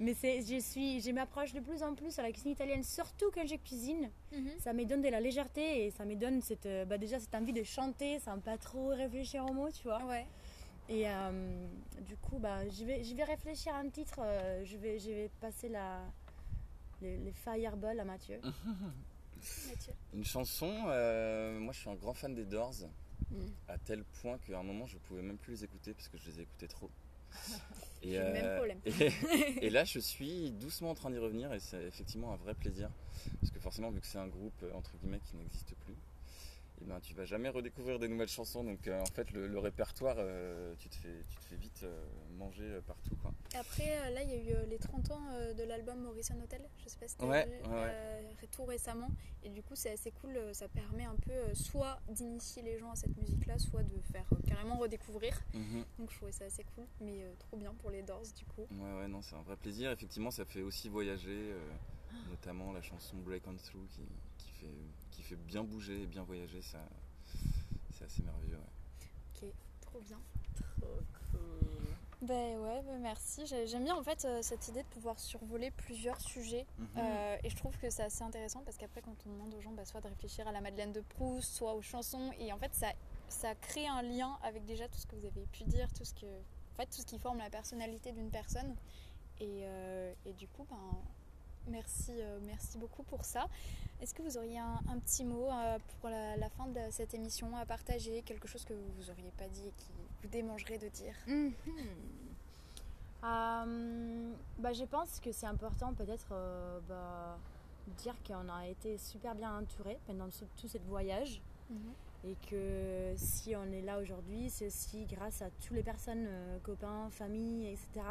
Mais 0.00 0.14
c'est, 0.14 0.42
je 0.42 0.60
suis, 0.60 1.00
je 1.00 1.10
m'approche 1.10 1.52
de 1.54 1.60
plus 1.60 1.82
en 1.82 1.94
plus 1.94 2.18
à 2.18 2.22
la 2.22 2.32
cuisine 2.32 2.52
italienne, 2.52 2.82
surtout 2.82 3.30
quand 3.32 3.46
je 3.46 3.54
cuisine. 3.56 4.10
Mhm. 4.32 4.50
Ça 4.58 4.72
me 4.72 4.84
donne 4.84 5.00
de 5.00 5.08
la 5.08 5.20
légèreté 5.20 5.86
et 5.86 5.90
ça 5.90 6.04
me 6.04 6.14
donne 6.16 6.42
cette, 6.42 6.66
euh, 6.66 6.84
bah 6.84 6.98
déjà 6.98 7.18
cette 7.18 7.34
envie 7.34 7.52
de 7.52 7.62
chanter 7.62 8.18
sans 8.18 8.38
pas 8.40 8.58
trop 8.58 8.88
réfléchir 8.88 9.44
aux 9.46 9.54
mots, 9.54 9.70
tu 9.70 9.84
vois. 9.84 10.04
Ouais. 10.04 10.26
Et 10.88 11.08
euh, 11.08 11.66
du 12.06 12.16
coup, 12.16 12.38
bah, 12.38 12.68
je 12.68 12.84
vais, 12.84 13.02
je 13.02 13.14
vais 13.14 13.24
réfléchir 13.24 13.74
à 13.74 13.78
un 13.78 13.88
titre. 13.88 14.20
euh, 14.20 14.64
je 14.64 14.76
vais, 14.76 14.98
je 14.98 15.10
vais 15.10 15.30
passer 15.40 15.68
la, 15.68 16.00
les, 17.02 17.16
les 17.18 17.32
fireballs 17.32 17.98
à 18.00 18.04
Mathieu. 18.04 18.40
Mathieu. 19.68 19.92
Une 20.14 20.24
chanson, 20.24 20.72
euh, 20.88 21.58
moi 21.58 21.72
je 21.72 21.80
suis 21.80 21.90
un 21.90 21.94
grand 21.94 22.14
fan 22.14 22.34
des 22.34 22.44
Doors, 22.44 22.74
Mm. 23.30 23.46
à 23.66 23.76
tel 23.78 24.04
point 24.04 24.38
qu'à 24.38 24.60
un 24.60 24.62
moment 24.62 24.86
je 24.86 24.98
pouvais 24.98 25.22
même 25.22 25.36
plus 25.38 25.54
les 25.54 25.64
écouter 25.64 25.94
parce 25.94 26.06
que 26.08 26.16
je 26.16 26.26
les 26.30 26.40
écoutais 26.42 26.68
trop. 26.68 26.88
Et, 28.02 28.10
J'ai 28.10 28.18
le 28.18 28.32
même 28.32 28.56
problème. 28.56 28.78
et, 28.84 29.64
et 29.66 29.70
là 29.70 29.82
je 29.84 29.98
suis 29.98 30.52
doucement 30.52 30.90
en 30.90 30.94
train 30.94 31.10
d'y 31.10 31.18
revenir 31.18 31.52
et 31.52 31.58
c'est 31.58 31.82
effectivement 31.86 32.32
un 32.32 32.36
vrai 32.36 32.54
plaisir. 32.54 32.88
Parce 33.40 33.50
que 33.50 33.58
forcément 33.58 33.90
vu 33.90 34.00
que 34.00 34.06
c'est 34.06 34.18
un 34.18 34.28
groupe 34.28 34.64
entre 34.74 34.96
guillemets 34.98 35.18
qui 35.24 35.34
n'existe 35.36 35.74
plus, 35.74 35.96
et 36.80 36.84
ben 36.84 37.00
tu 37.00 37.14
vas 37.14 37.24
jamais 37.24 37.48
redécouvrir 37.48 37.98
des 37.98 38.08
nouvelles 38.08 38.28
chansons. 38.28 38.64
Donc 38.64 38.86
euh, 38.86 39.00
en 39.00 39.06
fait 39.06 39.30
le, 39.32 39.58
répertoire, 39.58 40.16
euh, 40.18 40.74
tu, 40.78 40.88
te 40.88 40.96
fais, 40.96 41.22
tu 41.28 41.36
te 41.36 41.44
fais 41.44 41.56
vite 41.56 41.80
euh, 41.84 42.04
manger 42.36 42.80
partout. 42.86 43.16
Quoi. 43.22 43.32
Après 43.54 44.10
là 44.12 44.22
il 44.22 44.30
y 44.30 44.34
a 44.34 44.36
eu 44.36 44.66
les 44.68 44.78
30 44.78 45.10
ans 45.12 45.22
de 45.56 45.62
l'album 45.62 46.00
Morrison 46.00 46.34
Hotel, 46.42 46.62
je 46.84 46.88
sais 46.88 46.98
pas 46.98 47.08
si 47.08 47.16
tu 47.16 47.24
ouais, 47.24 47.46
vu, 47.46 47.70
ouais, 47.70 48.48
tout 48.52 48.64
récemment. 48.64 49.08
Et 49.42 49.48
du 49.48 49.62
coup 49.62 49.74
c'est 49.74 49.90
assez 49.90 50.10
cool, 50.10 50.38
ça 50.52 50.68
permet 50.68 51.04
un 51.04 51.16
peu 51.16 51.54
soit 51.54 51.98
d'initier 52.08 52.62
les 52.62 52.78
gens 52.78 52.90
à 52.90 52.96
cette 52.96 53.16
musique 53.16 53.46
là, 53.46 53.58
soit 53.58 53.82
de 53.82 54.00
faire 54.12 54.26
carrément 54.46 54.76
redécouvrir. 54.76 55.40
Mhm. 55.54 55.84
Donc 55.98 56.10
je 56.10 56.16
trouvais 56.16 56.32
ça 56.32 56.44
assez 56.44 56.64
cool, 56.74 56.84
mais 57.00 57.24
trop 57.38 57.56
bien 57.56 57.72
pour 57.74 57.90
les 57.90 58.02
Doors 58.02 58.22
du 58.36 58.44
coup. 58.44 58.66
Ouais 58.70 58.98
ouais 58.98 59.08
non 59.08 59.22
c'est 59.22 59.36
un 59.36 59.42
vrai 59.42 59.56
plaisir. 59.56 59.90
Effectivement 59.90 60.30
ça 60.30 60.44
fait 60.44 60.62
aussi 60.62 60.88
voyager, 60.88 61.54
notamment 62.28 62.72
la 62.72 62.82
chanson 62.82 63.16
Break 63.16 63.46
On 63.46 63.56
Through 63.56 63.86
qui, 63.88 64.02
qui 64.38 64.50
fait 64.50 64.74
fait 65.26 65.36
bien 65.36 65.64
bouger 65.64 66.02
et 66.02 66.06
bien 66.06 66.22
voyager, 66.22 66.62
ça, 66.62 66.78
c'est 67.90 68.04
assez 68.04 68.22
merveilleux. 68.22 68.58
Ok, 69.34 69.48
trop 69.80 70.00
bien. 70.00 70.20
Trop 70.80 70.86
cool. 71.30 71.86
Ben 72.22 72.58
ouais, 72.58 72.82
ben 72.82 72.98
merci. 73.00 73.44
J'aime 73.66 73.84
bien 73.84 73.94
en 73.94 74.02
fait 74.02 74.24
euh, 74.24 74.40
cette 74.40 74.68
idée 74.68 74.82
de 74.82 74.88
pouvoir 74.88 75.18
survoler 75.18 75.70
plusieurs 75.70 76.20
sujets. 76.20 76.64
Mhm. 76.78 76.86
Euh, 76.96 77.36
et 77.42 77.50
je 77.50 77.56
trouve 77.56 77.76
que 77.76 77.90
c'est 77.90 78.04
assez 78.04 78.22
intéressant 78.22 78.62
parce 78.64 78.76
qu'après, 78.76 79.02
quand 79.02 79.16
on 79.26 79.32
demande 79.32 79.54
aux 79.54 79.60
gens 79.60 79.72
bah, 79.72 79.84
soit 79.84 80.00
de 80.00 80.08
réfléchir 80.08 80.46
à 80.46 80.52
la 80.52 80.60
Madeleine 80.60 80.92
de 80.92 81.00
Proust, 81.00 81.54
soit 81.54 81.74
aux 81.74 81.82
chansons, 81.82 82.30
et 82.38 82.52
en 82.52 82.58
fait, 82.58 82.74
ça, 82.74 82.92
ça 83.28 83.54
crée 83.56 83.86
un 83.86 84.02
lien 84.02 84.38
avec 84.42 84.64
déjà 84.64 84.88
tout 84.88 84.98
ce 84.98 85.06
que 85.06 85.16
vous 85.16 85.26
avez 85.26 85.46
pu 85.46 85.64
dire, 85.64 85.92
tout 85.92 86.04
ce, 86.04 86.14
que, 86.14 86.26
en 86.26 86.76
fait, 86.76 86.86
tout 86.86 87.00
ce 87.00 87.06
qui 87.06 87.18
forme 87.18 87.38
la 87.38 87.50
personnalité 87.50 88.12
d'une 88.12 88.30
personne. 88.30 88.76
Et, 89.40 89.64
euh, 89.64 90.14
et, 90.24 90.32
du 90.32 90.48
coup, 90.48 90.64
ben, 90.70 90.98
merci, 91.68 92.12
merci 92.44 92.78
beaucoup 92.78 93.02
pour 93.02 93.24
ça. 93.24 93.46
Est-ce 94.00 94.12
que 94.12 94.22
vous 94.22 94.36
auriez 94.36 94.58
un, 94.58 94.98
petit 94.98 95.24
mot 95.24 95.48
euh, 95.50 95.78
pour 96.00 96.10
la, 96.10 96.48
fin 96.50 96.66
de 96.66 96.80
cette 96.90 97.14
émission 97.14 97.56
à 97.56 97.64
partager 97.64 98.22
Quelque 98.22 98.46
chose 98.46 98.64
que 98.64 98.74
vous 98.74 99.04
n'auriez 99.08 99.30
pas 99.38 99.48
dit 99.48 99.68
et 99.68 99.72
qui 99.72 99.88
vous 100.22 100.28
démangerait 100.28 100.78
de 100.78 100.88
dire? 100.88 101.14
Mhm. 101.26 101.52
euh, 103.24 104.32
bah, 104.58 104.72
Je 104.74 104.84
pense 104.84 105.18
que 105.20 105.32
c'est 105.32 105.46
important 105.46 105.94
peut-être 105.94 106.28
euh, 106.32 106.78
bah, 106.88 107.38
dire 107.98 108.14
qu'on 108.26 108.48
a 108.50 108.66
été 108.66 108.98
super 108.98 109.34
bien 109.34 109.58
entouré 109.58 109.98
pendant 110.06 110.28
tout 110.56 110.68
ce 110.68 110.78
voyage. 110.78 111.40
Mhm. 111.70 111.92
Et 112.24 112.36
que 112.50 113.14
si 113.16 113.54
on 113.56 113.70
est 113.72 113.82
là 113.82 113.98
aujourd'hui, 113.98 114.50
c'est 114.50 114.66
aussi 114.66 115.06
grâce 115.06 115.42
à 115.42 115.50
toutes 115.62 115.76
les 115.76 115.82
personnes, 115.82 116.28
copains, 116.64 117.08
familles, 117.10 117.68
etc., 117.68 118.04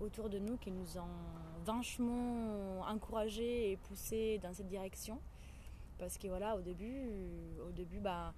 autour 0.00 0.28
de 0.28 0.38
nous 0.38 0.56
qui 0.56 0.70
nous 0.70 0.98
ont 0.98 1.64
vachement 1.64 2.80
encouragés 2.80 3.72
et 3.72 3.76
poussés 3.76 4.38
dans 4.42 4.52
cette 4.52 4.68
direction. 4.68 5.18
Parce 5.98 6.18
que 6.18 6.26
voilà, 6.26 6.56
au 6.56 6.60
début, 6.60 7.06
au 7.66 7.70
début 7.70 8.00
bah, 8.00 8.34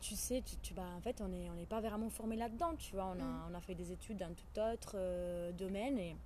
tu 0.00 0.16
sais, 0.16 0.42
tu, 0.62 0.74
bah, 0.74 0.86
en 0.96 1.00
fait, 1.00 1.20
on 1.20 1.28
n'est 1.28 1.50
on 1.50 1.64
pas 1.66 1.80
vraiment 1.80 2.08
formé 2.08 2.36
là-dedans, 2.36 2.74
tu 2.76 2.94
vois. 2.94 3.06
On 3.06 3.20
a, 3.20 3.24
mm. 3.24 3.42
on 3.50 3.54
a 3.54 3.60
fait 3.60 3.74
des 3.74 3.92
études 3.92 4.18
dans 4.18 4.34
tout 4.34 4.60
autre 4.60 4.92
euh, 4.94 5.52
domaine 5.52 5.98
et, 5.98 6.16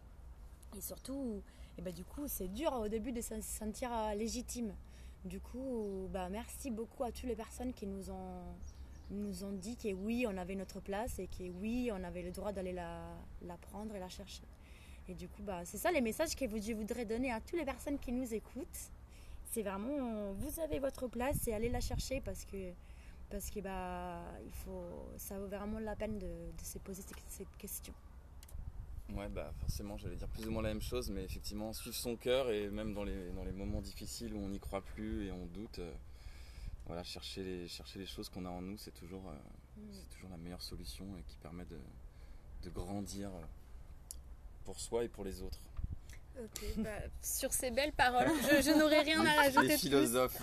et 0.76 0.80
surtout, 0.80 1.42
et 1.76 1.82
bah, 1.82 1.92
du 1.92 2.04
coup, 2.04 2.22
c'est 2.26 2.48
dur 2.48 2.72
au 2.72 2.88
début 2.88 3.12
de 3.12 3.20
se 3.20 3.40
sentir 3.40 3.90
euh, 3.92 4.14
légitime. 4.14 4.72
Du 5.24 5.40
coup, 5.40 6.08
bah, 6.12 6.28
merci 6.28 6.70
beaucoup 6.70 7.02
à 7.02 7.10
toutes 7.10 7.24
les 7.24 7.36
personnes 7.36 7.72
qui 7.72 7.86
nous 7.86 8.10
ont 8.10 8.54
nous 9.10 9.44
ont 9.44 9.52
dit 9.52 9.76
que 9.76 9.92
oui, 9.92 10.26
on 10.28 10.36
avait 10.36 10.54
notre 10.54 10.80
place 10.80 11.18
et 11.18 11.26
que 11.26 11.44
oui, 11.60 11.90
on 11.92 12.02
avait 12.04 12.22
le 12.22 12.30
droit 12.30 12.52
d'aller 12.52 12.72
la, 12.72 13.00
la, 13.42 13.56
prendre 13.56 13.94
et 13.94 14.00
la 14.00 14.08
chercher. 14.08 14.42
Et 15.08 15.14
du 15.14 15.28
coup, 15.28 15.42
bah, 15.42 15.62
c'est 15.64 15.76
ça 15.76 15.92
les 15.92 16.00
messages 16.00 16.34
que 16.34 16.46
je 16.46 16.72
voudrais 16.72 17.04
donner 17.04 17.30
à 17.30 17.40
toutes 17.40 17.58
les 17.58 17.64
personnes 17.64 17.98
qui 17.98 18.12
nous 18.12 18.32
écoutent. 18.32 18.90
C'est 19.50 19.62
vraiment, 19.62 20.32
vous 20.32 20.60
avez 20.60 20.78
votre 20.78 21.06
place 21.08 21.46
et 21.46 21.54
allez 21.54 21.68
la 21.68 21.80
chercher 21.80 22.20
parce 22.20 22.44
que, 22.44 22.72
parce 23.30 23.50
que 23.50 23.60
bah, 23.60 24.20
il 24.44 24.52
faut, 24.52 24.82
ça 25.16 25.38
vaut 25.38 25.46
vraiment 25.46 25.78
la 25.78 25.94
peine 25.94 26.18
de, 26.18 26.28
se 26.62 26.78
poser 26.78 27.02
cette 27.28 27.56
question. 27.58 27.92
Ouais, 29.12 29.28
bah 29.28 29.52
forcément, 29.60 29.98
j'allais 29.98 30.16
dire 30.16 30.28
plus 30.28 30.48
ou 30.48 30.50
moins 30.50 30.62
la 30.62 30.70
même 30.70 30.80
chose, 30.80 31.10
mais 31.10 31.22
effectivement, 31.22 31.72
suivre 31.74 31.94
son 31.94 32.16
cœur 32.16 32.50
et 32.50 32.68
même 32.70 32.94
dans 32.94 33.04
les, 33.04 33.30
dans 33.32 33.44
les 33.44 33.52
moments 33.52 33.82
difficiles 33.82 34.34
où 34.34 34.38
on 34.38 34.48
n'y 34.48 34.58
croit 34.58 34.80
plus 34.80 35.26
et 35.26 35.30
on 35.30 35.44
doute, 35.46 35.78
euh, 35.78 35.92
voilà, 36.86 37.02
chercher 37.02 37.42
les, 37.42 37.68
chercher 37.68 37.98
les 37.98 38.06
choses 38.06 38.28
qu'on 38.28 38.44
a 38.44 38.50
en 38.50 38.60
nous, 38.60 38.76
c'est 38.76 38.90
toujours, 38.90 39.28
euh, 39.28 39.80
mm. 39.80 39.92
c'est 39.92 40.08
toujours 40.10 40.30
la 40.30 40.36
meilleure 40.36 40.62
solution 40.62 41.16
et 41.16 41.22
qui 41.22 41.36
permet 41.36 41.64
de, 41.64 41.78
de 42.62 42.70
grandir 42.70 43.30
euh, 43.30 43.44
pour 44.64 44.78
soi 44.78 45.04
et 45.04 45.08
pour 45.08 45.24
les 45.24 45.42
autres. 45.42 45.60
Bah, 46.78 46.90
sur 47.22 47.52
ces 47.52 47.70
belles 47.70 47.92
paroles, 47.92 48.26
je, 48.42 48.76
n'aurai 48.76 49.02
rien 49.02 49.24
à 49.24 49.34
rajouter. 49.34 49.68
Les 49.68 49.78
philosophes. 49.78 50.42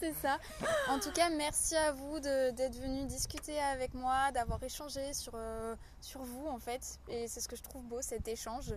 c'est 0.00 0.12
ça. 0.14 0.40
En 0.88 0.98
tout 0.98 1.12
cas, 1.12 1.30
merci 1.30 1.76
à 1.76 1.92
vous 1.92 2.18
d'être 2.18 2.74
venu 2.74 3.06
discuter 3.06 3.56
avec 3.60 3.94
moi, 3.94 4.32
d'avoir 4.32 4.60
échangé 4.64 5.14
sur, 5.14 5.34
euh, 5.36 5.76
sur 6.00 6.24
vous 6.24 6.48
en 6.48 6.58
fait. 6.58 6.98
Et 7.08 7.28
c'est 7.28 7.40
ce 7.40 7.46
que 7.46 7.54
je 7.54 7.62
trouve 7.62 7.84
beau, 7.84 8.02
cet 8.02 8.26
échange. 8.26 8.74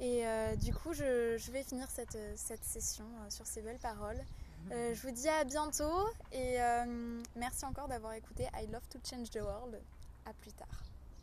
Et 0.00 0.24
du 0.56 0.74
coup, 0.74 0.94
je, 0.94 1.36
je, 1.36 1.52
vais 1.52 1.62
finir 1.62 1.88
cette, 1.90 2.18
cette 2.34 2.64
session 2.64 3.04
sur 3.28 3.46
ces 3.46 3.60
belles 3.60 3.78
paroles. 3.78 4.20
Euh, 4.70 4.94
je 4.94 5.02
vous 5.02 5.12
dis 5.12 5.28
à 5.28 5.44
bientôt 5.44 6.08
et 6.30 6.60
euh, 6.60 7.20
merci 7.36 7.64
encore 7.64 7.88
d'avoir 7.88 8.14
écouté 8.14 8.44
I 8.54 8.66
Love 8.70 8.86
to 8.88 8.98
Change 9.04 9.30
the 9.30 9.40
World. 9.42 9.80
À 10.24 10.32
plus 10.34 10.52
tard. 10.52 10.91